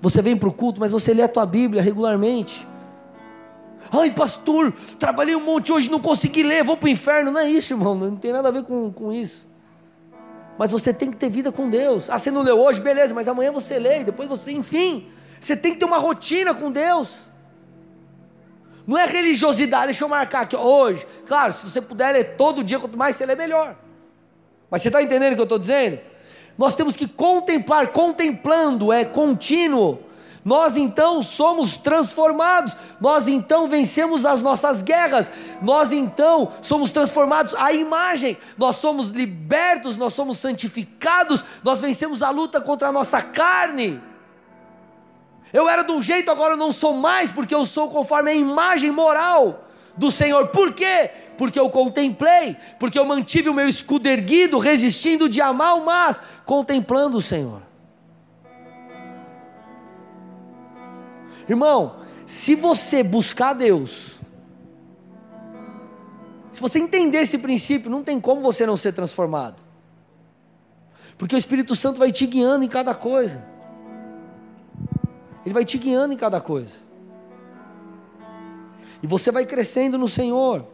Você 0.00 0.20
vem 0.22 0.36
para 0.36 0.48
o 0.48 0.52
culto, 0.52 0.80
mas 0.80 0.90
você 0.90 1.14
lê 1.14 1.22
a 1.22 1.28
tua 1.28 1.46
Bíblia 1.46 1.80
regularmente. 1.80 2.66
Ai, 3.92 4.10
pastor, 4.10 4.72
trabalhei 4.98 5.34
um 5.34 5.44
monte 5.44 5.72
hoje, 5.72 5.90
não 5.90 6.00
consegui 6.00 6.42
ler, 6.42 6.62
vou 6.62 6.76
para 6.76 6.86
o 6.86 6.90
inferno. 6.90 7.30
Não 7.30 7.40
é 7.40 7.48
isso, 7.48 7.72
irmão, 7.72 7.94
não 7.94 8.16
tem 8.16 8.32
nada 8.32 8.48
a 8.48 8.52
ver 8.52 8.64
com, 8.64 8.92
com 8.92 9.12
isso. 9.12 9.48
Mas 10.58 10.70
você 10.70 10.92
tem 10.92 11.10
que 11.10 11.16
ter 11.16 11.30
vida 11.30 11.50
com 11.50 11.70
Deus. 11.70 12.10
Ah, 12.10 12.18
você 12.18 12.30
não 12.30 12.42
leu 12.42 12.60
hoje, 12.60 12.80
beleza, 12.80 13.14
mas 13.14 13.26
amanhã 13.26 13.50
você 13.50 13.78
lê, 13.78 14.04
depois 14.04 14.28
você, 14.28 14.52
enfim. 14.52 15.08
Você 15.40 15.56
tem 15.56 15.72
que 15.72 15.78
ter 15.78 15.86
uma 15.86 15.98
rotina 15.98 16.52
com 16.52 16.70
Deus. 16.70 17.20
Não 18.86 18.98
é 18.98 19.06
religiosidade, 19.06 19.86
deixa 19.86 20.04
eu 20.04 20.08
marcar 20.08 20.42
aqui, 20.42 20.56
hoje. 20.56 21.06
Claro, 21.26 21.52
se 21.52 21.68
você 21.68 21.80
puder 21.80 22.12
ler 22.12 22.36
todo 22.36 22.62
dia, 22.62 22.78
quanto 22.78 22.98
mais 22.98 23.16
você 23.16 23.24
lê, 23.24 23.34
melhor. 23.34 23.76
Mas 24.70 24.82
você 24.82 24.88
está 24.88 25.02
entendendo 25.02 25.32
o 25.32 25.34
que 25.36 25.40
eu 25.40 25.44
estou 25.44 25.58
dizendo? 25.58 25.98
Nós 26.58 26.74
temos 26.74 26.94
que 26.94 27.08
contemplar, 27.08 27.88
contemplando, 27.88 28.92
é 28.92 29.04
contínuo. 29.04 30.00
Nós 30.44 30.76
então 30.76 31.20
somos 31.20 31.76
transformados, 31.76 32.74
nós 32.98 33.28
então 33.28 33.68
vencemos 33.68 34.24
as 34.24 34.40
nossas 34.40 34.80
guerras, 34.80 35.30
nós 35.60 35.92
então 35.92 36.50
somos 36.62 36.90
transformados 36.90 37.54
à 37.54 37.72
imagem, 37.72 38.38
nós 38.56 38.76
somos 38.76 39.10
libertos, 39.10 39.98
nós 39.98 40.14
somos 40.14 40.38
santificados, 40.38 41.44
nós 41.62 41.80
vencemos 41.80 42.22
a 42.22 42.30
luta 42.30 42.58
contra 42.60 42.88
a 42.88 42.92
nossa 42.92 43.20
carne. 43.20 44.00
Eu 45.52 45.68
era 45.68 45.82
de 45.82 45.92
um 45.92 46.00
jeito, 46.00 46.30
agora 46.30 46.54
eu 46.54 46.58
não 46.58 46.72
sou 46.72 46.94
mais, 46.94 47.30
porque 47.30 47.54
eu 47.54 47.66
sou 47.66 47.88
conforme 47.90 48.30
a 48.30 48.34
imagem 48.34 48.90
moral 48.90 49.64
do 49.94 50.10
Senhor. 50.10 50.48
Por 50.48 50.72
quê? 50.72 51.10
Porque 51.36 51.60
eu 51.60 51.68
contemplei, 51.68 52.56
porque 52.78 52.98
eu 52.98 53.04
mantive 53.04 53.50
o 53.50 53.54
meu 53.54 53.68
escudo 53.68 54.08
erguido, 54.08 54.58
resistindo 54.58 55.28
de 55.28 55.40
amar 55.42 55.76
o 55.76 55.84
mas, 55.84 56.20
contemplando 56.46 57.18
o 57.18 57.22
Senhor. 57.22 57.69
Irmão, 61.50 61.96
se 62.26 62.54
você 62.54 63.02
buscar 63.02 63.54
Deus, 63.54 64.20
se 66.52 66.60
você 66.60 66.78
entender 66.78 67.18
esse 67.18 67.36
princípio, 67.36 67.90
não 67.90 68.04
tem 68.04 68.20
como 68.20 68.40
você 68.40 68.64
não 68.64 68.76
ser 68.76 68.92
transformado. 68.92 69.60
Porque 71.18 71.34
o 71.34 71.38
Espírito 71.38 71.74
Santo 71.74 71.98
vai 71.98 72.12
te 72.12 72.24
guiando 72.24 72.64
em 72.64 72.68
cada 72.68 72.94
coisa. 72.94 73.44
Ele 75.44 75.52
vai 75.52 75.64
te 75.64 75.76
guiando 75.76 76.14
em 76.14 76.16
cada 76.16 76.40
coisa. 76.40 76.76
E 79.02 79.08
você 79.08 79.32
vai 79.32 79.44
crescendo 79.44 79.98
no 79.98 80.08
Senhor. 80.08 80.64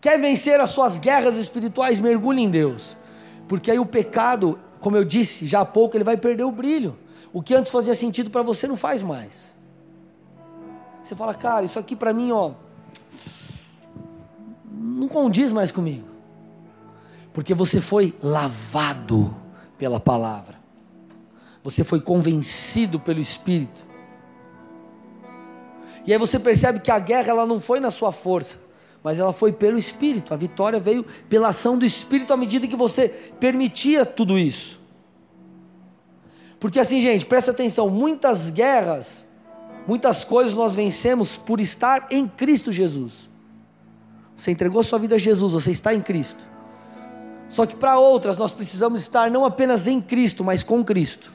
Quer 0.00 0.18
vencer 0.18 0.60
as 0.60 0.70
suas 0.70 0.98
guerras 0.98 1.36
espirituais? 1.36 2.00
Mergulhe 2.00 2.42
em 2.42 2.48
Deus. 2.48 2.96
Porque 3.46 3.70
aí 3.70 3.78
o 3.78 3.84
pecado, 3.84 4.58
como 4.84 4.98
eu 4.98 5.04
disse 5.04 5.46
já 5.46 5.62
há 5.62 5.64
pouco, 5.64 5.96
ele 5.96 6.04
vai 6.04 6.14
perder 6.14 6.44
o 6.44 6.52
brilho. 6.52 6.94
O 7.32 7.42
que 7.42 7.54
antes 7.54 7.72
fazia 7.72 7.94
sentido 7.94 8.30
para 8.30 8.42
você 8.42 8.66
não 8.66 8.76
faz 8.76 9.00
mais. 9.00 9.54
Você 11.02 11.14
fala, 11.14 11.32
cara, 11.32 11.64
isso 11.64 11.78
aqui 11.78 11.96
para 11.96 12.12
mim, 12.12 12.32
ó, 12.32 12.52
não 14.70 15.08
condiz 15.08 15.50
mais 15.50 15.72
comigo. 15.72 16.06
Porque 17.32 17.54
você 17.54 17.80
foi 17.80 18.14
lavado 18.22 19.34
pela 19.78 19.98
palavra. 19.98 20.56
Você 21.62 21.82
foi 21.82 22.02
convencido 22.02 23.00
pelo 23.00 23.20
Espírito. 23.20 23.82
E 26.04 26.12
aí 26.12 26.18
você 26.18 26.38
percebe 26.38 26.80
que 26.80 26.90
a 26.90 26.98
guerra 26.98 27.30
ela 27.30 27.46
não 27.46 27.58
foi 27.58 27.80
na 27.80 27.90
sua 27.90 28.12
força, 28.12 28.60
mas 29.04 29.20
ela 29.20 29.34
foi 29.34 29.52
pelo 29.52 29.76
Espírito. 29.76 30.32
A 30.32 30.36
vitória 30.36 30.80
veio 30.80 31.04
pela 31.28 31.48
ação 31.48 31.76
do 31.76 31.84
Espírito 31.84 32.32
à 32.32 32.38
medida 32.38 32.66
que 32.66 32.74
você 32.74 33.10
permitia 33.38 34.06
tudo 34.06 34.38
isso. 34.38 34.80
Porque 36.58 36.80
assim, 36.80 37.02
gente, 37.02 37.26
presta 37.26 37.50
atenção, 37.50 37.90
muitas 37.90 38.48
guerras, 38.48 39.28
muitas 39.86 40.24
coisas 40.24 40.54
nós 40.54 40.74
vencemos 40.74 41.36
por 41.36 41.60
estar 41.60 42.06
em 42.10 42.26
Cristo 42.26 42.72
Jesus. 42.72 43.28
Você 44.34 44.50
entregou 44.50 44.82
sua 44.82 44.98
vida 44.98 45.16
a 45.16 45.18
Jesus, 45.18 45.52
você 45.52 45.70
está 45.70 45.94
em 45.94 46.00
Cristo. 46.00 46.42
Só 47.50 47.66
que 47.66 47.76
para 47.76 47.98
outras 47.98 48.38
nós 48.38 48.52
precisamos 48.52 49.02
estar 49.02 49.30
não 49.30 49.44
apenas 49.44 49.86
em 49.86 50.00
Cristo, 50.00 50.42
mas 50.42 50.64
com 50.64 50.82
Cristo. 50.82 51.30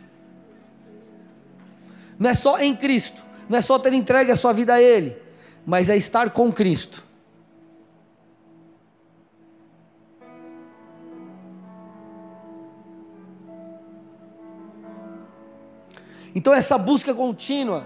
Não 2.17 2.31
é 2.31 2.33
só 2.33 2.59
em 2.59 2.75
Cristo, 2.75 3.23
não 3.47 3.59
é 3.59 3.61
só 3.61 3.77
ter 3.77 3.93
entregue 3.93 4.31
a 4.31 4.35
sua 4.35 4.53
vida 4.53 4.73
a 4.73 4.81
Ele, 4.81 5.15
mas 5.63 5.87
é 5.87 5.95
estar 5.95 6.31
com 6.31 6.51
Cristo. 6.51 7.07
Então, 16.39 16.53
essa 16.53 16.77
busca 16.77 17.13
contínua, 17.13 17.83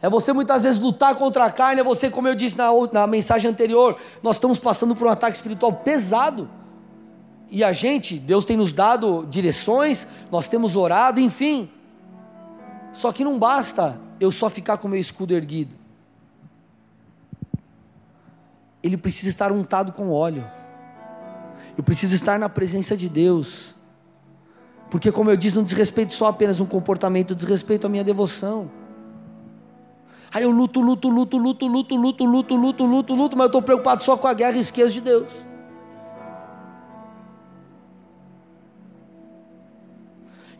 é 0.00 0.08
você 0.08 0.32
muitas 0.32 0.62
vezes 0.62 0.80
lutar 0.80 1.14
contra 1.14 1.44
a 1.44 1.50
carne, 1.50 1.82
é 1.82 1.84
você, 1.84 2.08
como 2.08 2.28
eu 2.28 2.34
disse 2.34 2.56
na, 2.56 2.70
na 2.90 3.06
mensagem 3.06 3.50
anterior, 3.50 3.98
nós 4.22 4.36
estamos 4.36 4.58
passando 4.58 4.96
por 4.96 5.06
um 5.06 5.10
ataque 5.10 5.36
espiritual 5.36 5.70
pesado. 5.70 6.48
E 7.50 7.62
a 7.62 7.72
gente, 7.72 8.18
Deus 8.18 8.46
tem 8.46 8.56
nos 8.56 8.72
dado 8.72 9.26
direções, 9.28 10.06
nós 10.32 10.48
temos 10.48 10.76
orado, 10.76 11.20
enfim. 11.20 11.68
Só 12.94 13.12
que 13.12 13.22
não 13.22 13.38
basta 13.38 14.00
eu 14.18 14.32
só 14.32 14.48
ficar 14.48 14.78
com 14.78 14.88
o 14.88 14.90
meu 14.90 14.98
escudo 14.98 15.34
erguido. 15.34 15.74
Ele 18.82 18.96
precisa 18.96 19.28
estar 19.28 19.52
untado 19.52 19.92
com 19.92 20.10
óleo. 20.10 20.50
Eu 21.76 21.84
preciso 21.84 22.14
estar 22.14 22.38
na 22.38 22.48
presença 22.48 22.96
de 22.96 23.10
Deus. 23.10 23.78
Porque, 24.90 25.12
como 25.12 25.30
eu 25.30 25.36
disse, 25.36 25.54
não 25.54 25.62
diz 25.62 25.72
respeito 25.74 26.12
só 26.12 26.26
apenas 26.26 26.58
um 26.58 26.66
comportamento, 26.66 27.34
diz 27.34 27.46
respeito 27.46 27.86
à 27.86 27.88
minha 27.88 28.02
devoção. 28.02 28.68
Aí 30.32 30.42
eu 30.42 30.50
luto, 30.50 30.80
luto, 30.80 31.08
luto, 31.08 31.38
luto, 31.38 31.66
luto, 31.66 31.96
luto, 31.96 32.24
luto, 32.24 32.56
luto, 32.56 32.84
luto, 32.84 33.14
luto, 33.14 33.36
mas 33.36 33.44
eu 33.44 33.46
estou 33.46 33.62
preocupado 33.62 34.02
só 34.02 34.16
com 34.16 34.26
a 34.26 34.34
guerra 34.34 34.56
e 34.56 34.60
esqueço 34.60 34.92
de 34.92 35.00
Deus. 35.00 35.28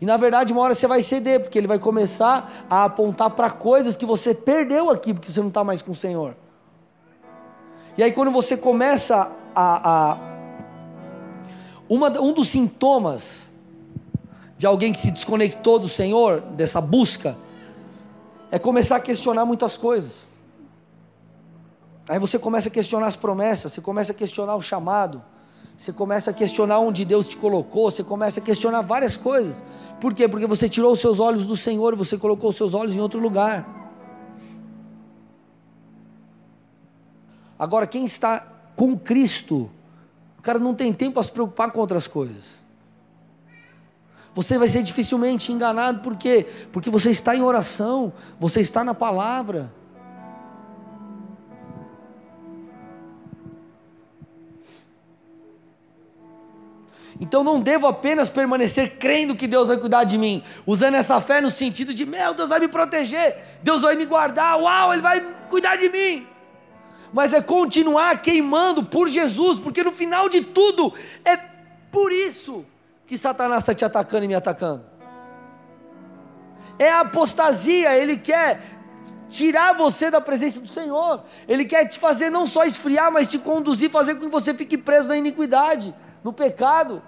E 0.01 0.07
na 0.07 0.17
verdade, 0.17 0.53
uma 0.53 0.63
hora 0.63 0.75
você 0.75 0.87
vai 0.87 1.03
ceder, 1.03 1.41
porque 1.41 1.59
ele 1.59 1.67
vai 1.67 1.79
começar 1.79 2.67
a 2.71 2.85
apontar 2.85 3.31
para 3.31 3.51
coisas 3.51 3.97
que 3.97 4.07
você 4.07 4.33
perdeu 4.33 4.91
aqui, 4.91 5.13
porque 5.13 5.31
você 5.31 5.41
não 5.41 5.49
está 5.49 5.63
mais 5.63 5.83
com 5.83 5.91
o 5.91 5.95
Senhor. 5.95 6.37
E 7.99 8.03
aí, 8.03 8.13
quando 8.13 8.31
você 8.31 8.57
começa 8.57 9.31
a. 9.55 9.91
a 9.91 10.31
uma, 11.89 12.09
um 12.21 12.33
dos 12.33 12.49
sintomas 12.49 13.50
de 14.61 14.67
alguém 14.67 14.93
que 14.93 14.99
se 14.99 15.11
desconectou 15.11 15.79
do 15.79 15.89
Senhor, 15.89 16.43
dessa 16.43 16.83
busca, 16.83 17.35
é 18.51 18.59
começar 18.59 18.97
a 18.97 19.01
questionar 19.01 19.47
muitas 19.47 19.79
coisas. 19.79 20.29
Aí 22.07 22.19
você 22.19 22.39
começa 22.39 22.69
a 22.69 22.71
questionar 22.71 23.07
as 23.07 23.17
promessas, 23.17 23.73
você 23.73 23.81
começa 23.81 24.13
a 24.13 24.15
questionar 24.15 24.55
o 24.57 24.61
chamado, 24.61 25.23
você 25.79 25.95
começa 25.95 26.31
a 26.31 26.35
questionar 26.35 26.79
onde 26.79 27.07
Deus 27.07 27.27
te 27.27 27.39
colocou, 27.39 27.91
você 27.91 28.05
começa 28.05 28.39
a 28.39 28.43
questionar 28.43 28.83
várias 28.83 29.17
coisas. 29.17 29.65
Por 29.99 30.13
quê? 30.13 30.29
Porque 30.29 30.47
você 30.47 30.69
tirou 30.69 30.93
os 30.93 31.01
seus 31.01 31.21
olhos 31.21 31.47
do 31.47 31.57
Senhor, 31.57 31.97
você 31.97 32.19
colocou 32.19 32.51
os 32.51 32.57
seus 32.57 32.75
olhos 32.75 32.95
em 32.95 33.01
outro 33.01 33.19
lugar. 33.19 33.67
Agora, 37.59 37.87
quem 37.87 38.05
está 38.05 38.47
com 38.77 38.95
Cristo, 38.99 39.71
o 40.39 40.43
cara 40.43 40.59
não 40.59 40.75
tem 40.75 40.93
tempo 40.93 41.15
para 41.15 41.23
se 41.23 41.33
preocupar 41.33 41.73
com 41.73 41.81
outras 41.81 42.07
coisas. 42.07 42.60
Você 44.35 44.57
vai 44.59 44.69
ser 44.69 44.83
dificilmente 44.83 45.53
enganado, 45.53 46.01
por 46.01 46.17
quê? 46.17 46.47
Porque 46.73 46.89
você 46.89 47.11
está 47.11 47.35
em 47.35 47.43
oração, 47.43 48.13
você 48.39 48.61
está 48.61 48.85
na 48.85 48.95
palavra. 48.95 49.73
Então 57.21 57.45
não 57.45 57.61
devo 57.61 57.87
apenas 57.87 58.31
permanecer 58.31 58.97
crendo 58.99 59.37
que 59.37 59.47
Deus 59.49 59.69
vai 59.69 59.77
cuidar 59.77 60.05
de 60.05 60.17
mim, 60.17 60.43
usando 60.65 60.95
essa 60.95 61.21
fé 61.21 61.41
no 61.41 61.51
sentido 61.51 61.93
de, 61.93 62.07
meu, 62.07 62.33
Deus 62.33 62.49
vai 62.49 62.61
me 62.61 62.69
proteger, 62.69 63.37
Deus 63.63 63.83
vai 63.83 63.95
me 63.95 64.07
guardar, 64.07 64.59
uau, 64.59 64.93
Ele 64.93 65.03
vai 65.03 65.21
cuidar 65.51 65.77
de 65.77 65.89
mim. 65.89 66.27
Mas 67.13 67.35
é 67.35 67.43
continuar 67.43 68.23
queimando 68.23 68.85
por 68.85 69.09
Jesus, 69.09 69.59
porque 69.59 69.83
no 69.83 69.91
final 69.91 70.29
de 70.29 70.41
tudo 70.41 70.95
é 71.25 71.37
por 71.91 72.13
isso 72.13 72.65
que 73.11 73.19
Satanás 73.19 73.65
está 73.65 73.75
te 73.75 73.85
atacando 73.85 74.25
e 74.25 74.29
me 74.29 74.37
atacando. 74.37 74.85
É 76.79 76.93
a 76.93 77.01
apostasia, 77.01 77.97
ele 77.97 78.17
quer 78.17 78.63
tirar 79.29 79.75
você 79.75 80.13
da 80.13 80.21
presença 80.21 80.61
do 80.61 80.69
Senhor, 80.69 81.25
ele 81.49 81.65
quer 81.65 81.89
te 81.89 81.99
fazer 81.99 82.31
não 82.31 82.47
só 82.47 82.65
esfriar, 82.65 83.11
mas 83.11 83.27
te 83.27 83.37
conduzir, 83.37 83.91
fazer 83.91 84.15
com 84.15 84.21
que 84.21 84.29
você 84.29 84.55
fique 84.55 84.79
preso 84.79 85.09
na 85.09 85.17
iniquidade, 85.17 85.93
no 86.23 86.33
pecado. 86.33 87.03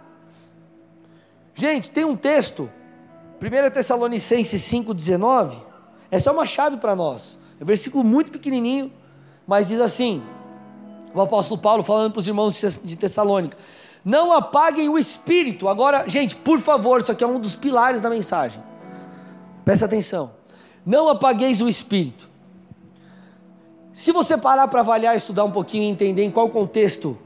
Gente, 1.54 1.88
tem 1.88 2.04
um 2.04 2.16
texto, 2.16 2.68
1 3.40 3.70
Tessalonicenses 3.70 4.60
5,19, 4.60 5.62
essa 6.10 6.30
é 6.30 6.32
uma 6.32 6.46
chave 6.46 6.78
para 6.78 6.96
nós, 6.96 7.38
é 7.60 7.62
um 7.62 7.66
versículo 7.66 8.02
muito 8.02 8.32
pequenininho, 8.32 8.92
mas 9.46 9.68
diz 9.68 9.78
assim: 9.78 10.20
o 11.14 11.20
apóstolo 11.20 11.60
Paulo 11.60 11.84
falando 11.84 12.10
para 12.10 12.18
os 12.18 12.26
irmãos 12.26 12.60
de 12.82 12.96
Tessalônica: 12.96 13.56
não 14.04 14.32
apaguem 14.32 14.88
o 14.88 14.98
espírito. 14.98 15.68
Agora, 15.68 16.08
gente, 16.08 16.34
por 16.36 16.58
favor, 16.58 17.00
isso 17.00 17.12
aqui 17.12 17.22
é 17.22 17.26
um 17.26 17.38
dos 17.38 17.54
pilares 17.54 18.00
da 18.00 18.10
mensagem, 18.10 18.62
presta 19.64 19.86
atenção: 19.86 20.32
não 20.84 21.08
apagueis 21.08 21.60
o 21.60 21.68
espírito. 21.68 22.28
Se 23.94 24.10
você 24.10 24.36
parar 24.36 24.68
para 24.68 24.80
avaliar, 24.80 25.16
estudar 25.16 25.44
um 25.44 25.50
pouquinho 25.50 25.84
e 25.84 25.88
entender 25.88 26.24
em 26.24 26.30
qual 26.30 26.48
contexto 26.48 27.16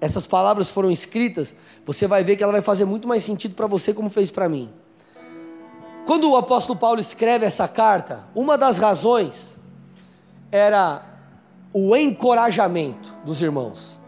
essas 0.00 0.26
palavras 0.26 0.70
foram 0.70 0.90
escritas, 0.90 1.56
você 1.86 2.06
vai 2.06 2.22
ver 2.22 2.36
que 2.36 2.42
ela 2.42 2.52
vai 2.52 2.60
fazer 2.60 2.84
muito 2.84 3.08
mais 3.08 3.22
sentido 3.22 3.54
para 3.54 3.66
você 3.66 3.94
como 3.94 4.10
fez 4.10 4.30
para 4.30 4.48
mim. 4.48 4.70
Quando 6.04 6.30
o 6.30 6.36
apóstolo 6.36 6.78
Paulo 6.78 7.00
escreve 7.00 7.46
essa 7.46 7.66
carta, 7.66 8.24
uma 8.34 8.58
das 8.58 8.76
razões 8.76 9.58
era 10.52 11.02
o 11.72 11.96
encorajamento 11.96 13.14
dos 13.24 13.40
irmãos. 13.40 13.98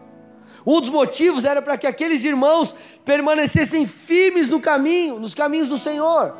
Um 0.67 0.81
dos 0.81 0.89
motivos 0.89 1.45
era 1.45 1.61
para 1.61 1.77
que 1.77 1.87
aqueles 1.87 2.25
irmãos 2.25 2.75
permanecessem 3.05 3.87
firmes 3.87 4.49
no 4.49 4.59
caminho, 4.59 5.17
nos 5.17 5.33
caminhos 5.33 5.69
do 5.69 5.77
Senhor. 5.77 6.35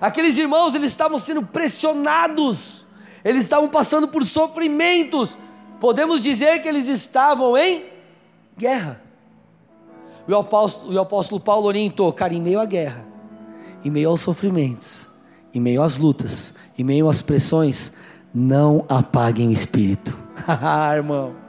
Aqueles 0.00 0.38
irmãos, 0.38 0.72
eles 0.72 0.92
estavam 0.92 1.18
sendo 1.18 1.44
pressionados, 1.44 2.86
eles 3.24 3.42
estavam 3.42 3.68
passando 3.68 4.06
por 4.06 4.24
sofrimentos, 4.24 5.36
podemos 5.80 6.22
dizer 6.22 6.60
que 6.60 6.68
eles 6.68 6.86
estavam 6.86 7.56
em 7.56 7.86
guerra. 8.56 9.02
O 10.28 10.36
apóstolo, 10.36 10.94
o 10.94 11.00
apóstolo 11.00 11.40
Paulo 11.40 11.66
orientou, 11.66 12.12
cara, 12.12 12.32
em 12.32 12.40
meio 12.40 12.60
à 12.60 12.64
guerra, 12.64 13.04
em 13.84 13.90
meio 13.90 14.08
aos 14.08 14.20
sofrimentos, 14.20 15.08
em 15.52 15.58
meio 15.58 15.82
às 15.82 15.96
lutas, 15.96 16.54
em 16.78 16.84
meio 16.84 17.08
às 17.08 17.22
pressões, 17.22 17.92
não 18.32 18.84
apaguem 18.88 19.48
o 19.48 19.52
espírito. 19.52 20.16
Ah, 20.46 20.96
irmão. 20.96 21.41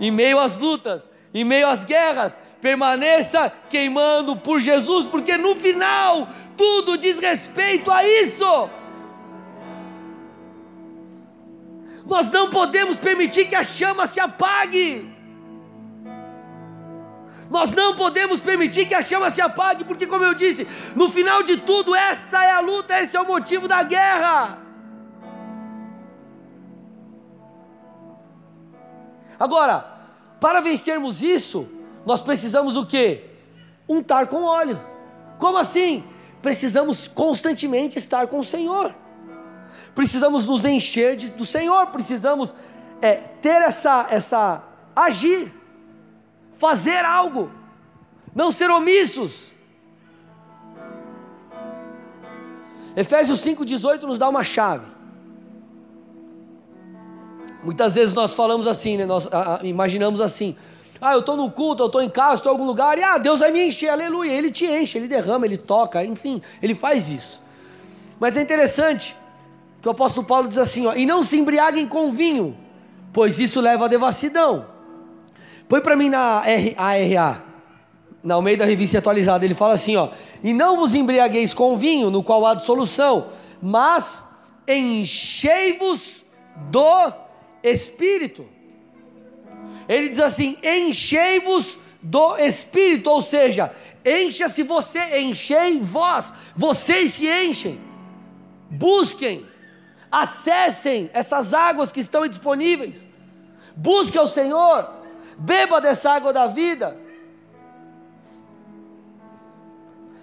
Em 0.00 0.10
meio 0.10 0.38
às 0.38 0.56
lutas, 0.56 1.08
em 1.34 1.44
meio 1.44 1.68
às 1.68 1.84
guerras, 1.84 2.36
permaneça 2.60 3.52
queimando 3.70 4.36
por 4.36 4.60
Jesus, 4.60 5.06
porque 5.06 5.36
no 5.36 5.54
final 5.54 6.28
tudo 6.56 6.98
diz 6.98 7.18
respeito 7.18 7.90
a 7.90 8.06
isso. 8.06 8.70
Nós 12.06 12.30
não 12.30 12.48
podemos 12.48 12.96
permitir 12.96 13.48
que 13.48 13.54
a 13.54 13.62
chama 13.62 14.06
se 14.06 14.18
apague. 14.18 15.14
Nós 17.50 17.72
não 17.72 17.94
podemos 17.96 18.40
permitir 18.40 18.86
que 18.86 18.94
a 18.94 19.02
chama 19.02 19.30
se 19.30 19.40
apague, 19.40 19.84
porque, 19.84 20.06
como 20.06 20.24
eu 20.24 20.34
disse, 20.34 20.66
no 20.94 21.08
final 21.08 21.42
de 21.42 21.58
tudo, 21.58 21.94
essa 21.94 22.44
é 22.44 22.50
a 22.50 22.60
luta, 22.60 23.00
esse 23.00 23.16
é 23.16 23.20
o 23.20 23.26
motivo 23.26 23.66
da 23.66 23.82
guerra. 23.82 24.67
Agora, 29.38 29.84
para 30.40 30.60
vencermos 30.60 31.22
isso, 31.22 31.68
nós 32.04 32.20
precisamos 32.20 32.76
o 32.76 32.86
que? 32.86 33.24
Untar 33.88 34.26
com 34.26 34.42
óleo. 34.42 34.80
Como 35.38 35.56
assim? 35.56 36.04
Precisamos 36.42 37.08
constantemente 37.08 37.98
estar 37.98 38.26
com 38.26 38.40
o 38.40 38.44
Senhor 38.44 38.94
precisamos 39.98 40.46
nos 40.46 40.64
encher 40.64 41.16
de, 41.16 41.28
do 41.28 41.44
Senhor, 41.44 41.88
precisamos 41.88 42.54
é, 43.02 43.14
ter 43.14 43.60
essa, 43.62 44.06
essa, 44.08 44.62
agir, 44.94 45.52
fazer 46.56 47.04
algo, 47.04 47.50
não 48.32 48.52
ser 48.52 48.70
omissos. 48.70 49.52
Efésios 52.94 53.44
5,18 53.44 54.02
nos 54.02 54.20
dá 54.20 54.28
uma 54.28 54.44
chave. 54.44 54.86
Muitas 57.62 57.94
vezes 57.94 58.14
nós 58.14 58.34
falamos 58.34 58.66
assim, 58.66 58.96
né? 58.96 59.06
nós 59.06 59.26
a, 59.32 59.60
a, 59.60 59.66
imaginamos 59.66 60.20
assim: 60.20 60.56
ah, 61.00 61.12
eu 61.12 61.20
estou 61.20 61.36
no 61.36 61.50
culto, 61.50 61.82
eu 61.82 61.86
estou 61.86 62.02
em 62.02 62.08
casa, 62.08 62.34
estou 62.34 62.52
em 62.52 62.54
algum 62.54 62.66
lugar, 62.66 62.98
e 62.98 63.02
ah, 63.02 63.18
Deus 63.18 63.40
vai 63.40 63.50
me 63.50 63.66
encher, 63.66 63.88
aleluia. 63.88 64.32
Ele 64.32 64.50
te 64.50 64.66
enche, 64.66 64.98
ele 64.98 65.08
derrama, 65.08 65.46
ele 65.46 65.58
toca, 65.58 66.04
enfim, 66.04 66.40
ele 66.62 66.74
faz 66.74 67.08
isso. 67.08 67.40
Mas 68.20 68.36
é 68.36 68.42
interessante 68.42 69.16
que 69.80 69.88
o 69.88 69.90
apóstolo 69.90 70.26
Paulo 70.26 70.48
diz 70.48 70.58
assim: 70.58 70.86
ó, 70.86 70.94
e 70.94 71.06
não 71.06 71.22
se 71.22 71.36
embriaguem 71.36 71.86
com 71.86 72.10
vinho, 72.12 72.56
pois 73.12 73.38
isso 73.38 73.60
leva 73.60 73.86
à 73.86 73.88
devassidão. 73.88 74.66
Põe 75.68 75.80
para 75.80 75.96
mim 75.96 76.08
na 76.08 76.42
ARA, 76.76 77.44
na 78.22 78.40
meio 78.40 78.56
da 78.56 78.64
revista 78.64 78.98
atualizada, 78.98 79.44
ele 79.44 79.54
fala 79.54 79.74
assim: 79.74 79.96
ó, 79.96 80.10
e 80.42 80.52
não 80.52 80.76
vos 80.76 80.94
embriagueis 80.94 81.52
com 81.52 81.76
vinho, 81.76 82.10
no 82.10 82.22
qual 82.22 82.46
há 82.46 82.54
dissolução, 82.54 83.28
mas 83.60 84.26
enchei-vos 84.66 86.24
do 86.70 87.12
Espírito. 87.62 88.46
Ele 89.88 90.08
diz 90.08 90.20
assim: 90.20 90.56
enchei-vos 90.62 91.78
do 92.02 92.36
Espírito, 92.36 93.10
ou 93.10 93.22
seja, 93.22 93.72
encha-se 94.04 94.62
você, 94.62 95.20
enchei 95.20 95.80
vós, 95.80 96.32
vocês 96.54 97.14
se 97.14 97.28
enchem, 97.28 97.80
busquem 98.70 99.46
acessem 100.10 101.10
essas 101.12 101.54
águas 101.54 101.92
que 101.92 102.00
estão 102.00 102.26
disponíveis, 102.26 103.06
busque 103.76 104.18
ao 104.18 104.26
Senhor, 104.26 104.90
beba 105.38 105.80
dessa 105.80 106.10
água 106.10 106.32
da 106.32 106.46
vida. 106.46 106.98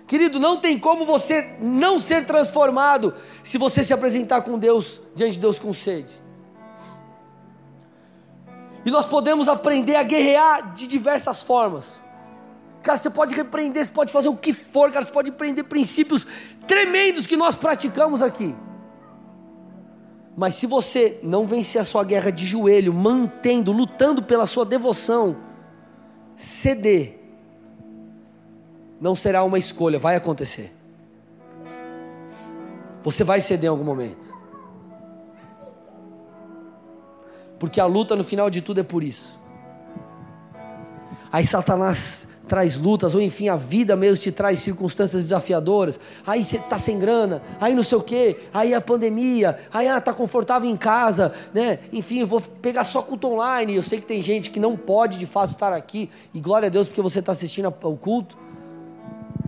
Querido, 0.08 0.40
não 0.40 0.58
tem 0.58 0.78
como 0.78 1.04
você 1.04 1.56
não 1.60 1.98
ser 1.98 2.26
transformado 2.26 3.16
se 3.44 3.58
você 3.58 3.84
se 3.84 3.94
apresentar 3.94 4.42
com 4.44 4.58
Deus, 4.58 5.02
diante 5.16 5.34
de 5.34 5.40
Deus 5.40 5.58
com 5.58 5.74
sede. 5.74 6.25
E 8.86 8.92
nós 8.92 9.08
podemos 9.08 9.48
aprender 9.48 9.96
a 9.96 10.04
guerrear 10.04 10.76
de 10.76 10.86
diversas 10.86 11.42
formas. 11.42 12.02
Cara, 12.84 13.00
você 13.00 13.10
pode 13.10 13.34
repreender, 13.34 13.84
você 13.84 13.92
pode 13.92 14.14
fazer 14.14 14.30
o 14.30 14.38
que 14.38 14.54
for, 14.54 14.92
cara, 14.92 15.04
você 15.04 15.12
pode 15.12 15.32
aprender 15.32 15.64
princípios 15.64 16.28
tremendos 16.68 17.26
que 17.26 17.36
nós 17.36 17.58
praticamos 17.58 18.22
aqui. 18.22 18.56
Mas 20.38 20.56
se 20.56 20.68
você 20.68 21.20
não 21.24 21.48
vencer 21.48 21.82
a 21.82 21.86
sua 21.86 22.04
guerra 22.04 22.32
de 22.32 22.46
joelho, 22.46 22.94
mantendo, 22.94 23.72
lutando 23.72 24.22
pela 24.22 24.46
sua 24.46 24.66
devoção, 24.66 25.38
ceder 26.38 27.20
não 29.00 29.16
será 29.16 29.44
uma 29.44 29.58
escolha, 29.58 29.98
vai 29.98 30.16
acontecer. 30.16 30.72
Você 33.04 33.24
vai 33.24 33.42
ceder 33.42 33.68
em 33.68 33.72
algum 33.72 33.84
momento. 33.84 34.35
Porque 37.60 37.80
a 37.80 37.86
luta 37.86 38.16
no 38.16 38.24
final 38.24 38.50
de 38.50 38.62
tudo 38.62 38.80
é 38.80 38.84
por 38.84 39.04
isso. 39.04 39.40
Aí 41.32 41.46
Satanás 41.46 42.28
traz 42.48 42.78
lutas, 42.78 43.16
ou 43.16 43.22
enfim, 43.22 43.50
a 43.50 43.56
vida 43.56 43.96
mesmo 43.96 44.24
te 44.24 44.32
traz 44.32 44.60
circunstâncias 44.60 45.24
desafiadoras. 45.24 46.00
Aí 46.26 46.46
você 46.46 46.58
está 46.58 46.78
sem 46.78 46.98
grana, 46.98 47.42
aí 47.60 47.74
não 47.74 47.84
sei 47.84 47.98
o 47.98 48.02
quê, 48.02 48.38
aí 48.54 48.74
a 48.74 48.80
pandemia, 48.80 49.58
aí 49.74 49.88
ah, 49.88 50.00
tá 50.00 50.14
confortável 50.14 50.70
em 50.70 50.78
casa, 50.78 51.34
né? 51.54 51.80
Enfim, 51.92 52.24
vou 52.24 52.40
pegar 52.40 52.84
só 52.84 53.02
culto 53.02 53.28
online. 53.28 53.76
Eu 53.76 53.84
sei 53.84 54.00
que 54.00 54.06
tem 54.06 54.22
gente 54.22 54.50
que 54.50 54.60
não 54.60 54.78
pode 54.78 55.18
de 55.18 55.26
fato 55.26 55.52
estar 55.52 55.74
aqui, 55.74 56.10
e 56.34 56.40
glória 56.40 56.68
a 56.68 56.70
Deus 56.70 56.88
porque 56.88 57.02
você 57.02 57.20
está 57.20 57.32
assistindo 57.32 57.68
o 57.68 57.98
culto. 57.98 58.38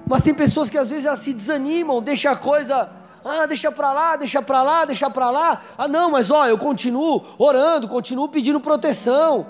Mas 0.06 0.24
tem 0.24 0.34
pessoas 0.34 0.70
que 0.70 0.78
às 0.78 0.90
vezes 0.90 1.06
elas 1.06 1.20
se 1.20 1.34
desanimam, 1.34 2.02
deixa 2.02 2.32
a 2.32 2.36
coisa 2.36 2.90
ah, 3.24 3.46
deixa 3.46 3.72
para 3.72 3.92
lá, 3.92 4.16
deixa 4.16 4.42
para 4.42 4.62
lá, 4.62 4.86
deixa 4.86 5.10
para 5.10 5.30
lá. 5.30 5.62
Ah, 5.78 5.88
não, 5.88 6.10
mas 6.12 6.32
ó, 6.32 6.48
eu 6.48 6.58
continuo 6.58 7.24
orando, 7.38 7.88
continuo 7.88 8.30
pedindo 8.30 8.60
proteção 8.60 9.46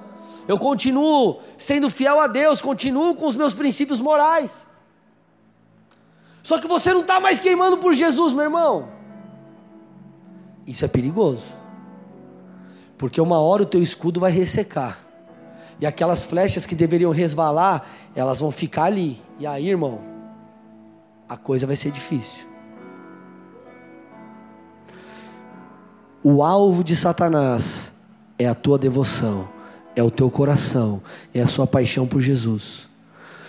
eu 0.47 0.57
continuo 0.57 1.41
sendo 1.57 1.89
fiel 1.89 2.19
a 2.19 2.27
Deus, 2.27 2.61
continuo 2.61 3.15
com 3.15 3.27
os 3.27 3.35
meus 3.35 3.53
princípios 3.53 3.99
morais. 3.99 4.65
Só 6.41 6.57
que 6.57 6.67
você 6.67 6.93
não 6.93 7.01
está 7.01 7.19
mais 7.19 7.39
queimando 7.39 7.77
por 7.77 7.93
Jesus, 7.93 8.33
meu 8.33 8.43
irmão. 8.43 8.87
Isso 10.65 10.85
é 10.85 10.87
perigoso, 10.87 11.47
porque 12.97 13.19
uma 13.19 13.39
hora 13.39 13.63
o 13.63 13.65
teu 13.65 13.81
escudo 13.81 14.19
vai 14.19 14.31
ressecar, 14.31 14.99
E 15.79 15.85
aquelas 15.85 16.25
flechas 16.25 16.65
que 16.65 16.73
deveriam 16.73 17.11
resvalar, 17.11 17.85
elas 18.15 18.39
vão 18.39 18.49
ficar 18.49 18.85
ali. 18.85 19.21
E 19.37 19.45
aí, 19.45 19.69
irmão, 19.69 20.01
a 21.29 21.37
coisa 21.37 21.67
vai 21.67 21.75
ser 21.75 21.91
difícil. 21.91 22.46
O 26.29 26.43
alvo 26.43 26.83
de 26.83 26.93
Satanás 26.93 27.89
é 28.37 28.45
a 28.45 28.53
tua 28.53 28.77
devoção, 28.77 29.47
é 29.95 30.03
o 30.03 30.11
teu 30.11 30.29
coração, 30.29 31.01
é 31.33 31.39
a 31.39 31.47
sua 31.47 31.65
paixão 31.65 32.05
por 32.05 32.19
Jesus. 32.19 32.89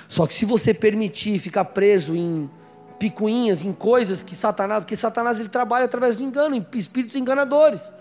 Só 0.07 0.29
que 0.29 0.33
se 0.33 0.45
você 0.45 0.73
permitir 0.73 1.41
ficar 1.41 1.65
preso 1.65 2.15
em 2.15 2.49
picuinhas, 2.97 3.65
em 3.65 3.73
coisas 3.73 4.23
que 4.23 4.37
Satanás, 4.37 4.85
porque 4.85 4.95
Satanás 4.95 5.41
ele 5.41 5.49
trabalha 5.49 5.87
através 5.87 6.15
do 6.15 6.23
engano, 6.23 6.55
em 6.55 6.65
espíritos 6.75 7.17
enganadores. 7.17 7.93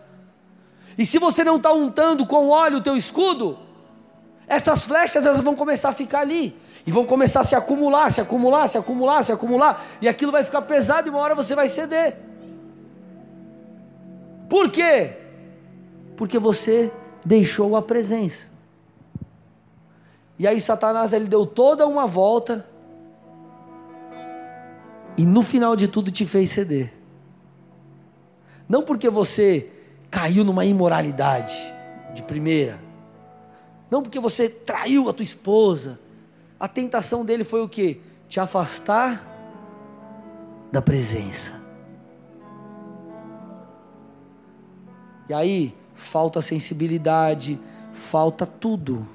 E 0.95 1.07
se 1.07 1.17
você 1.17 1.43
não 1.43 1.57
está 1.57 1.73
untando 1.73 2.23
com 2.27 2.49
óleo 2.49 2.77
o 2.77 2.83
teu 2.83 2.95
escudo, 2.95 3.57
essas 4.47 4.85
flechas 4.85 5.25
elas 5.25 5.43
vão 5.43 5.55
começar 5.55 5.89
a 5.89 5.93
ficar 5.93 6.19
ali. 6.19 6.55
E 6.85 6.91
vão 6.91 7.03
começar 7.03 7.39
a 7.39 7.43
se 7.43 7.55
acumular, 7.55 8.11
se 8.11 8.21
acumular, 8.21 8.67
se 8.67 8.77
acumular, 8.77 9.23
se 9.23 9.31
acumular. 9.31 9.83
E 10.03 10.07
aquilo 10.07 10.31
vai 10.31 10.43
ficar 10.43 10.61
pesado 10.61 11.07
e 11.07 11.09
uma 11.09 11.17
hora 11.17 11.33
você 11.33 11.55
vai 11.55 11.67
ceder. 11.67 12.26
Por 14.49 14.71
quê? 14.71 15.13
Porque 16.15 16.39
você 16.39 16.91
deixou 17.23 17.75
a 17.75 17.81
presença. 17.81 18.47
E 20.39 20.47
aí 20.47 20.61
Satanás 20.61 21.13
ele 21.13 21.25
deu 21.25 21.45
toda 21.45 21.87
uma 21.87 22.07
volta 22.07 22.65
e 25.17 25.25
no 25.25 25.41
final 25.41 25.75
de 25.75 25.87
tudo 25.87 26.11
te 26.11 26.25
fez 26.25 26.51
ceder. 26.51 26.93
Não 28.69 28.83
porque 28.83 29.09
você 29.09 29.71
caiu 30.11 30.43
numa 30.43 30.63
imoralidade 30.63 31.55
de 32.13 32.21
primeira. 32.21 32.79
Não 33.89 34.01
porque 34.03 34.19
você 34.19 34.47
traiu 34.47 35.09
a 35.09 35.13
tua 35.13 35.23
esposa. 35.23 35.99
A 36.59 36.67
tentação 36.67 37.25
dele 37.25 37.43
foi 37.43 37.61
o 37.61 37.69
que? 37.69 38.01
Te 38.27 38.39
afastar 38.39 39.25
da 40.71 40.81
presença. 40.81 41.51
E 45.29 45.33
aí 45.33 45.75
falta 45.95 46.41
sensibilidade, 46.41 47.59
falta 47.91 48.45
tudo. 48.45 49.07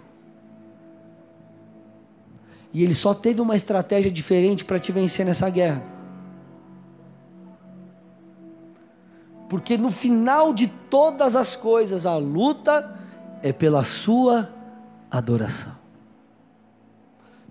E 2.72 2.82
ele 2.82 2.94
só 2.94 3.14
teve 3.14 3.40
uma 3.40 3.54
estratégia 3.54 4.10
diferente 4.10 4.64
para 4.64 4.78
te 4.78 4.90
vencer 4.92 5.26
nessa 5.26 5.48
guerra. 5.50 5.82
Porque 9.48 9.76
no 9.76 9.90
final 9.90 10.54
de 10.54 10.66
todas 10.66 11.36
as 11.36 11.54
coisas, 11.54 12.06
a 12.06 12.16
luta 12.16 12.98
é 13.42 13.52
pela 13.52 13.84
sua 13.84 14.48
adoração. 15.10 15.76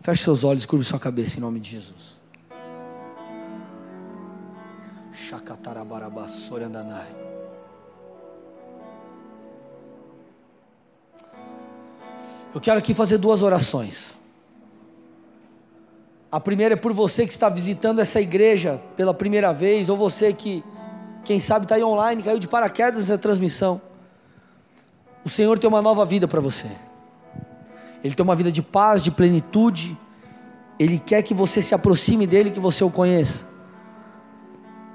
Feche 0.02 0.24
seus 0.24 0.44
olhos, 0.44 0.66
curve 0.66 0.84
sua 0.84 1.00
cabeça 1.00 1.38
em 1.38 1.42
nome 1.42 1.60
de 1.60 1.70
Jesus. 1.70 2.20
Eu 12.54 12.60
quero 12.60 12.78
aqui 12.78 12.94
fazer 12.94 13.18
duas 13.18 13.42
orações. 13.42 14.20
A 16.32 16.40
primeira 16.40 16.74
é 16.74 16.78
por 16.78 16.94
você 16.94 17.26
que 17.26 17.32
está 17.32 17.50
visitando 17.50 18.00
essa 18.00 18.20
igreja 18.20 18.82
pela 18.96 19.14
primeira 19.14 19.54
vez, 19.54 19.90
ou 19.90 19.98
você 19.98 20.34
que 20.34 20.64
quem 21.24 21.40
sabe 21.40 21.66
está 21.66 21.76
aí 21.76 21.84
online, 21.84 22.24
caiu 22.24 22.40
de 22.40 22.48
paraquedas 22.48 23.02
nessa 23.02 23.18
transmissão. 23.18 23.82
O 25.24 25.30
Senhor 25.30 25.60
tem 25.60 25.68
uma 25.68 25.82
nova 25.82 26.06
vida 26.06 26.28
para 26.28 26.42
você. 26.42 26.68
Ele 28.04 28.16
tem 28.16 28.24
uma 28.24 28.36
vida 28.36 28.52
de 28.52 28.62
paz, 28.62 29.04
de 29.04 29.12
plenitude. 29.12 29.98
Ele 30.80 31.00
quer 31.00 31.22
que 31.22 31.34
você 31.34 31.62
se 31.62 31.76
aproxime 31.76 32.26
dele, 32.26 32.52
que 32.52 32.60
você 32.60 32.84
o 32.84 32.90
conheça. 32.90 33.46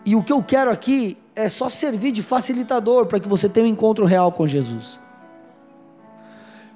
E 0.04 0.14
o 0.14 0.22
que 0.22 0.32
eu 0.32 0.42
quero 0.42 0.70
aqui 0.70 1.16
é 1.34 1.48
só 1.48 1.70
servir 1.70 2.12
de 2.12 2.22
facilitador 2.22 3.06
para 3.06 3.20
que 3.20 3.28
você 3.28 3.48
tenha 3.48 3.66
um 3.66 3.70
encontro 3.70 4.04
real 4.04 4.32
com 4.32 4.46
Jesus. 4.46 4.98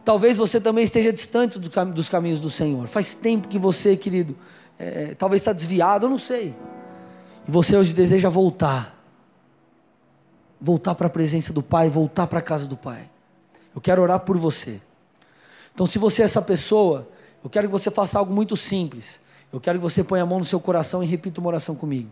Talvez 0.04 0.38
você 0.38 0.60
também 0.60 0.84
esteja 0.84 1.12
distante 1.12 1.58
dos 1.58 2.08
caminhos 2.08 2.40
do 2.40 2.50
Senhor. 2.50 2.86
Faz 2.86 3.14
tempo 3.14 3.48
que 3.48 3.58
você, 3.58 3.96
querido, 3.96 4.36
é, 4.78 5.14
talvez 5.14 5.42
está 5.42 5.52
desviado, 5.52 6.06
eu 6.06 6.10
não 6.10 6.18
sei. 6.18 6.54
E 7.46 7.50
você 7.50 7.76
hoje 7.76 7.92
deseja 7.92 8.28
voltar 8.28 9.00
voltar 10.60 10.94
para 10.94 11.06
a 11.06 11.10
presença 11.10 11.52
do 11.52 11.62
Pai, 11.62 11.88
voltar 11.88 12.26
para 12.26 12.40
a 12.40 12.42
casa 12.42 12.66
do 12.66 12.76
Pai. 12.76 13.08
Eu 13.74 13.80
quero 13.80 14.02
orar 14.02 14.20
por 14.20 14.36
você. 14.36 14.80
Então, 15.74 15.86
se 15.86 15.98
você 15.98 16.22
é 16.22 16.24
essa 16.26 16.42
pessoa, 16.42 17.08
eu 17.42 17.48
quero 17.48 17.68
que 17.68 17.72
você 17.72 17.90
faça 17.90 18.18
algo 18.18 18.34
muito 18.34 18.56
simples. 18.56 19.20
Eu 19.52 19.60
quero 19.60 19.78
que 19.78 19.82
você 19.82 20.04
ponha 20.04 20.22
a 20.22 20.26
mão 20.26 20.38
no 20.38 20.44
seu 20.44 20.60
coração 20.60 21.02
e 21.02 21.06
repita 21.06 21.40
uma 21.40 21.48
oração 21.48 21.74
comigo. 21.74 22.10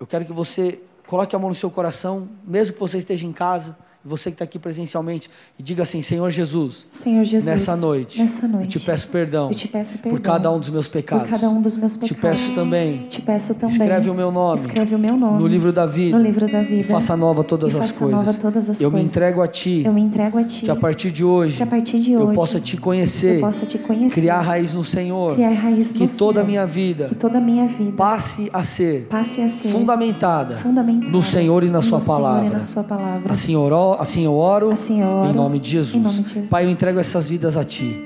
Eu 0.00 0.06
quero 0.06 0.24
que 0.24 0.32
você 0.32 0.80
coloque 1.06 1.34
a 1.36 1.38
mão 1.38 1.48
no 1.48 1.54
seu 1.54 1.70
coração, 1.70 2.28
mesmo 2.44 2.74
que 2.74 2.80
você 2.80 2.98
esteja 2.98 3.26
em 3.26 3.32
casa 3.32 3.76
você 4.08 4.30
que 4.30 4.34
está 4.34 4.44
aqui 4.44 4.58
presencialmente, 4.58 5.30
e 5.58 5.62
diga 5.62 5.82
assim: 5.82 6.02
Senhor 6.02 6.30
Jesus, 6.30 6.86
Senhor 6.90 7.24
Jesus, 7.24 7.44
nessa 7.44 7.76
noite, 7.76 8.20
nessa 8.20 8.48
noite, 8.48 8.76
eu 8.76 8.80
te 8.80 8.86
peço 8.86 9.08
perdão, 9.08 9.50
te 9.50 9.68
peço 9.68 9.98
perdão 9.98 10.10
por 10.10 10.20
cada 10.20 10.50
um 10.50 10.58
dos 10.58 10.70
meus 10.70 10.88
pecados. 10.88 11.28
Por 11.28 11.30
cada 11.30 11.48
um 11.50 11.60
dos 11.60 11.76
meus 11.76 11.96
pecados. 11.96 12.16
Te 12.16 12.20
peço 12.20 12.54
também, 12.54 13.06
te 13.08 13.22
peço 13.22 13.54
também. 13.54 13.76
Escreve 13.76 14.10
o 14.10 14.14
meu 14.14 14.32
nome, 14.32 14.60
escreve 14.60 14.94
o 14.94 14.98
meu 14.98 15.16
nome 15.16 15.38
no 15.38 15.46
livro 15.46 15.72
da 15.72 15.86
vida, 15.86 16.16
no 16.16 16.22
livro 16.22 16.50
da 16.50 16.62
vida. 16.62 16.80
E 16.80 16.82
faça 16.82 17.16
nova 17.16 17.44
todas 17.44 17.74
as 17.74 17.92
coisas. 17.92 18.18
Nova 18.18 18.34
todas 18.34 18.70
as 18.70 18.80
eu 18.80 18.90
coisas. 18.90 19.04
me 19.04 19.10
entrego 19.10 19.42
a 19.42 19.48
ti. 19.48 19.82
Eu 19.84 19.92
me 19.92 20.00
entrego 20.00 20.38
a 20.38 20.44
ti. 20.44 20.64
Que 20.64 20.70
a 20.70 20.76
partir 20.76 21.10
de 21.10 21.24
hoje, 21.24 21.56
que 21.56 21.62
a 21.62 21.66
partir 21.66 22.00
de 22.00 22.16
hoje, 22.16 22.28
eu 22.28 22.32
possa 22.32 22.60
te 22.60 22.76
conhecer. 22.76 23.40
Possa 23.40 23.66
te 23.66 23.78
conhecer. 23.78 24.14
Criar 24.14 24.40
raiz 24.40 24.74
no 24.74 24.84
Senhor. 24.84 25.34
Criar 25.34 25.52
raiz 25.52 25.92
que 25.92 26.00
no 26.00 26.08
toda 26.08 26.34
Senhor. 26.34 26.44
a 26.44 26.44
minha 26.44 26.66
vida, 26.66 27.08
que 27.08 27.14
toda 27.14 27.38
a 27.38 27.40
minha 27.40 27.66
vida 27.66 27.92
passe 27.92 28.48
a 28.52 28.62
ser, 28.62 29.06
passe 29.08 29.40
a 29.40 29.48
ser 29.48 29.68
fundamentada, 29.68 30.56
fundamentada 30.56 31.10
no 31.10 31.22
Senhor 31.22 31.62
e 31.64 31.70
na 31.70 31.82
sua 31.82 31.98
no 31.98 32.04
Senhor 32.04 32.16
palavra. 32.16 32.46
E 32.46 32.50
na 32.50 32.60
sua 32.60 32.84
palavra. 32.84 33.32
Assim, 33.32 33.56
oro, 33.56 33.96
assim 33.98 34.24
eu 34.24 34.34
oro. 34.34 34.70
Assim 34.70 35.00
eu 35.00 35.08
oro. 35.08 35.30
Em 35.30 35.34
nome 35.34 35.58
de 35.58 35.70
Jesus. 35.70 35.94
Em 35.94 36.00
nome 36.00 36.22
de 36.22 36.28
Jesus. 36.28 36.50
Pai, 36.50 36.64
eu 36.64 36.70
entrego 36.70 36.98
essas 36.98 37.28
vidas 37.28 37.56
a 37.56 37.64
Ti. 37.64 38.00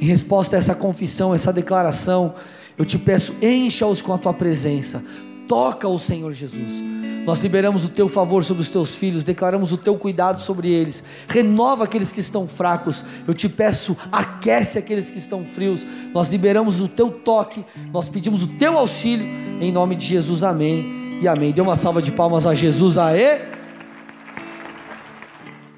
Em 0.00 0.04
resposta 0.04 0.56
a 0.56 0.58
essa 0.58 0.74
confissão, 0.74 1.34
essa 1.34 1.52
declaração, 1.52 2.34
eu 2.76 2.84
te 2.84 2.96
peço, 2.96 3.34
encha-os 3.42 4.00
com 4.00 4.12
a 4.12 4.18
Tua 4.18 4.32
presença. 4.32 5.02
Toca 5.48 5.88
o 5.88 5.98
Senhor 5.98 6.32
Jesus. 6.32 6.82
Nós 7.26 7.40
liberamos 7.40 7.84
o 7.84 7.88
Teu 7.88 8.08
favor 8.08 8.44
sobre 8.44 8.62
os 8.62 8.68
Teus 8.68 8.94
filhos, 8.94 9.24
declaramos 9.24 9.72
o 9.72 9.76
Teu 9.76 9.98
cuidado 9.98 10.40
sobre 10.40 10.70
eles. 10.70 11.02
Renova 11.26 11.84
aqueles 11.84 12.12
que 12.12 12.20
estão 12.20 12.46
fracos. 12.46 13.04
Eu 13.26 13.34
te 13.34 13.48
peço, 13.48 13.96
aquece 14.12 14.78
aqueles 14.78 15.10
que 15.10 15.18
estão 15.18 15.44
frios. 15.44 15.84
Nós 16.14 16.28
liberamos 16.28 16.80
o 16.80 16.88
Teu 16.88 17.10
toque, 17.10 17.64
nós 17.92 18.08
pedimos 18.08 18.42
o 18.42 18.46
Teu 18.46 18.78
auxílio. 18.78 19.26
Em 19.60 19.72
nome 19.72 19.96
de 19.96 20.06
Jesus, 20.06 20.44
amém 20.44 21.18
e 21.20 21.26
amém. 21.26 21.52
Dê 21.52 21.60
uma 21.60 21.76
salva 21.76 22.00
de 22.00 22.12
palmas 22.12 22.46
a 22.46 22.54
Jesus, 22.54 22.96
aê. 22.96 23.57